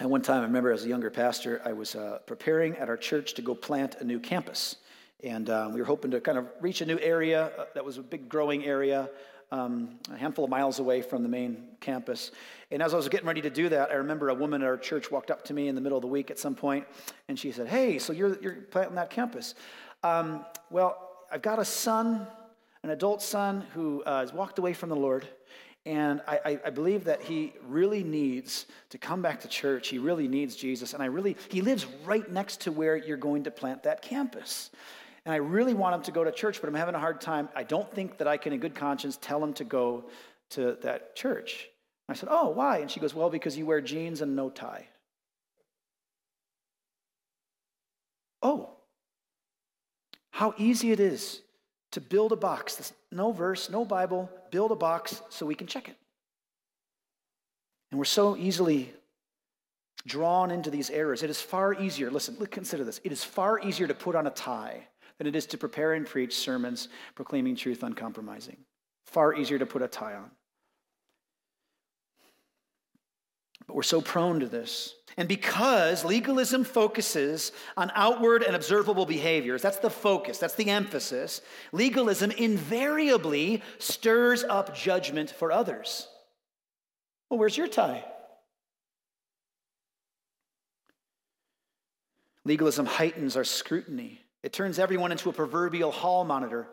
And 0.00 0.08
one 0.08 0.22
time, 0.22 0.40
I 0.40 0.44
remember 0.44 0.72
as 0.72 0.86
a 0.86 0.88
younger 0.88 1.10
pastor, 1.10 1.60
I 1.62 1.74
was 1.74 1.94
uh, 1.94 2.20
preparing 2.24 2.74
at 2.76 2.88
our 2.88 2.96
church 2.96 3.34
to 3.34 3.42
go 3.42 3.54
plant 3.54 3.96
a 3.96 4.04
new 4.04 4.18
campus. 4.18 4.76
And 5.22 5.50
uh, 5.50 5.68
we 5.70 5.78
were 5.78 5.84
hoping 5.84 6.10
to 6.12 6.22
kind 6.22 6.38
of 6.38 6.46
reach 6.58 6.80
a 6.80 6.86
new 6.86 6.98
area 7.00 7.52
uh, 7.58 7.66
that 7.74 7.84
was 7.84 7.98
a 7.98 8.02
big 8.02 8.26
growing 8.26 8.64
area, 8.64 9.10
um, 9.52 9.98
a 10.10 10.16
handful 10.16 10.44
of 10.44 10.50
miles 10.50 10.78
away 10.78 11.02
from 11.02 11.22
the 11.22 11.28
main 11.28 11.64
campus. 11.80 12.30
And 12.70 12.82
as 12.82 12.94
I 12.94 12.96
was 12.96 13.10
getting 13.10 13.26
ready 13.26 13.42
to 13.42 13.50
do 13.50 13.68
that, 13.68 13.90
I 13.90 13.94
remember 13.96 14.30
a 14.30 14.34
woman 14.34 14.62
at 14.62 14.68
our 14.68 14.78
church 14.78 15.10
walked 15.10 15.30
up 15.30 15.44
to 15.44 15.52
me 15.52 15.68
in 15.68 15.74
the 15.74 15.82
middle 15.82 15.98
of 15.98 16.02
the 16.02 16.08
week 16.08 16.30
at 16.30 16.38
some 16.38 16.54
point, 16.54 16.86
and 17.28 17.38
she 17.38 17.52
said, 17.52 17.68
Hey, 17.68 17.98
so 17.98 18.14
you're, 18.14 18.40
you're 18.40 18.54
planting 18.70 18.94
that 18.94 19.10
campus. 19.10 19.54
Um, 20.02 20.46
well, 20.70 21.10
I've 21.30 21.42
got 21.42 21.58
a 21.58 21.64
son, 21.64 22.26
an 22.82 22.88
adult 22.88 23.20
son, 23.20 23.66
who 23.74 24.02
uh, 24.04 24.20
has 24.20 24.32
walked 24.32 24.58
away 24.58 24.72
from 24.72 24.88
the 24.88 24.96
Lord. 24.96 25.28
And 25.90 26.20
I, 26.28 26.60
I, 26.64 26.70
believe 26.70 27.02
that 27.06 27.20
he 27.20 27.52
really 27.66 28.04
needs 28.04 28.66
to 28.90 28.96
come 28.96 29.22
back 29.22 29.40
to 29.40 29.48
church. 29.48 29.88
He 29.88 29.98
really 29.98 30.28
needs 30.28 30.54
Jesus. 30.54 30.94
And 30.94 31.02
I 31.02 31.06
really, 31.06 31.36
he 31.48 31.62
lives 31.62 31.84
right 32.04 32.30
next 32.30 32.60
to 32.60 32.70
where 32.70 32.96
you're 32.96 33.16
going 33.16 33.42
to 33.42 33.50
plant 33.50 33.82
that 33.82 34.00
campus. 34.00 34.70
And 35.24 35.32
I 35.32 35.38
really 35.38 35.74
want 35.74 35.96
him 35.96 36.02
to 36.02 36.12
go 36.12 36.22
to 36.22 36.30
church, 36.30 36.60
but 36.60 36.68
I'm 36.68 36.76
having 36.76 36.94
a 36.94 37.00
hard 37.00 37.20
time. 37.20 37.48
I 37.56 37.64
don't 37.64 37.92
think 37.92 38.18
that 38.18 38.28
I 38.28 38.36
can, 38.36 38.52
in 38.52 38.60
good 38.60 38.76
conscience, 38.76 39.18
tell 39.20 39.42
him 39.42 39.52
to 39.54 39.64
go 39.64 40.04
to 40.50 40.78
that 40.82 41.16
church. 41.16 41.68
I 42.08 42.14
said, 42.14 42.28
Oh, 42.30 42.50
why? 42.50 42.78
And 42.78 42.88
she 42.88 43.00
goes, 43.00 43.12
Well, 43.12 43.28
because 43.28 43.58
you 43.58 43.66
wear 43.66 43.80
jeans 43.80 44.20
and 44.20 44.36
no 44.36 44.48
tie. 44.48 44.86
Oh, 48.42 48.70
how 50.30 50.54
easy 50.56 50.92
it 50.92 51.00
is 51.00 51.42
to 51.92 52.00
build 52.00 52.32
a 52.32 52.36
box. 52.36 52.92
no 53.10 53.32
verse, 53.32 53.70
no 53.70 53.84
Bible, 53.84 54.30
build 54.50 54.70
a 54.70 54.76
box 54.76 55.22
so 55.28 55.46
we 55.46 55.54
can 55.54 55.66
check 55.66 55.88
it. 55.88 55.96
And 57.90 57.98
we're 57.98 58.04
so 58.04 58.36
easily 58.36 58.92
drawn 60.06 60.50
into 60.50 60.70
these 60.70 60.90
errors. 60.90 61.22
It 61.22 61.30
is 61.30 61.40
far 61.40 61.74
easier, 61.74 62.10
listen, 62.10 62.36
consider 62.46 62.84
this. 62.84 63.00
It 63.04 63.12
is 63.12 63.24
far 63.24 63.60
easier 63.60 63.86
to 63.86 63.94
put 63.94 64.14
on 64.14 64.26
a 64.26 64.30
tie 64.30 64.86
than 65.18 65.26
it 65.26 65.36
is 65.36 65.46
to 65.46 65.58
prepare 65.58 65.94
and 65.94 66.06
preach 66.06 66.34
sermons 66.34 66.88
proclaiming 67.14 67.56
truth 67.56 67.82
uncompromising. 67.82 68.56
Far 69.06 69.34
easier 69.34 69.58
to 69.58 69.66
put 69.66 69.82
a 69.82 69.88
tie 69.88 70.14
on. 70.14 70.30
But 73.66 73.76
we're 73.76 73.82
so 73.82 74.00
prone 74.00 74.40
to 74.40 74.46
this. 74.46 74.94
And 75.16 75.28
because 75.28 76.04
legalism 76.04 76.64
focuses 76.64 77.52
on 77.76 77.90
outward 77.94 78.42
and 78.42 78.54
observable 78.54 79.06
behaviors, 79.06 79.60
that's 79.60 79.78
the 79.78 79.90
focus, 79.90 80.38
that's 80.38 80.54
the 80.54 80.70
emphasis, 80.70 81.42
legalism 81.72 82.30
invariably 82.30 83.62
stirs 83.78 84.44
up 84.44 84.74
judgment 84.74 85.30
for 85.30 85.52
others. 85.52 86.06
Well, 87.28 87.38
where's 87.38 87.56
your 87.56 87.68
tie? 87.68 88.04
Legalism 92.44 92.86
heightens 92.86 93.36
our 93.36 93.44
scrutiny. 93.44 94.20
It 94.42 94.52
turns 94.52 94.78
everyone 94.78 95.12
into 95.12 95.28
a 95.28 95.32
proverbial 95.32 95.92
hall 95.92 96.24
monitor, 96.24 96.66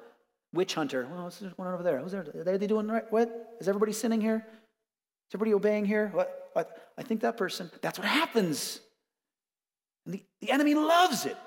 witch 0.53 0.75
hunter. 0.75 1.07
Well, 1.11 1.25
what's 1.25 1.41
one 1.57 1.67
over 1.67 1.83
there? 1.83 1.99
Who's 1.99 2.13
there? 2.13 2.25
Are 2.45 2.57
they 2.57 2.67
doing 2.67 2.88
right? 2.88 3.03
What? 3.11 3.57
Is 3.59 3.67
everybody 3.67 3.91
sinning 3.91 4.21
here? 4.21 4.45
Is 4.47 5.35
everybody 5.35 5.53
obeying 5.53 5.85
here? 5.85 6.09
What? 6.13 6.46
I 6.97 7.03
think 7.03 7.21
that 7.21 7.37
person. 7.37 7.69
That's 7.81 7.99
what 7.99 8.07
happens. 8.07 8.79
And 10.05 10.15
the, 10.15 10.23
the 10.41 10.51
enemy 10.51 10.73
loves 10.73 11.25
it. 11.25 11.37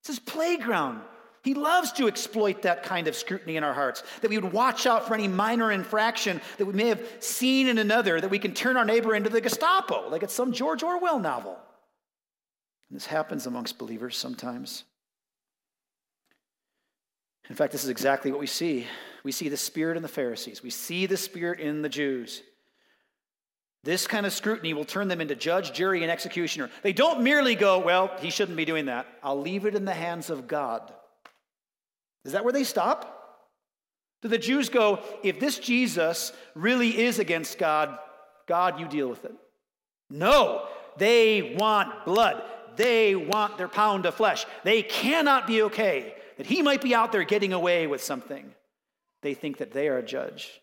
It's 0.00 0.08
his 0.08 0.18
playground. 0.18 1.02
He 1.42 1.54
loves 1.54 1.92
to 1.92 2.06
exploit 2.06 2.62
that 2.62 2.82
kind 2.82 3.08
of 3.08 3.16
scrutiny 3.16 3.56
in 3.56 3.64
our 3.64 3.72
hearts, 3.72 4.02
that 4.20 4.28
we 4.28 4.36
would 4.36 4.52
watch 4.52 4.86
out 4.86 5.06
for 5.06 5.14
any 5.14 5.26
minor 5.26 5.72
infraction 5.72 6.40
that 6.58 6.66
we 6.66 6.74
may 6.74 6.88
have 6.88 7.02
seen 7.20 7.66
in 7.66 7.78
another, 7.78 8.20
that 8.20 8.30
we 8.30 8.38
can 8.38 8.52
turn 8.52 8.76
our 8.76 8.84
neighbor 8.84 9.14
into 9.14 9.30
the 9.30 9.40
Gestapo, 9.40 10.08
like 10.10 10.22
it's 10.22 10.34
some 10.34 10.52
George 10.52 10.82
Orwell 10.82 11.18
novel. 11.18 11.56
And 12.88 12.96
this 12.96 13.06
happens 13.06 13.46
amongst 13.46 13.78
believers 13.78 14.18
sometimes. 14.18 14.84
In 17.48 17.54
fact, 17.56 17.72
this 17.72 17.84
is 17.84 17.90
exactly 17.90 18.30
what 18.30 18.40
we 18.40 18.46
see. 18.46 18.86
We 19.24 19.32
see 19.32 19.48
the 19.48 19.56
Spirit 19.56 19.96
in 19.96 20.02
the 20.02 20.08
Pharisees, 20.08 20.62
we 20.62 20.70
see 20.70 21.06
the 21.06 21.16
Spirit 21.16 21.58
in 21.58 21.80
the 21.80 21.88
Jews. 21.88 22.42
This 23.82 24.06
kind 24.06 24.26
of 24.26 24.32
scrutiny 24.32 24.74
will 24.74 24.84
turn 24.84 25.08
them 25.08 25.20
into 25.20 25.34
judge, 25.34 25.72
jury, 25.72 26.02
and 26.02 26.10
executioner. 26.10 26.70
They 26.82 26.92
don't 26.92 27.22
merely 27.22 27.54
go, 27.54 27.78
well, 27.78 28.10
he 28.20 28.30
shouldn't 28.30 28.56
be 28.56 28.66
doing 28.66 28.86
that. 28.86 29.06
I'll 29.22 29.40
leave 29.40 29.64
it 29.64 29.74
in 29.74 29.86
the 29.86 29.94
hands 29.94 30.28
of 30.28 30.46
God. 30.46 30.92
Is 32.24 32.32
that 32.32 32.44
where 32.44 32.52
they 32.52 32.64
stop? 32.64 33.16
Do 34.20 34.28
the 34.28 34.36
Jews 34.36 34.68
go, 34.68 35.00
if 35.22 35.40
this 35.40 35.58
Jesus 35.58 36.32
really 36.54 37.04
is 37.04 37.18
against 37.18 37.56
God, 37.56 37.98
God, 38.46 38.78
you 38.78 38.86
deal 38.86 39.08
with 39.08 39.24
it? 39.24 39.34
No, 40.10 40.66
they 40.98 41.56
want 41.58 42.04
blood. 42.04 42.42
They 42.76 43.14
want 43.14 43.56
their 43.56 43.68
pound 43.68 44.04
of 44.04 44.14
flesh. 44.14 44.44
They 44.62 44.82
cannot 44.82 45.46
be 45.46 45.62
okay 45.62 46.14
that 46.36 46.46
he 46.46 46.60
might 46.60 46.82
be 46.82 46.94
out 46.94 47.12
there 47.12 47.24
getting 47.24 47.54
away 47.54 47.86
with 47.86 48.02
something. 48.02 48.52
They 49.22 49.34
think 49.34 49.58
that 49.58 49.72
they 49.72 49.88
are 49.88 49.98
a 49.98 50.02
judge. 50.02 50.60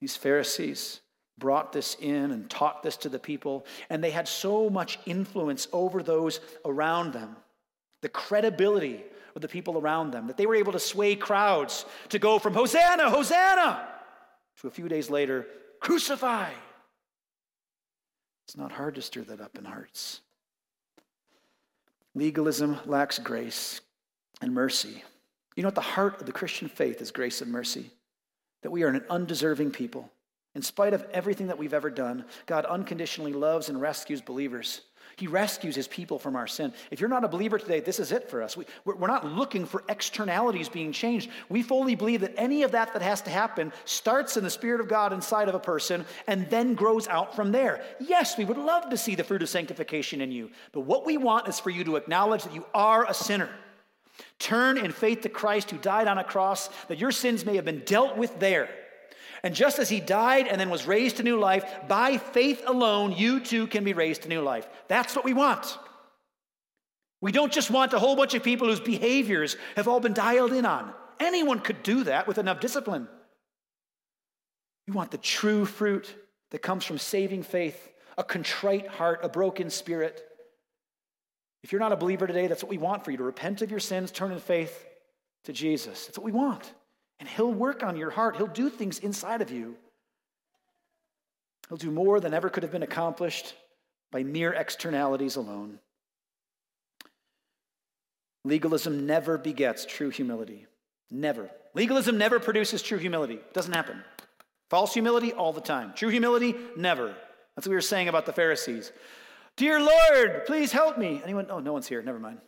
These 0.00 0.16
Pharisees 0.16 1.00
brought 1.38 1.72
this 1.72 1.96
in 2.00 2.30
and 2.30 2.48
taught 2.48 2.82
this 2.82 2.96
to 2.98 3.08
the 3.08 3.18
people, 3.18 3.66
and 3.90 4.02
they 4.02 4.10
had 4.10 4.26
so 4.26 4.70
much 4.70 4.98
influence 5.06 5.68
over 5.72 6.02
those 6.02 6.40
around 6.64 7.12
them. 7.12 7.36
The 8.02 8.08
credibility 8.08 9.02
of 9.34 9.42
the 9.42 9.48
people 9.48 9.76
around 9.78 10.12
them, 10.12 10.28
that 10.28 10.36
they 10.36 10.46
were 10.46 10.54
able 10.54 10.72
to 10.72 10.78
sway 10.78 11.14
crowds 11.14 11.84
to 12.08 12.18
go 12.18 12.38
from 12.38 12.54
Hosanna, 12.54 13.10
Hosanna, 13.10 13.86
to 14.60 14.68
a 14.68 14.70
few 14.70 14.88
days 14.88 15.10
later, 15.10 15.46
crucify. 15.80 16.50
It's 18.46 18.56
not 18.56 18.72
hard 18.72 18.94
to 18.94 19.02
stir 19.02 19.22
that 19.22 19.40
up 19.40 19.58
in 19.58 19.64
hearts. 19.64 20.20
Legalism 22.14 22.78
lacks 22.86 23.18
grace 23.18 23.82
and 24.40 24.54
mercy. 24.54 25.02
You 25.54 25.62
know, 25.62 25.68
at 25.68 25.74
the 25.74 25.80
heart 25.82 26.20
of 26.20 26.26
the 26.26 26.32
Christian 26.32 26.68
faith 26.68 27.02
is 27.02 27.10
grace 27.10 27.42
and 27.42 27.52
mercy, 27.52 27.90
that 28.62 28.70
we 28.70 28.84
are 28.84 28.88
an 28.88 29.04
undeserving 29.10 29.72
people. 29.72 30.10
In 30.56 30.62
spite 30.62 30.94
of 30.94 31.06
everything 31.12 31.48
that 31.48 31.58
we've 31.58 31.74
ever 31.74 31.90
done, 31.90 32.24
God 32.46 32.64
unconditionally 32.64 33.34
loves 33.34 33.68
and 33.68 33.78
rescues 33.78 34.22
believers. 34.22 34.80
He 35.16 35.26
rescues 35.26 35.74
his 35.76 35.86
people 35.86 36.18
from 36.18 36.34
our 36.34 36.46
sin. 36.46 36.72
If 36.90 36.98
you're 36.98 37.10
not 37.10 37.24
a 37.24 37.28
believer 37.28 37.58
today, 37.58 37.80
this 37.80 38.00
is 38.00 38.10
it 38.10 38.30
for 38.30 38.42
us. 38.42 38.56
We, 38.56 38.64
are 38.86 39.06
not 39.06 39.26
looking 39.26 39.66
for 39.66 39.84
externalities 39.90 40.70
being 40.70 40.92
changed. 40.92 41.28
We 41.50 41.62
fully 41.62 41.94
believe 41.94 42.22
that 42.22 42.32
any 42.38 42.62
of 42.62 42.72
that 42.72 42.94
that 42.94 43.02
has 43.02 43.20
to 43.22 43.30
happen 43.30 43.70
starts 43.84 44.38
in 44.38 44.44
the 44.44 44.50
Spirit 44.50 44.80
of 44.80 44.88
God 44.88 45.12
inside 45.12 45.50
of 45.50 45.54
a 45.54 45.60
person 45.60 46.06
and 46.26 46.48
then 46.48 46.72
grows 46.72 47.06
out 47.06 47.36
from 47.36 47.52
there. 47.52 47.84
Yes, 48.00 48.38
we 48.38 48.46
would 48.46 48.56
love 48.56 48.88
to 48.88 48.96
see 48.96 49.14
the 49.14 49.24
fruit 49.24 49.42
of 49.42 49.50
sanctification 49.50 50.22
in 50.22 50.32
you, 50.32 50.50
but 50.72 50.80
what 50.80 51.04
we 51.04 51.18
want 51.18 51.48
is 51.48 51.60
for 51.60 51.68
you 51.68 51.84
to 51.84 51.96
acknowledge 51.96 52.44
that 52.44 52.54
you 52.54 52.64
are 52.72 53.04
a 53.04 53.12
sinner. 53.12 53.50
Turn 54.38 54.78
in 54.78 54.90
faith 54.90 55.20
to 55.20 55.28
Christ 55.28 55.70
who 55.70 55.76
died 55.76 56.08
on 56.08 56.16
a 56.16 56.24
cross, 56.24 56.70
that 56.88 56.96
your 56.96 57.12
sins 57.12 57.44
may 57.44 57.56
have 57.56 57.66
been 57.66 57.82
dealt 57.84 58.16
with 58.16 58.40
there 58.40 58.70
and 59.46 59.54
just 59.54 59.78
as 59.78 59.88
he 59.88 60.00
died 60.00 60.48
and 60.48 60.60
then 60.60 60.70
was 60.70 60.88
raised 60.88 61.18
to 61.18 61.22
new 61.22 61.38
life, 61.38 61.64
by 61.86 62.18
faith 62.18 62.64
alone, 62.66 63.12
you 63.12 63.38
too 63.38 63.68
can 63.68 63.84
be 63.84 63.92
raised 63.92 64.22
to 64.22 64.28
new 64.28 64.40
life. 64.40 64.68
That's 64.88 65.14
what 65.14 65.24
we 65.24 65.34
want. 65.34 65.78
We 67.20 67.30
don't 67.30 67.52
just 67.52 67.70
want 67.70 67.92
a 67.92 68.00
whole 68.00 68.16
bunch 68.16 68.34
of 68.34 68.42
people 68.42 68.66
whose 68.66 68.80
behaviors 68.80 69.56
have 69.76 69.86
all 69.86 70.00
been 70.00 70.14
dialed 70.14 70.52
in 70.52 70.66
on. 70.66 70.92
Anyone 71.20 71.60
could 71.60 71.84
do 71.84 72.02
that 72.02 72.26
with 72.26 72.38
enough 72.38 72.58
discipline. 72.58 73.06
We 74.88 74.94
want 74.94 75.12
the 75.12 75.18
true 75.18 75.64
fruit 75.64 76.12
that 76.50 76.58
comes 76.58 76.84
from 76.84 76.98
saving 76.98 77.44
faith, 77.44 77.92
a 78.18 78.24
contrite 78.24 78.88
heart, 78.88 79.20
a 79.22 79.28
broken 79.28 79.70
spirit. 79.70 80.24
If 81.62 81.70
you're 81.70 81.78
not 81.80 81.92
a 81.92 81.96
believer 81.96 82.26
today, 82.26 82.48
that's 82.48 82.64
what 82.64 82.70
we 82.70 82.78
want 82.78 83.04
for 83.04 83.12
you 83.12 83.18
to 83.18 83.22
repent 83.22 83.62
of 83.62 83.70
your 83.70 83.78
sins, 83.78 84.10
turn 84.10 84.32
in 84.32 84.40
faith 84.40 84.84
to 85.44 85.52
Jesus. 85.52 86.06
That's 86.06 86.18
what 86.18 86.24
we 86.24 86.32
want. 86.32 86.74
And 87.20 87.28
He'll 87.28 87.52
work 87.52 87.82
on 87.82 87.96
your 87.96 88.10
heart, 88.10 88.36
He'll 88.36 88.46
do 88.46 88.68
things 88.68 88.98
inside 88.98 89.42
of 89.42 89.50
you. 89.50 89.76
He'll 91.68 91.78
do 91.78 91.90
more 91.90 92.20
than 92.20 92.34
ever 92.34 92.48
could 92.48 92.62
have 92.62 92.72
been 92.72 92.82
accomplished 92.82 93.54
by 94.12 94.22
mere 94.22 94.52
externalities 94.52 95.36
alone. 95.36 95.80
Legalism 98.44 99.06
never 99.06 99.36
begets 99.38 99.84
true 99.84 100.10
humility. 100.10 100.66
Never. 101.10 101.50
Legalism 101.74 102.16
never 102.16 102.38
produces 102.38 102.80
true 102.82 102.98
humility. 102.98 103.34
It 103.34 103.52
doesn't 103.52 103.72
happen. 103.72 104.02
False 104.70 104.94
humility, 104.94 105.32
all 105.32 105.52
the 105.52 105.60
time. 105.60 105.92
True 105.94 106.08
humility, 106.08 106.54
never. 106.76 107.08
That's 107.54 107.66
what 107.66 107.70
we 107.70 107.76
were 107.76 107.80
saying 107.80 108.08
about 108.08 108.26
the 108.26 108.32
Pharisees. 108.32 108.92
Dear 109.56 109.80
Lord, 109.80 110.44
please 110.46 110.70
help 110.70 110.98
me. 110.98 111.20
Anyone? 111.24 111.46
Oh, 111.50 111.60
no 111.60 111.72
one's 111.72 111.88
here. 111.88 112.02
Never 112.02 112.18
mind. 112.18 112.38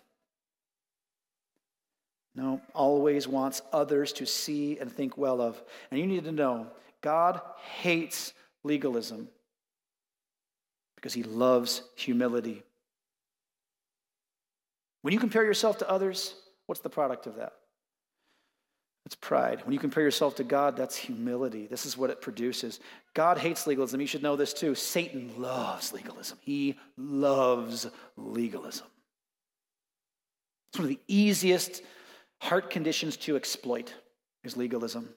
No, 2.39 2.61
always 2.73 3.27
wants 3.27 3.63
others 3.73 4.13
to 4.13 4.25
see 4.25 4.79
and 4.79 4.93
think 4.93 5.19
well 5.19 5.41
of. 5.41 5.61
And 5.91 5.99
you 5.99 6.07
need 6.07 6.23
to 6.23 6.31
know 6.31 6.69
God 7.01 7.41
hates 7.81 8.33
legalism 8.63 9.27
because 10.95 11.13
he 11.13 11.25
loves 11.25 11.83
humility. 11.97 12.63
When 15.03 15.13
you 15.13 15.19
compare 15.19 15.43
yourself 15.43 15.79
to 15.79 15.91
others, 15.91 16.33
what's 16.67 16.81
the 16.81 16.89
product 16.89 17.27
of 17.27 17.39
that? 17.39 17.55
It's 19.05 19.17
pride. 19.17 19.63
When 19.65 19.73
you 19.73 19.81
compare 19.81 20.05
yourself 20.05 20.37
to 20.37 20.45
God, 20.45 20.77
that's 20.77 20.95
humility. 20.95 21.67
This 21.67 21.87
is 21.87 21.99
what 21.99 22.11
it 22.11 22.21
produces. 22.21 22.79
God 23.15 23.39
hates 23.39 23.67
legalism. 23.67 24.01
You 24.01 24.07
should 24.07 24.23
know 24.23 24.37
this 24.37 24.53
too. 24.53 24.77
Satan 24.77 25.33
loves 25.39 25.93
legalism. 25.93 26.39
He 26.43 26.77
loves 26.97 27.89
legalism. 28.17 28.87
It's 30.71 30.79
one 30.79 30.85
of 30.85 30.91
the 30.91 31.01
easiest 31.09 31.83
heart 32.41 32.71
conditions 32.71 33.17
to 33.19 33.37
exploit 33.37 33.95
is 34.45 34.57
legalism. 34.57 35.15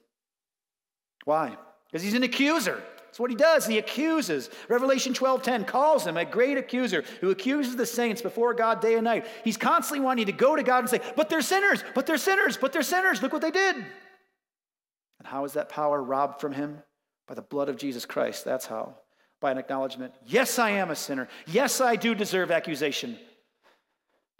Why? 1.24 1.56
Because 1.86 2.02
he's 2.02 2.14
an 2.14 2.22
accuser. 2.22 2.82
That's 3.04 3.20
what 3.20 3.30
he 3.30 3.36
does. 3.36 3.66
He 3.66 3.76
accuses. 3.76 4.48
Revelation 4.68 5.12
12:10 5.12 5.66
calls 5.66 6.06
him 6.06 6.16
a 6.16 6.24
great 6.24 6.56
accuser 6.56 7.04
who 7.20 7.30
accuses 7.30 7.76
the 7.76 7.84
saints 7.84 8.22
before 8.22 8.54
God 8.54 8.80
day 8.80 8.94
and 8.94 9.04
night. 9.04 9.26
He's 9.44 9.58
constantly 9.58 10.02
wanting 10.02 10.26
to 10.26 10.32
go 10.32 10.56
to 10.56 10.62
God 10.62 10.78
and 10.78 10.88
say, 10.88 11.00
"But 11.14 11.28
they're 11.28 11.42
sinners, 11.42 11.84
but 11.94 12.06
they're 12.06 12.16
sinners, 12.16 12.56
but 12.56 12.72
they're 12.72 12.82
sinners. 12.82 13.22
Look 13.22 13.34
what 13.34 13.42
they 13.42 13.50
did." 13.50 13.76
And 13.76 15.26
how 15.26 15.44
is 15.44 15.52
that 15.52 15.68
power 15.68 16.02
robbed 16.02 16.40
from 16.40 16.52
him? 16.52 16.82
By 17.28 17.34
the 17.34 17.42
blood 17.42 17.68
of 17.68 17.76
Jesus 17.76 18.06
Christ. 18.06 18.44
That's 18.44 18.66
how. 18.66 18.96
By 19.40 19.50
an 19.50 19.58
acknowledgement, 19.58 20.14
"Yes, 20.24 20.58
I 20.58 20.70
am 20.70 20.90
a 20.90 20.96
sinner. 20.96 21.28
Yes, 21.46 21.80
I 21.82 21.96
do 21.96 22.14
deserve 22.14 22.50
accusation." 22.50 23.18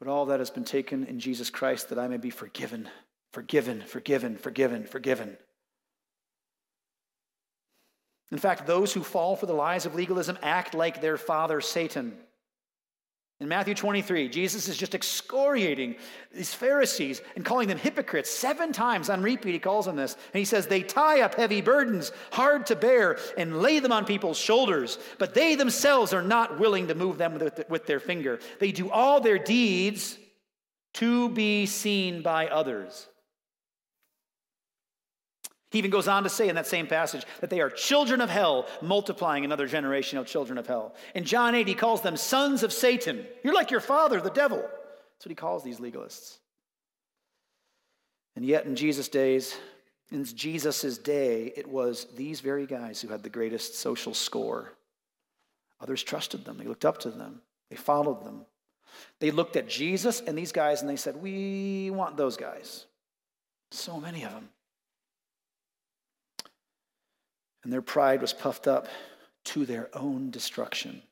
But 0.02 0.10
all 0.10 0.26
that 0.26 0.40
has 0.40 0.50
been 0.50 0.64
taken 0.64 1.04
in 1.04 1.20
Jesus 1.20 1.48
Christ 1.48 1.90
that 1.90 1.98
I 2.00 2.08
may 2.08 2.16
be 2.16 2.30
forgiven, 2.30 2.88
forgiven, 3.32 3.82
forgiven, 3.82 4.36
forgiven, 4.36 4.84
forgiven. 4.84 5.36
In 8.32 8.38
fact, 8.38 8.66
those 8.66 8.92
who 8.92 9.04
fall 9.04 9.36
for 9.36 9.46
the 9.46 9.52
lies 9.52 9.86
of 9.86 9.94
legalism 9.94 10.36
act 10.42 10.74
like 10.74 11.00
their 11.00 11.16
father, 11.16 11.60
Satan. 11.60 12.16
In 13.42 13.48
Matthew 13.48 13.74
23, 13.74 14.28
Jesus 14.28 14.68
is 14.68 14.76
just 14.76 14.94
excoriating 14.94 15.96
these 16.32 16.54
Pharisees 16.54 17.20
and 17.34 17.44
calling 17.44 17.66
them 17.66 17.76
hypocrites. 17.76 18.30
Seven 18.30 18.72
times 18.72 19.10
on 19.10 19.20
repeat, 19.20 19.52
he 19.52 19.58
calls 19.58 19.86
them 19.86 19.96
this. 19.96 20.14
And 20.14 20.38
he 20.38 20.44
says, 20.44 20.68
They 20.68 20.84
tie 20.84 21.22
up 21.22 21.34
heavy 21.34 21.60
burdens, 21.60 22.12
hard 22.30 22.66
to 22.66 22.76
bear, 22.76 23.18
and 23.36 23.60
lay 23.60 23.80
them 23.80 23.90
on 23.90 24.04
people's 24.04 24.38
shoulders, 24.38 24.96
but 25.18 25.34
they 25.34 25.56
themselves 25.56 26.12
are 26.12 26.22
not 26.22 26.60
willing 26.60 26.86
to 26.86 26.94
move 26.94 27.18
them 27.18 27.36
with 27.68 27.84
their 27.84 27.98
finger. 27.98 28.38
They 28.60 28.70
do 28.70 28.88
all 28.92 29.20
their 29.20 29.38
deeds 29.38 30.16
to 30.94 31.28
be 31.30 31.66
seen 31.66 32.22
by 32.22 32.46
others. 32.46 33.08
He 35.72 35.78
even 35.78 35.90
goes 35.90 36.06
on 36.06 36.22
to 36.24 36.28
say 36.28 36.50
in 36.50 36.54
that 36.56 36.66
same 36.66 36.86
passage 36.86 37.24
that 37.40 37.48
they 37.48 37.60
are 37.60 37.70
children 37.70 38.20
of 38.20 38.28
hell, 38.28 38.66
multiplying 38.82 39.44
another 39.44 39.66
generation 39.66 40.18
of 40.18 40.26
children 40.26 40.58
of 40.58 40.66
hell. 40.66 40.94
In 41.14 41.24
John 41.24 41.54
8, 41.54 41.66
he 41.66 41.74
calls 41.74 42.02
them 42.02 42.18
sons 42.18 42.62
of 42.62 42.74
Satan. 42.74 43.26
You're 43.42 43.54
like 43.54 43.70
your 43.70 43.80
father, 43.80 44.20
the 44.20 44.28
devil. 44.28 44.58
That's 44.58 45.24
what 45.24 45.30
he 45.30 45.34
calls 45.34 45.64
these 45.64 45.78
legalists. 45.78 46.36
And 48.36 48.44
yet, 48.44 48.66
in 48.66 48.76
Jesus' 48.76 49.08
days, 49.08 49.56
in 50.10 50.24
Jesus' 50.26 50.98
day, 50.98 51.54
it 51.56 51.66
was 51.66 52.06
these 52.16 52.40
very 52.40 52.66
guys 52.66 53.00
who 53.00 53.08
had 53.08 53.22
the 53.22 53.30
greatest 53.30 53.74
social 53.74 54.12
score. 54.12 54.74
Others 55.80 56.02
trusted 56.02 56.44
them, 56.44 56.58
they 56.58 56.66
looked 56.66 56.84
up 56.84 56.98
to 56.98 57.10
them, 57.10 57.40
they 57.70 57.76
followed 57.76 58.24
them. 58.24 58.44
They 59.20 59.30
looked 59.30 59.56
at 59.56 59.68
Jesus 59.68 60.20
and 60.20 60.36
these 60.36 60.52
guys 60.52 60.82
and 60.82 60.90
they 60.90 60.96
said, 60.96 61.16
We 61.16 61.90
want 61.90 62.18
those 62.18 62.36
guys. 62.36 62.84
So 63.70 63.98
many 63.98 64.22
of 64.22 64.32
them. 64.32 64.50
And 67.64 67.72
their 67.72 67.82
pride 67.82 68.20
was 68.20 68.32
puffed 68.32 68.66
up 68.66 68.88
to 69.44 69.64
their 69.66 69.88
own 69.94 70.30
destruction. 70.30 71.02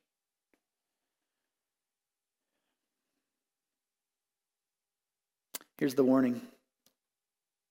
Here's 5.78 5.94
the 5.94 6.04
warning 6.04 6.42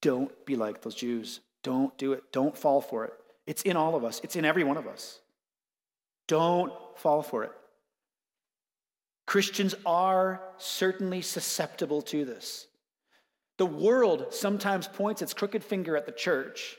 don't 0.02 0.46
be 0.46 0.56
like 0.56 0.82
those 0.82 0.96
Jews. 0.96 1.42
Don't 1.62 1.96
do 1.98 2.14
it. 2.14 2.24
Don't 2.32 2.58
fall 2.58 2.82
for 2.82 3.06
it. 3.06 3.14
It's 3.46 3.64
in 3.64 3.76
all 3.76 3.96
of 3.96 4.04
us, 4.04 4.22
it's 4.24 4.36
in 4.36 4.46
every 4.46 4.64
one 4.64 4.78
of 4.78 4.88
us. 4.88 5.20
Don't 6.28 6.72
fall 6.96 7.22
for 7.22 7.44
it. 7.44 7.52
Christians 9.26 9.76
are 9.86 10.42
certainly 10.58 11.22
susceptible 11.22 12.02
to 12.04 12.26
this. 12.26 12.68
The 13.58 13.66
world 13.66 14.28
sometimes 14.32 14.88
points 14.88 15.22
its 15.22 15.36
crooked 15.36 15.64
finger 15.64 15.96
at 15.96 16.06
the 16.06 16.12
church 16.12 16.78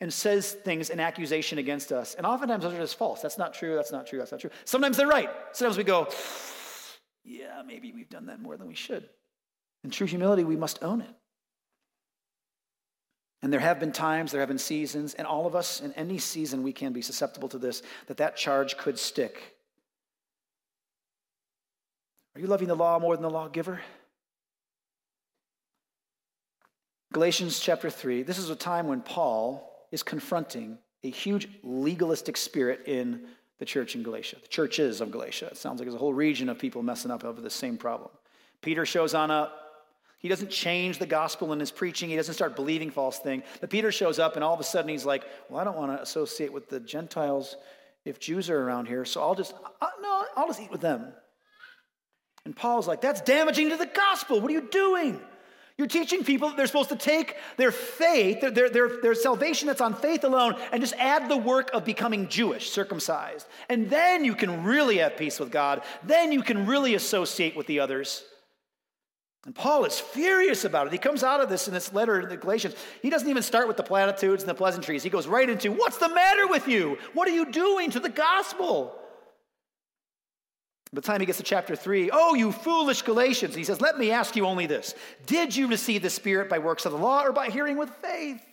and 0.00 0.12
says 0.12 0.52
things 0.52 0.90
in 0.90 0.98
accusation 0.98 1.58
against 1.58 1.92
us. 1.92 2.14
And 2.14 2.26
oftentimes 2.26 2.64
those 2.64 2.72
are 2.72 2.78
just 2.78 2.96
false. 2.96 3.20
That's 3.20 3.36
not 3.36 3.52
true, 3.52 3.74
that's 3.74 3.92
not 3.92 4.06
true, 4.06 4.18
that's 4.18 4.32
not 4.32 4.40
true. 4.40 4.50
Sometimes 4.64 4.96
they're 4.96 5.06
right. 5.06 5.28
Sometimes 5.52 5.76
we 5.76 5.84
go, 5.84 6.08
yeah, 7.24 7.62
maybe 7.66 7.92
we've 7.92 8.08
done 8.08 8.26
that 8.26 8.40
more 8.40 8.56
than 8.56 8.66
we 8.66 8.74
should. 8.74 9.08
In 9.84 9.90
true 9.90 10.06
humility, 10.06 10.44
we 10.44 10.56
must 10.56 10.82
own 10.82 11.02
it. 11.02 11.14
And 13.42 13.52
there 13.52 13.60
have 13.60 13.80
been 13.80 13.92
times, 13.92 14.32
there 14.32 14.40
have 14.40 14.48
been 14.48 14.58
seasons, 14.58 15.14
and 15.14 15.26
all 15.26 15.46
of 15.46 15.54
us 15.54 15.80
in 15.80 15.92
any 15.94 16.18
season 16.18 16.62
we 16.62 16.72
can 16.72 16.92
be 16.92 17.00
susceptible 17.02 17.48
to 17.50 17.58
this, 17.58 17.82
that 18.06 18.18
that 18.18 18.36
charge 18.36 18.76
could 18.76 18.98
stick. 18.98 19.56
Are 22.34 22.40
you 22.40 22.46
loving 22.46 22.68
the 22.68 22.76
law 22.76 22.98
more 22.98 23.16
than 23.16 23.22
the 23.22 23.30
lawgiver? 23.30 23.80
Galatians 27.12 27.58
chapter 27.58 27.90
3, 27.90 28.22
this 28.22 28.38
is 28.38 28.50
a 28.50 28.56
time 28.56 28.86
when 28.86 29.00
Paul 29.00 29.69
is 29.90 30.02
confronting 30.02 30.78
a 31.02 31.10
huge 31.10 31.48
legalistic 31.62 32.36
spirit 32.36 32.82
in 32.86 33.22
the 33.58 33.64
church 33.64 33.94
in 33.94 34.02
Galatia, 34.02 34.36
the 34.40 34.48
churches 34.48 35.00
of 35.00 35.10
Galatia. 35.10 35.46
It 35.46 35.56
sounds 35.56 35.78
like 35.78 35.86
there's 35.86 35.94
a 35.94 35.98
whole 35.98 36.14
region 36.14 36.48
of 36.48 36.58
people 36.58 36.82
messing 36.82 37.10
up 37.10 37.24
over 37.24 37.40
the 37.40 37.50
same 37.50 37.76
problem. 37.76 38.10
Peter 38.62 38.84
shows 38.86 39.14
on 39.14 39.30
up. 39.30 39.56
He 40.18 40.28
doesn't 40.28 40.50
change 40.50 40.98
the 40.98 41.06
gospel 41.06 41.52
in 41.52 41.60
his 41.60 41.70
preaching. 41.70 42.10
He 42.10 42.16
doesn't 42.16 42.34
start 42.34 42.54
believing 42.54 42.90
false 42.90 43.18
thing. 43.18 43.42
But 43.60 43.70
Peter 43.70 43.90
shows 43.90 44.18
up, 44.18 44.34
and 44.34 44.44
all 44.44 44.52
of 44.52 44.60
a 44.60 44.64
sudden 44.64 44.90
he's 44.90 45.06
like, 45.06 45.24
"Well, 45.48 45.60
I 45.60 45.64
don't 45.64 45.76
want 45.76 45.96
to 45.96 46.02
associate 46.02 46.52
with 46.52 46.68
the 46.68 46.80
Gentiles 46.80 47.56
if 48.04 48.18
Jews 48.18 48.50
are 48.50 48.62
around 48.62 48.86
here, 48.86 49.04
so 49.04 49.22
I'll 49.22 49.34
just 49.34 49.54
uh, 49.80 49.86
no, 50.02 50.24
I'll 50.36 50.46
just 50.46 50.60
eat 50.60 50.70
with 50.70 50.82
them." 50.82 51.12
And 52.44 52.54
Paul's 52.54 52.86
like, 52.86 53.00
"That's 53.00 53.22
damaging 53.22 53.70
to 53.70 53.76
the 53.76 53.86
gospel. 53.86 54.40
What 54.40 54.50
are 54.50 54.54
you 54.54 54.68
doing?" 54.70 55.20
You're 55.80 55.86
teaching 55.86 56.24
people 56.24 56.50
that 56.50 56.58
they're 56.58 56.66
supposed 56.66 56.90
to 56.90 56.96
take 56.96 57.36
their 57.56 57.72
faith, 57.72 58.42
their, 58.42 58.68
their, 58.68 59.00
their, 59.00 59.14
salvation 59.14 59.66
that's 59.66 59.80
on 59.80 59.94
faith 59.94 60.24
alone, 60.24 60.56
and 60.72 60.82
just 60.82 60.92
add 60.98 61.30
the 61.30 61.38
work 61.38 61.70
of 61.72 61.86
becoming 61.86 62.28
Jewish, 62.28 62.68
circumcised. 62.68 63.46
And 63.70 63.88
then 63.88 64.22
you 64.22 64.34
can 64.34 64.62
really 64.62 64.98
have 64.98 65.16
peace 65.16 65.40
with 65.40 65.50
God. 65.50 65.80
Then 66.02 66.32
you 66.32 66.42
can 66.42 66.66
really 66.66 66.96
associate 66.96 67.56
with 67.56 67.66
the 67.66 67.80
others. 67.80 68.24
And 69.46 69.54
Paul 69.54 69.86
is 69.86 69.98
furious 69.98 70.66
about 70.66 70.86
it. 70.86 70.92
He 70.92 70.98
comes 70.98 71.22
out 71.22 71.40
of 71.40 71.48
this 71.48 71.66
in 71.66 71.72
this 71.72 71.94
letter 71.94 72.20
to 72.20 72.26
the 72.26 72.36
Galatians. 72.36 72.74
He 73.00 73.08
doesn't 73.08 73.30
even 73.30 73.42
start 73.42 73.66
with 73.66 73.78
the 73.78 73.82
platitudes 73.82 74.42
and 74.42 74.50
the 74.50 74.54
pleasantries. 74.54 75.02
He 75.02 75.08
goes 75.08 75.26
right 75.26 75.48
into, 75.48 75.72
What's 75.72 75.96
the 75.96 76.10
matter 76.10 76.46
with 76.46 76.68
you? 76.68 76.98
What 77.14 77.26
are 77.26 77.34
you 77.34 77.50
doing 77.50 77.90
to 77.92 78.00
the 78.00 78.10
gospel? 78.10 78.99
By 80.92 81.00
the 81.00 81.06
time 81.06 81.20
he 81.20 81.26
gets 81.26 81.38
to 81.38 81.44
chapter 81.44 81.76
3, 81.76 82.10
oh, 82.12 82.34
you 82.34 82.50
foolish 82.50 83.02
Galatians, 83.02 83.54
he 83.54 83.62
says, 83.62 83.80
Let 83.80 83.96
me 83.96 84.10
ask 84.10 84.34
you 84.34 84.44
only 84.44 84.66
this 84.66 84.94
Did 85.26 85.54
you 85.54 85.68
receive 85.68 86.02
the 86.02 86.10
Spirit 86.10 86.48
by 86.48 86.58
works 86.58 86.84
of 86.84 86.92
the 86.92 86.98
law 86.98 87.22
or 87.22 87.32
by 87.32 87.48
hearing 87.48 87.76
with 87.76 87.90
faith? 88.02 88.44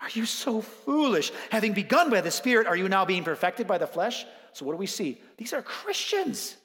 Are 0.00 0.10
you 0.12 0.26
so 0.26 0.60
foolish? 0.60 1.30
Having 1.50 1.74
begun 1.74 2.10
by 2.10 2.20
the 2.20 2.30
Spirit, 2.30 2.66
are 2.66 2.76
you 2.76 2.88
now 2.88 3.04
being 3.04 3.24
perfected 3.24 3.66
by 3.66 3.78
the 3.78 3.86
flesh? 3.86 4.26
So, 4.52 4.64
what 4.66 4.72
do 4.72 4.78
we 4.78 4.86
see? 4.86 5.20
These 5.38 5.54
are 5.54 5.62
Christians. 5.62 6.56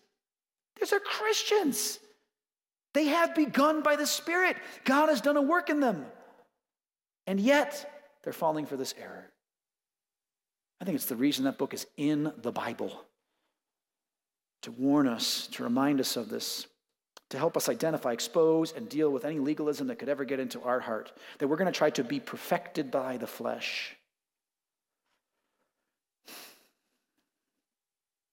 These 0.80 0.92
are 0.92 1.00
Christians. 1.00 2.00
They 2.94 3.06
have 3.06 3.36
begun 3.36 3.84
by 3.84 3.96
the 3.96 4.08
Spirit. 4.08 4.58
God 4.84 5.10
has 5.10 5.22
done 5.22 5.38
a 5.38 5.42
work 5.42 5.70
in 5.70 5.80
them. 5.80 6.06
And 7.28 7.40
yet, 7.40 8.18
they're 8.24 8.34
falling 8.34 8.66
for 8.66 8.76
this 8.76 8.94
error. 9.02 9.32
I 10.82 10.86
think 10.86 10.96
it's 10.96 11.06
the 11.06 11.16
reason 11.16 11.46
that 11.46 11.58
book 11.58 11.74
is 11.74 11.88
in 11.96 12.34
the 12.42 12.52
Bible 12.52 13.06
to 14.66 14.72
warn 14.72 15.08
us, 15.08 15.46
to 15.48 15.64
remind 15.64 16.00
us 16.00 16.18
of 16.18 16.28
this, 16.28 16.66
to 17.30 17.38
help 17.38 17.56
us 17.56 17.70
identify, 17.70 18.12
expose, 18.12 18.74
and 18.74 18.90
deal 18.90 19.12
with 19.12 19.24
any 19.24 19.38
legalism 19.38 19.88
that 19.88 20.00
could 20.00 20.10
ever 20.10 20.26
get 20.26 20.40
into 20.40 20.60
our 20.64 20.80
heart, 20.80 21.12
that 21.38 21.48
we're 21.48 21.56
going 21.56 21.72
to 21.72 21.78
try 21.78 21.92
to 21.92 22.04
be 22.04 22.20
perfected 22.20 22.90
by 22.90 23.18
the 23.18 23.28
flesh. 23.28 23.96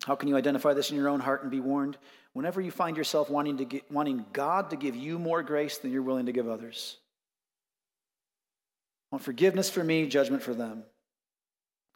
How 0.04 0.14
can 0.14 0.28
you 0.28 0.36
identify 0.36 0.72
this 0.72 0.90
in 0.90 0.96
your 0.96 1.08
own 1.08 1.20
heart 1.20 1.42
and 1.42 1.50
be 1.50 1.60
warned? 1.60 1.98
Whenever 2.32 2.62
you 2.62 2.70
find 2.70 2.96
yourself 2.96 3.28
wanting, 3.28 3.58
to 3.58 3.66
get, 3.66 3.92
wanting 3.92 4.24
God 4.32 4.70
to 4.70 4.76
give 4.76 4.96
you 4.96 5.18
more 5.18 5.42
grace 5.42 5.78
than 5.78 5.92
you're 5.92 6.00
willing 6.00 6.26
to 6.26 6.32
give 6.32 6.48
others. 6.48 6.96
Want 9.10 9.22
forgiveness 9.22 9.68
for 9.68 9.84
me, 9.84 10.06
judgment 10.06 10.42
for 10.42 10.54
them. 10.54 10.84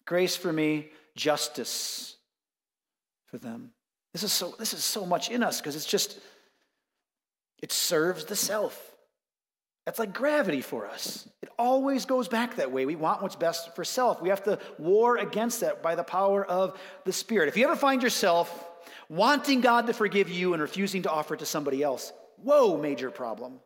Grace 0.04 0.36
for 0.36 0.52
me, 0.52 0.90
justice 1.16 2.16
for 3.24 3.38
them. 3.38 3.72
This 4.16 4.22
is 4.22 4.32
so, 4.32 4.54
this 4.58 4.72
is 4.72 4.82
so 4.82 5.04
much 5.04 5.30
in 5.30 5.42
us 5.42 5.60
because 5.60 5.76
it's 5.76 5.84
just, 5.84 6.18
it 7.62 7.70
serves 7.70 8.24
the 8.24 8.34
self. 8.34 8.96
That's 9.84 9.98
like 9.98 10.14
gravity 10.14 10.62
for 10.62 10.86
us. 10.86 11.28
It 11.42 11.50
always 11.58 12.06
goes 12.06 12.26
back 12.26 12.56
that 12.56 12.72
way. 12.72 12.86
We 12.86 12.96
want 12.96 13.20
what's 13.20 13.36
best 13.36 13.76
for 13.76 13.84
self. 13.84 14.22
We 14.22 14.30
have 14.30 14.42
to 14.44 14.58
war 14.78 15.18
against 15.18 15.60
that 15.60 15.82
by 15.82 15.96
the 15.96 16.02
power 16.02 16.42
of 16.42 16.80
the 17.04 17.12
Spirit. 17.12 17.48
If 17.48 17.58
you 17.58 17.64
ever 17.64 17.76
find 17.76 18.02
yourself 18.02 18.66
wanting 19.10 19.60
God 19.60 19.86
to 19.86 19.92
forgive 19.92 20.30
you 20.30 20.54
and 20.54 20.62
refusing 20.62 21.02
to 21.02 21.10
offer 21.10 21.34
it 21.34 21.40
to 21.40 21.44
somebody 21.44 21.82
else, 21.82 22.10
whoa, 22.42 22.78
major 22.78 23.10
problem. 23.10 23.60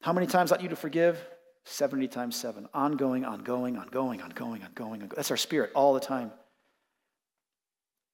How 0.00 0.14
many 0.14 0.26
times 0.26 0.50
ought 0.50 0.62
you 0.62 0.70
to 0.70 0.76
forgive? 0.76 1.22
70 1.66 2.08
times 2.08 2.36
7. 2.36 2.70
Ongoing, 2.72 3.26
ongoing, 3.26 3.76
ongoing, 3.76 4.22
ongoing, 4.22 4.62
ongoing. 4.62 5.10
That's 5.14 5.30
our 5.30 5.36
spirit 5.36 5.72
all 5.74 5.92
the 5.92 6.00
time. 6.00 6.32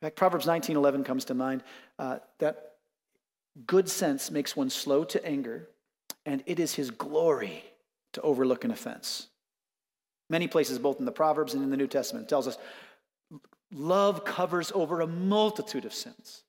In 0.00 0.06
fact, 0.06 0.16
Proverbs 0.16 0.46
19:11 0.46 1.04
comes 1.04 1.24
to 1.26 1.34
mind 1.34 1.62
uh, 1.98 2.18
that 2.38 2.76
good 3.66 3.88
sense 3.88 4.30
makes 4.30 4.54
one 4.54 4.70
slow 4.70 5.04
to 5.04 5.24
anger, 5.26 5.68
and 6.24 6.42
it 6.46 6.60
is 6.60 6.74
his 6.74 6.90
glory 6.90 7.64
to 8.12 8.20
overlook 8.22 8.64
an 8.64 8.70
offense. 8.70 9.26
Many 10.30 10.46
places, 10.46 10.78
both 10.78 11.00
in 11.00 11.04
the 11.04 11.12
Proverbs 11.12 11.54
and 11.54 11.64
in 11.64 11.70
the 11.70 11.76
New 11.76 11.88
Testament, 11.88 12.28
tells 12.28 12.46
us 12.46 12.58
love 13.72 14.24
covers 14.24 14.70
over 14.72 15.00
a 15.00 15.06
multitude 15.06 15.84
of 15.84 15.92
sins. 15.92 16.42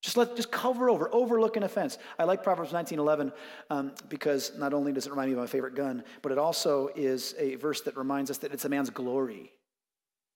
Just 0.00 0.16
let 0.16 0.34
just 0.34 0.50
cover 0.50 0.88
over, 0.88 1.08
overlook 1.12 1.56
an 1.56 1.62
offense. 1.62 1.98
I 2.18 2.24
like 2.24 2.42
Proverbs 2.42 2.72
19:11 2.72 3.32
um, 3.68 3.92
because 4.08 4.52
not 4.56 4.72
only 4.72 4.92
does 4.92 5.06
it 5.06 5.10
remind 5.10 5.28
me 5.28 5.34
of 5.34 5.40
my 5.40 5.46
favorite 5.46 5.74
gun, 5.74 6.04
but 6.22 6.32
it 6.32 6.38
also 6.38 6.88
is 6.96 7.34
a 7.38 7.56
verse 7.56 7.82
that 7.82 7.98
reminds 7.98 8.30
us 8.30 8.38
that 8.38 8.52
it's 8.52 8.64
a 8.64 8.68
man's 8.70 8.88
glory 8.88 9.52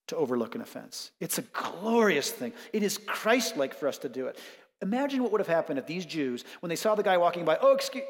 to 0.09 0.17
overlook 0.17 0.55
an 0.55 0.61
offense. 0.61 1.11
It's 1.21 1.39
a 1.39 1.43
glorious 1.43 2.31
thing. 2.31 2.53
It 2.73 2.83
is 2.83 2.99
Christ-like 2.99 3.75
for 3.75 3.89
us 3.89 3.99
to 3.99 4.09
do 4.09 4.27
it. 4.27 4.39
Imagine 4.83 5.23
what 5.23 5.33
would 5.33 5.41
have 5.41 5.49
happened 5.49 5.79
if 5.79 5.87
these 5.87 6.07
Jews, 6.07 6.45
when 6.61 6.69
they 6.69 6.77
saw 6.77 6.95
the 6.95 7.03
guy 7.03 7.17
walking 7.17 7.45
by, 7.45 7.59
oh, 7.61 7.75
excuse, 7.75 8.05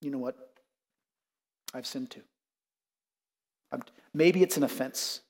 you 0.00 0.10
know 0.10 0.18
what? 0.18 0.36
I've 1.74 1.86
sinned 1.86 2.10
too. 2.10 2.22
I'm, 3.70 3.82
maybe 4.12 4.42
it's 4.42 4.56
an 4.56 4.64
offense. 4.64 5.20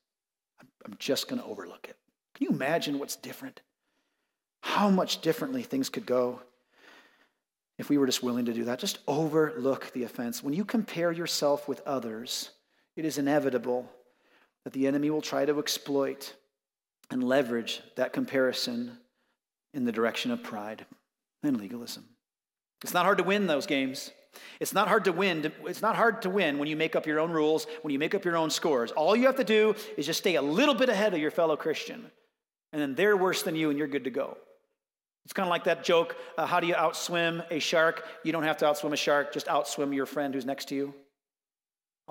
I'm, 0.59 0.67
I'm 0.85 0.95
just 0.97 1.27
going 1.27 1.41
to 1.41 1.47
overlook 1.47 1.87
it. 1.89 1.97
Can 2.35 2.45
you 2.45 2.51
imagine 2.51 2.97
what's 2.97 3.15
different? 3.15 3.61
How 4.61 4.89
much 4.89 5.21
differently 5.21 5.63
things 5.63 5.89
could 5.89 6.05
go 6.05 6.39
if 7.81 7.89
we 7.89 7.97
were 7.97 8.05
just 8.05 8.21
willing 8.21 8.45
to 8.45 8.53
do 8.53 8.65
that. 8.65 8.77
Just 8.77 8.99
overlook 9.07 9.91
the 9.93 10.03
offense. 10.03 10.43
When 10.43 10.53
you 10.53 10.63
compare 10.63 11.11
yourself 11.11 11.67
with 11.67 11.81
others, 11.87 12.51
it 12.95 13.05
is 13.05 13.17
inevitable 13.17 13.89
that 14.63 14.73
the 14.73 14.87
enemy 14.87 15.09
will 15.09 15.21
try 15.21 15.45
to 15.45 15.59
exploit 15.59 16.33
and 17.09 17.23
leverage 17.23 17.81
that 17.95 18.13
comparison 18.13 18.97
in 19.73 19.85
the 19.85 19.91
direction 19.91 20.31
of 20.31 20.43
pride 20.43 20.85
and 21.43 21.57
legalism. 21.57 22.05
It's 22.83 22.93
not 22.93 23.05
hard 23.05 23.17
to 23.19 23.23
win 23.23 23.47
those 23.47 23.65
games. 23.65 24.11
It's 24.59 24.73
not 24.73 24.87
hard 24.87 25.05
to 25.05 25.11
win. 25.11 25.51
It's 25.65 25.81
not 25.81 25.95
hard 25.95 26.21
to 26.23 26.29
win 26.29 26.57
when 26.57 26.67
you 26.67 26.75
make 26.75 26.95
up 26.95 27.05
your 27.05 27.19
own 27.19 27.31
rules, 27.31 27.67
when 27.81 27.91
you 27.91 27.99
make 27.99 28.15
up 28.15 28.23
your 28.23 28.37
own 28.37 28.49
scores. 28.49 28.91
All 28.91 29.15
you 29.15 29.25
have 29.25 29.35
to 29.37 29.43
do 29.43 29.75
is 29.97 30.05
just 30.05 30.19
stay 30.19 30.35
a 30.35 30.41
little 30.41 30.75
bit 30.75 30.89
ahead 30.89 31.13
of 31.13 31.19
your 31.19 31.31
fellow 31.31 31.55
Christian. 31.55 32.09
And 32.71 32.81
then 32.81 32.95
they're 32.95 33.17
worse 33.17 33.43
than 33.43 33.55
you 33.55 33.69
and 33.69 33.77
you're 33.77 33.87
good 33.87 34.05
to 34.05 34.09
go. 34.09 34.37
It's 35.25 35.33
kind 35.33 35.45
of 35.45 35.51
like 35.51 35.65
that 35.65 35.83
joke 35.83 36.15
uh, 36.37 36.45
how 36.45 36.59
do 36.59 36.67
you 36.67 36.73
outswim 36.73 37.45
a 37.51 37.59
shark? 37.59 38.05
You 38.23 38.31
don't 38.31 38.43
have 38.43 38.57
to 38.57 38.65
outswim 38.65 38.93
a 38.93 38.97
shark, 38.97 39.33
just 39.33 39.47
outswim 39.47 39.93
your 39.93 40.05
friend 40.05 40.33
who's 40.33 40.45
next 40.45 40.69
to 40.69 40.75
you. 40.75 40.93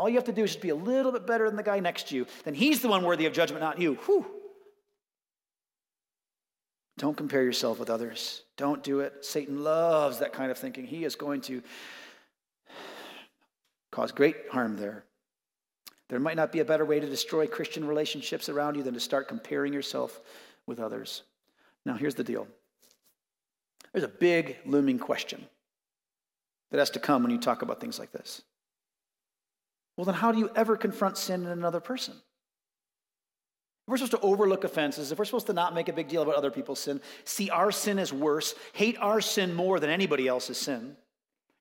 All 0.01 0.09
you 0.09 0.15
have 0.15 0.25
to 0.25 0.33
do 0.33 0.45
is 0.45 0.53
just 0.53 0.63
be 0.63 0.71
a 0.71 0.75
little 0.75 1.13
bit 1.13 1.27
better 1.27 1.47
than 1.47 1.57
the 1.57 1.63
guy 1.63 1.79
next 1.79 2.09
to 2.09 2.17
you. 2.17 2.27
Then 2.45 2.55
he's 2.55 2.81
the 2.81 2.89
one 2.89 3.05
worthy 3.05 3.27
of 3.27 3.35
judgment, 3.35 3.61
not 3.61 3.79
you. 3.79 3.97
Whew. 4.07 4.25
Don't 6.97 7.19
compare 7.19 7.43
yourself 7.43 7.79
with 7.79 7.91
others. 7.91 8.45
Don't 8.57 8.83
do 8.83 9.01
it. 9.01 9.27
Satan 9.27 9.63
loves 9.63 10.21
that 10.21 10.33
kind 10.33 10.51
of 10.51 10.57
thinking. 10.57 10.87
He 10.87 11.05
is 11.05 11.17
going 11.17 11.43
to 11.43 11.63
cause 13.93 14.11
great 14.11 14.37
harm 14.51 14.79
there. 14.79 15.05
There 16.09 16.19
might 16.19 16.37
not 16.37 16.51
be 16.51 16.61
a 16.61 16.65
better 16.65 16.87
way 16.87 16.99
to 16.99 17.07
destroy 17.07 17.47
Christian 17.47 17.87
relationships 17.87 18.49
around 18.49 18.77
you 18.77 18.83
than 18.83 18.95
to 18.95 19.01
start 19.01 19.29
comparing 19.29 19.75
yourself 19.75 20.19
with 20.65 20.81
others. 20.81 21.25
Now, 21.85 21.97
here's 21.97 22.15
the 22.15 22.25
deal 22.25 22.47
there's 23.93 24.05
a 24.05 24.09
big 24.09 24.57
looming 24.65 24.99
question 24.99 25.45
that 26.71 26.79
has 26.79 26.89
to 26.91 27.01
come 27.01 27.23
when 27.23 27.33
you 27.33 27.39
talk 27.39 27.61
about 27.61 27.83
things 27.83 27.99
like 27.99 28.13
this. 28.13 28.41
Well, 30.01 30.07
then, 30.07 30.15
how 30.15 30.33
do 30.33 30.39
you 30.39 30.49
ever 30.57 30.79
confront 30.79 31.19
sin 31.19 31.43
in 31.43 31.51
another 31.51 31.79
person? 31.79 32.15
If 32.15 33.91
we're 33.91 33.99
supposed 33.99 34.13
to 34.13 34.21
overlook 34.21 34.65
offenses, 34.65 35.13
if 35.13 35.19
we're 35.19 35.27
supposed 35.27 35.49
to 35.49 35.53
not 35.53 35.75
make 35.75 35.91
a 35.91 35.93
big 35.93 36.09
deal 36.09 36.23
about 36.23 36.37
other 36.37 36.51
people's 36.51 36.81
sin, 36.81 37.03
see 37.25 37.51
our 37.51 37.71
sin 37.71 37.99
as 37.99 38.11
worse, 38.11 38.55
hate 38.73 38.97
our 38.99 39.21
sin 39.21 39.55
more 39.55 39.79
than 39.79 39.91
anybody 39.91 40.27
else's 40.27 40.57
sin, 40.57 40.97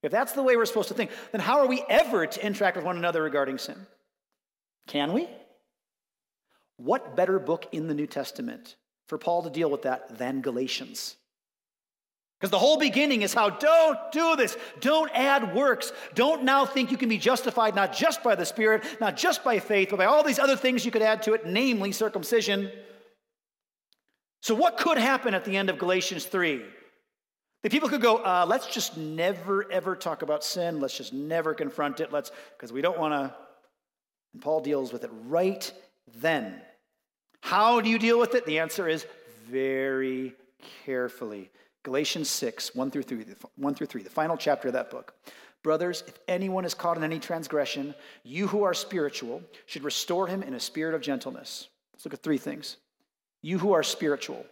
if 0.01 0.09
that's 0.09 0.31
the 0.31 0.41
way 0.41 0.55
we're 0.55 0.65
supposed 0.65 0.87
to 0.87 0.93
think, 0.93 1.11
then 1.33 1.41
how 1.41 1.59
are 1.59 1.67
we 1.67 1.83
ever 1.89 2.25
to 2.25 2.45
interact 2.45 2.77
with 2.77 2.85
one 2.85 2.95
another 2.95 3.21
regarding 3.21 3.57
sin? 3.57 3.75
Can 4.87 5.11
we? 5.11 5.27
What 6.77 7.17
better 7.17 7.39
book 7.39 7.67
in 7.73 7.87
the 7.87 7.93
New 7.93 8.07
Testament 8.07 8.77
for 9.07 9.17
Paul 9.17 9.43
to 9.43 9.49
deal 9.49 9.69
with 9.69 9.81
that 9.81 10.17
than 10.17 10.39
Galatians? 10.39 11.17
Because 12.39 12.51
the 12.51 12.59
whole 12.59 12.77
beginning 12.77 13.21
is 13.21 13.33
how 13.33 13.49
don't 13.49 13.99
do 14.13 14.37
this. 14.37 14.55
Don't 14.79 15.11
add 15.13 15.53
works. 15.53 15.91
Don't 16.15 16.43
now 16.43 16.65
think 16.65 16.89
you 16.89 16.95
can 16.95 17.09
be 17.09 17.17
justified 17.17 17.75
not 17.75 17.93
just 17.93 18.23
by 18.23 18.35
the 18.35 18.45
Spirit, 18.45 18.83
not 19.01 19.17
just 19.17 19.43
by 19.43 19.59
faith, 19.59 19.89
but 19.89 19.97
by 19.97 20.05
all 20.05 20.23
these 20.23 20.39
other 20.39 20.55
things 20.55 20.85
you 20.85 20.91
could 20.91 21.01
add 21.01 21.21
to 21.23 21.33
it, 21.33 21.45
namely 21.45 21.91
circumcision. 21.91 22.71
So, 24.41 24.55
what 24.55 24.77
could 24.77 24.97
happen 24.97 25.33
at 25.33 25.43
the 25.43 25.57
end 25.57 25.69
of 25.69 25.77
Galatians 25.77 26.25
3? 26.25 26.63
The 27.61 27.69
people 27.69 27.89
could 27.89 28.01
go, 28.01 28.17
uh, 28.17 28.45
let's 28.47 28.67
just 28.67 28.95
never, 28.95 29.69
ever 29.69 29.97
talk 29.97 30.21
about 30.21 30.45
sin. 30.45 30.79
Let's 30.79 30.97
just 30.97 31.11
never 31.11 31.53
confront 31.53 31.99
it. 31.99 32.13
Let's, 32.13 32.31
because 32.55 32.71
we 32.71 32.81
don't 32.81 32.97
want 32.97 33.13
to. 33.13 33.35
And 34.33 34.41
Paul 34.41 34.61
deals 34.61 34.93
with 34.93 35.03
it 35.03 35.09
right 35.27 35.69
then. 36.19 36.61
How 37.41 37.81
do 37.81 37.89
you 37.89 37.99
deal 37.99 38.17
with 38.17 38.35
it? 38.35 38.45
The 38.45 38.59
answer 38.59 38.87
is 38.87 39.05
very 39.49 40.35
carefully. 40.85 41.49
Galatians 41.83 42.29
6, 42.29 42.75
1 42.75 42.91
through 42.91 43.03
3, 43.03 43.25
1 43.55 43.75
through 43.75 43.87
3, 43.87 44.03
the 44.03 44.09
final 44.09 44.37
chapter 44.37 44.67
of 44.67 44.73
that 44.73 44.89
book. 44.89 45.13
Brothers, 45.63 46.03
if 46.07 46.17
anyone 46.27 46.65
is 46.65 46.73
caught 46.73 46.97
in 46.97 47.03
any 47.03 47.19
transgression, 47.19 47.93
you 48.23 48.47
who 48.47 48.63
are 48.63 48.73
spiritual 48.73 49.41
should 49.65 49.83
restore 49.83 50.27
him 50.27 50.41
in 50.43 50.53
a 50.53 50.59
spirit 50.59 50.95
of 50.95 51.01
gentleness. 51.01 51.67
Let's 51.93 52.05
look 52.05 52.13
at 52.13 52.23
three 52.23 52.37
things. 52.37 52.77
You 53.41 53.59
who 53.59 53.73
are 53.73 53.83
spiritual. 53.83 54.45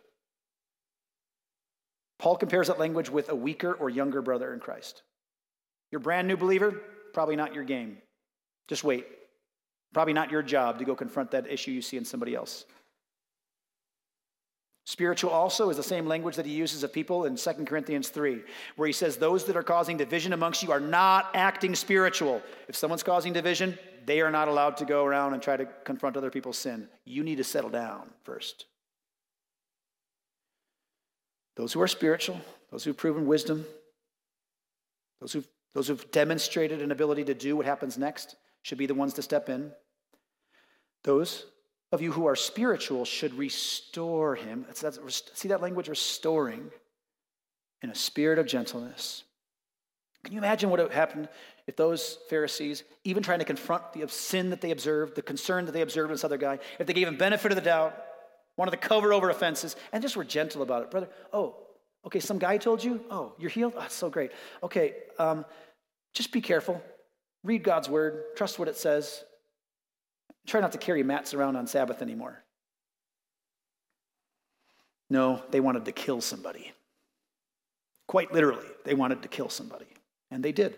Paul 2.20 2.36
compares 2.36 2.68
that 2.68 2.80
language 2.80 3.10
with 3.10 3.30
a 3.30 3.36
weaker 3.36 3.74
or 3.74 3.90
younger 3.90 4.22
brother 4.22 4.54
in 4.54 4.60
Christ. 4.60 5.04
You're 5.92 6.00
brand 6.00 6.28
new 6.28 6.36
believer, 6.36 6.82
probably 7.14 7.36
not 7.36 7.54
your 7.54 7.64
game. 7.64 7.98
Just 8.68 8.84
wait. 8.84 9.06
Probably 9.94 10.14
not 10.14 10.32
your 10.32 10.44
job 10.44 10.80
to 10.80 10.86
go 10.86 10.96
confront 10.96 11.32
that 11.32 11.48
issue 11.48 11.72
you 11.72 11.82
see 11.82 11.98
in 11.98 12.06
somebody 12.06 12.36
else. 12.36 12.66
Spiritual 14.88 15.32
also 15.32 15.70
is 15.70 15.76
the 15.76 15.84
same 15.84 16.08
language 16.08 16.38
that 16.38 16.46
he 16.46 16.54
uses 16.54 16.82
of 16.82 16.94
people 16.94 17.26
in 17.26 17.36
2 17.36 17.52
Corinthians 17.66 18.08
3, 18.08 18.42
where 18.78 18.88
he 18.88 18.94
says, 18.94 19.18
Those 19.18 19.44
that 19.44 19.58
are 19.58 19.62
causing 19.62 19.98
division 19.98 20.32
amongst 20.32 20.64
you 20.64 20.72
are 20.72 20.80
not 20.80 21.30
acting 21.34 21.76
spiritual. 21.76 22.42
If 22.70 22.78
someone's 22.78 23.04
causing 23.04 23.34
division, 23.34 23.78
they 24.06 24.22
are 24.22 24.32
not 24.32 24.48
allowed 24.48 24.78
to 24.78 24.86
go 24.86 25.04
around 25.04 25.34
and 25.34 25.44
try 25.44 25.58
to 25.58 25.66
confront 25.84 26.16
other 26.16 26.30
people's 26.30 26.58
sin. 26.58 26.88
You 27.04 27.26
need 27.26 27.36
to 27.36 27.44
settle 27.44 27.70
down 27.70 28.12
first. 28.24 28.66
Those 31.58 31.74
who 31.74 31.82
are 31.82 31.88
spiritual, 31.90 32.40
those 32.72 32.86
who've 32.86 32.96
proven 32.96 33.28
wisdom, 33.28 33.66
those 35.20 35.34
who've, 35.34 35.48
those 35.74 35.90
who've 35.90 36.12
demonstrated 36.12 36.82
an 36.82 36.94
ability 36.94 37.26
to 37.26 37.34
do 37.34 37.58
what 37.58 37.66
happens 37.66 37.98
next 37.98 38.38
should 38.62 38.78
be 38.78 38.86
the 38.86 38.96
ones 38.96 39.16
to 39.16 39.22
step 39.22 39.50
in. 39.50 39.74
Those 41.04 41.46
of 41.92 42.02
you 42.02 42.12
who 42.12 42.26
are 42.26 42.36
spiritual 42.36 43.06
should 43.06 43.34
restore 43.38 44.36
him. 44.36 44.66
see 45.34 45.48
that 45.48 45.62
language, 45.62 45.88
restoring, 45.88 46.72
in 47.82 47.90
a 47.90 47.96
spirit 47.96 48.40
of 48.40 48.46
gentleness. 48.46 49.24
Can 50.24 50.34
you 50.34 50.40
imagine 50.40 50.70
what 50.70 50.82
would 50.82 50.92
happen 50.92 51.30
if 51.68 51.76
those 51.76 52.18
Pharisees, 52.30 52.84
even 53.04 53.24
trying 53.24 53.40
to 53.40 53.46
confront 53.46 53.94
the 53.94 54.08
sin 54.10 54.50
that 54.50 54.62
they 54.62 54.72
observed, 54.72 55.16
the 55.16 55.22
concern 55.22 55.66
that 55.66 55.72
they 55.72 55.82
observed 55.82 56.10
in 56.10 56.14
this 56.14 56.24
other 56.24 56.38
guy, 56.38 56.60
if 56.80 56.88
they 56.88 56.94
gave 56.94 57.08
him 57.08 57.18
benefit 57.18 57.52
of 57.52 57.56
the 57.56 57.62
doubt, 57.62 57.96
wanted 58.58 58.72
to 58.72 58.78
cover 58.78 59.14
over 59.14 59.30
offenses, 59.30 59.76
and 59.94 60.02
just 60.02 60.18
were 60.18 60.26
gentle 60.26 60.62
about 60.62 60.84
it? 60.84 60.92
Brother, 60.92 61.08
oh, 61.32 61.56
okay, 62.06 62.20
some 62.20 62.40
guy 62.40 62.58
told 62.58 62.84
you? 62.84 63.02
Oh, 63.10 63.34
you're 63.38 63.50
healed? 63.50 63.74
Oh, 63.78 63.82
that's 63.82 63.96
so 63.96 64.10
great. 64.10 64.32
Okay, 64.64 64.96
um, 65.20 65.46
just 66.14 66.32
be 66.32 66.42
careful. 66.42 66.82
Read 67.44 67.64
God's 67.64 67.88
word, 67.88 68.24
trust 68.36 68.60
what 68.60 68.68
it 68.68 68.76
says, 68.76 69.24
Try 70.48 70.62
not 70.62 70.72
to 70.72 70.78
carry 70.78 71.04
mats 71.04 71.34
around 71.34 71.58
on 71.58 71.68
Sabbath 71.68 72.02
anymore. 72.02 72.42
No, 75.10 75.42
they 75.52 75.60
wanted 75.60 75.86
to 75.86 75.92
kill 75.92 76.22
somebody. 76.22 76.72
Quite 78.08 78.34
literally, 78.34 78.66
they 78.86 78.94
wanted 78.94 79.22
to 79.22 79.28
kill 79.28 79.50
somebody. 79.50 79.86
And 80.32 80.44
they 80.44 80.52
did. 80.52 80.76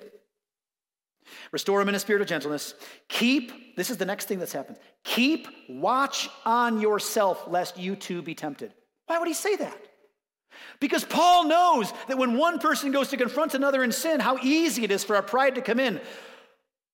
Restore 1.52 1.82
him 1.82 1.90
in 1.90 1.96
a 1.96 2.00
spirit 2.00 2.22
of 2.22 2.28
gentleness. 2.28 2.74
Keep, 3.08 3.76
this 3.76 3.92
is 3.92 3.98
the 3.98 4.06
next 4.06 4.26
thing 4.26 4.40
that's 4.40 4.52
happened. 4.52 4.78
Keep 5.04 5.48
watch 5.70 6.30
on 6.46 6.82
yourself, 6.82 7.48
lest 7.48 7.78
you 7.78 7.96
too 7.96 8.22
be 8.24 8.34
tempted. 8.34 8.74
Why 9.06 9.20
would 9.20 9.28
he 9.28 9.34
say 9.34 9.56
that? 9.56 9.78
Because 10.80 11.04
Paul 11.04 11.48
knows 11.48 11.94
that 12.08 12.18
when 12.18 12.38
one 12.38 12.58
person 12.58 12.92
goes 12.92 13.10
to 13.10 13.18
confront 13.18 13.54
another 13.54 13.84
in 13.84 13.92
sin, 13.92 14.20
how 14.20 14.38
easy 14.40 14.84
it 14.84 14.92
is 14.92 15.04
for 15.04 15.16
our 15.16 15.22
pride 15.22 15.56
to 15.56 15.62
come 15.62 15.80
in. 15.80 16.02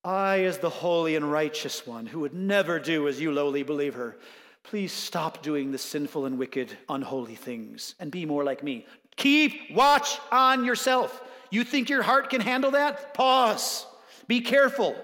I, 0.06 0.44
as 0.44 0.58
the 0.58 0.70
holy 0.70 1.16
and 1.16 1.32
righteous 1.32 1.84
one, 1.84 2.06
who 2.06 2.20
would 2.20 2.32
never 2.32 2.78
do 2.78 3.08
as 3.08 3.20
you 3.20 3.32
lowly 3.32 3.64
believer, 3.64 4.16
please 4.62 4.92
stop 4.92 5.42
doing 5.42 5.72
the 5.72 5.78
sinful 5.78 6.26
and 6.26 6.38
wicked, 6.38 6.70
unholy 6.88 7.34
things 7.34 7.96
and 7.98 8.08
be 8.12 8.24
more 8.24 8.44
like 8.44 8.62
me. 8.62 8.86
Keep 9.16 9.72
watch 9.74 10.20
on 10.30 10.64
yourself. 10.64 11.22
You 11.50 11.64
think 11.64 11.88
your 11.88 12.02
heart 12.02 12.30
can 12.30 12.40
handle 12.40 12.70
that? 12.70 13.14
Pause. 13.14 13.84
Be 14.28 14.40
careful. 14.40 14.94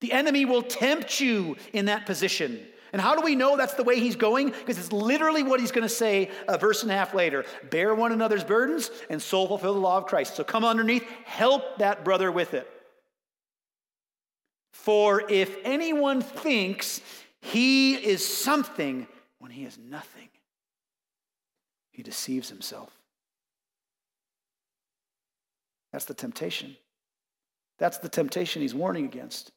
The 0.00 0.12
enemy 0.12 0.44
will 0.44 0.62
tempt 0.62 1.18
you 1.18 1.56
in 1.72 1.86
that 1.86 2.04
position. 2.04 2.60
And 2.92 3.00
how 3.00 3.14
do 3.14 3.22
we 3.22 3.34
know 3.34 3.56
that's 3.56 3.74
the 3.74 3.84
way 3.84 4.00
he's 4.00 4.16
going? 4.16 4.50
Because 4.50 4.78
it's 4.78 4.92
literally 4.92 5.42
what 5.42 5.60
he's 5.60 5.72
going 5.72 5.88
to 5.88 5.94
say 5.94 6.30
a 6.46 6.58
verse 6.58 6.82
and 6.82 6.92
a 6.92 6.94
half 6.94 7.14
later 7.14 7.46
bear 7.70 7.94
one 7.94 8.12
another's 8.12 8.44
burdens 8.44 8.90
and 9.08 9.22
so 9.22 9.46
fulfill 9.46 9.72
the 9.72 9.80
law 9.80 9.96
of 9.96 10.04
Christ. 10.04 10.36
So 10.36 10.44
come 10.44 10.64
underneath, 10.64 11.04
help 11.24 11.78
that 11.78 12.04
brother 12.04 12.30
with 12.30 12.52
it. 12.52 12.70
For 14.82 15.30
if 15.30 15.58
anyone 15.62 16.22
thinks 16.22 17.02
he 17.42 17.94
is 17.96 18.26
something 18.26 19.06
when 19.38 19.50
he 19.50 19.66
is 19.66 19.76
nothing, 19.76 20.30
he 21.90 22.02
deceives 22.02 22.48
himself. 22.48 22.90
That's 25.92 26.06
the 26.06 26.14
temptation. 26.14 26.76
That's 27.78 27.98
the 27.98 28.08
temptation 28.08 28.62
he's 28.62 28.74
warning 28.74 29.04
against. 29.04 29.52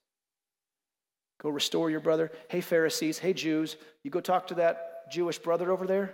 Go 1.42 1.50
restore 1.50 1.90
your 1.90 2.02
brother. 2.02 2.30
Hey, 2.50 2.60
Pharisees. 2.60 3.18
Hey, 3.18 3.32
Jews. 3.32 3.78
You 4.04 4.12
go 4.12 4.20
talk 4.20 4.48
to 4.48 4.56
that 4.56 5.10
Jewish 5.10 5.40
brother 5.40 5.72
over 5.72 5.88
there. 5.88 6.14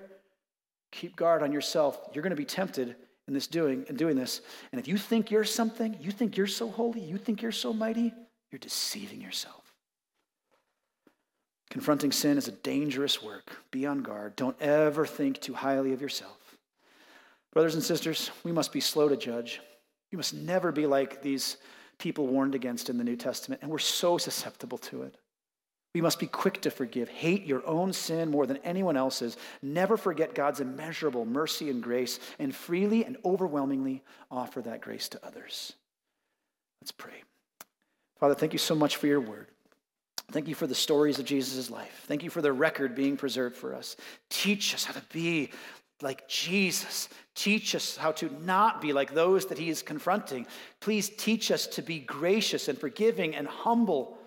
Keep 0.91 1.15
guard 1.15 1.41
on 1.41 1.51
yourself. 1.51 1.99
You're 2.13 2.21
going 2.21 2.29
to 2.29 2.35
be 2.35 2.45
tempted 2.45 2.95
in 3.27 3.33
this 3.33 3.47
doing 3.47 3.85
and 3.89 3.97
doing 3.97 4.15
this. 4.15 4.41
And 4.71 4.79
if 4.79 4.87
you 4.87 4.97
think 4.97 5.31
you're 5.31 5.43
something, 5.43 5.97
you 5.99 6.11
think 6.11 6.37
you're 6.37 6.45
so 6.45 6.69
holy, 6.69 7.01
you 7.01 7.17
think 7.17 7.41
you're 7.41 7.51
so 7.51 7.73
mighty, 7.73 8.13
you're 8.51 8.59
deceiving 8.59 9.21
yourself. 9.21 9.73
Confronting 11.69 12.11
sin 12.11 12.37
is 12.37 12.47
a 12.47 12.51
dangerous 12.51 13.21
work. 13.21 13.57
Be 13.69 13.85
on 13.85 14.01
guard. 14.01 14.35
Don't 14.35 14.59
ever 14.59 15.05
think 15.05 15.39
too 15.39 15.53
highly 15.53 15.93
of 15.93 16.01
yourself. 16.01 16.57
Brothers 17.53 17.75
and 17.75 17.83
sisters, 17.83 18.31
we 18.43 18.51
must 18.51 18.71
be 18.71 18.79
slow 18.79 19.07
to 19.07 19.17
judge. 19.17 19.61
We 20.11 20.17
must 20.17 20.33
never 20.33 20.71
be 20.71 20.87
like 20.87 21.21
these 21.21 21.57
people 21.99 22.27
warned 22.27 22.55
against 22.55 22.89
in 22.89 22.97
the 22.97 23.03
New 23.03 23.15
Testament, 23.15 23.61
and 23.61 23.69
we're 23.69 23.77
so 23.77 24.17
susceptible 24.17 24.77
to 24.79 25.03
it. 25.03 25.15
We 25.93 26.01
must 26.01 26.19
be 26.19 26.27
quick 26.27 26.61
to 26.61 26.71
forgive. 26.71 27.09
Hate 27.09 27.45
your 27.45 27.65
own 27.67 27.93
sin 27.93 28.29
more 28.29 28.45
than 28.45 28.57
anyone 28.57 28.95
else's. 28.95 29.37
Never 29.61 29.97
forget 29.97 30.35
God's 30.35 30.59
immeasurable 30.59 31.25
mercy 31.25 31.69
and 31.69 31.81
grace, 31.81 32.19
and 32.37 32.55
freely 32.55 33.05
and 33.05 33.17
overwhelmingly 33.25 34.03
offer 34.31 34.61
that 34.61 34.81
grace 34.81 35.09
to 35.09 35.25
others. 35.25 35.73
Let's 36.81 36.91
pray. 36.91 37.23
Father, 38.19 38.35
thank 38.35 38.53
you 38.53 38.59
so 38.59 38.75
much 38.75 38.97
for 38.97 39.07
your 39.07 39.21
word. 39.21 39.47
Thank 40.31 40.47
you 40.47 40.55
for 40.55 40.67
the 40.67 40.75
stories 40.75 41.17
of 41.17 41.25
Jesus' 41.25 41.71
life. 41.71 42.03
Thank 42.05 42.23
you 42.23 42.29
for 42.29 42.41
the 42.41 42.53
record 42.53 42.93
being 42.93 43.17
preserved 43.17 43.55
for 43.55 43.73
us. 43.73 43.95
Teach 44.29 44.75
us 44.75 44.83
how 44.83 44.93
to 44.93 45.03
be 45.11 45.49
like 46.01 46.27
Jesus. 46.27 47.09
Teach 47.33 47.73
us 47.73 47.97
how 47.97 48.11
to 48.13 48.29
not 48.43 48.81
be 48.81 48.93
like 48.93 49.13
those 49.13 49.47
that 49.47 49.57
he 49.57 49.69
is 49.69 49.81
confronting. 49.81 50.45
Please 50.81 51.09
teach 51.09 51.51
us 51.51 51.65
to 51.67 51.81
be 51.81 51.99
gracious 51.99 52.67
and 52.67 52.77
forgiving 52.77 53.35
and 53.35 53.47
humble 53.47 54.17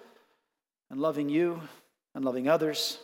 and 0.91 1.01
loving 1.01 1.29
you 1.29 1.61
and 2.15 2.25
loving 2.25 2.49
others. 2.49 2.99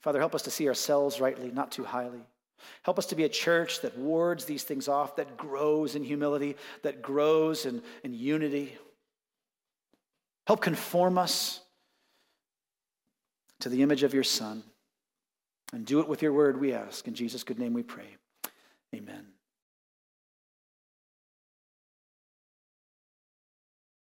Father, 0.00 0.18
help 0.18 0.34
us 0.34 0.42
to 0.42 0.50
see 0.50 0.68
ourselves 0.68 1.20
rightly, 1.20 1.50
not 1.50 1.70
too 1.70 1.84
highly. 1.84 2.20
Help 2.82 2.98
us 2.98 3.06
to 3.06 3.14
be 3.16 3.24
a 3.24 3.28
church 3.28 3.80
that 3.82 3.96
wards 3.98 4.44
these 4.44 4.62
things 4.62 4.88
off, 4.88 5.16
that 5.16 5.36
grows 5.36 5.94
in 5.94 6.02
humility, 6.02 6.56
that 6.82 7.02
grows 7.02 7.66
in, 7.66 7.82
in 8.02 8.14
unity. 8.14 8.76
Help 10.48 10.62
conform 10.62 11.18
us 11.18 11.60
to 13.60 13.68
the 13.68 13.82
image 13.82 14.02
of 14.02 14.14
your 14.14 14.24
Son. 14.24 14.62
And 15.74 15.84
do 15.84 16.00
it 16.00 16.08
with 16.08 16.22
your 16.22 16.32
word, 16.32 16.58
we 16.58 16.72
ask. 16.72 17.06
In 17.06 17.12
Jesus' 17.12 17.44
good 17.44 17.58
name 17.58 17.74
we 17.74 17.82
pray. 17.82 18.16
Amen. 18.94 19.26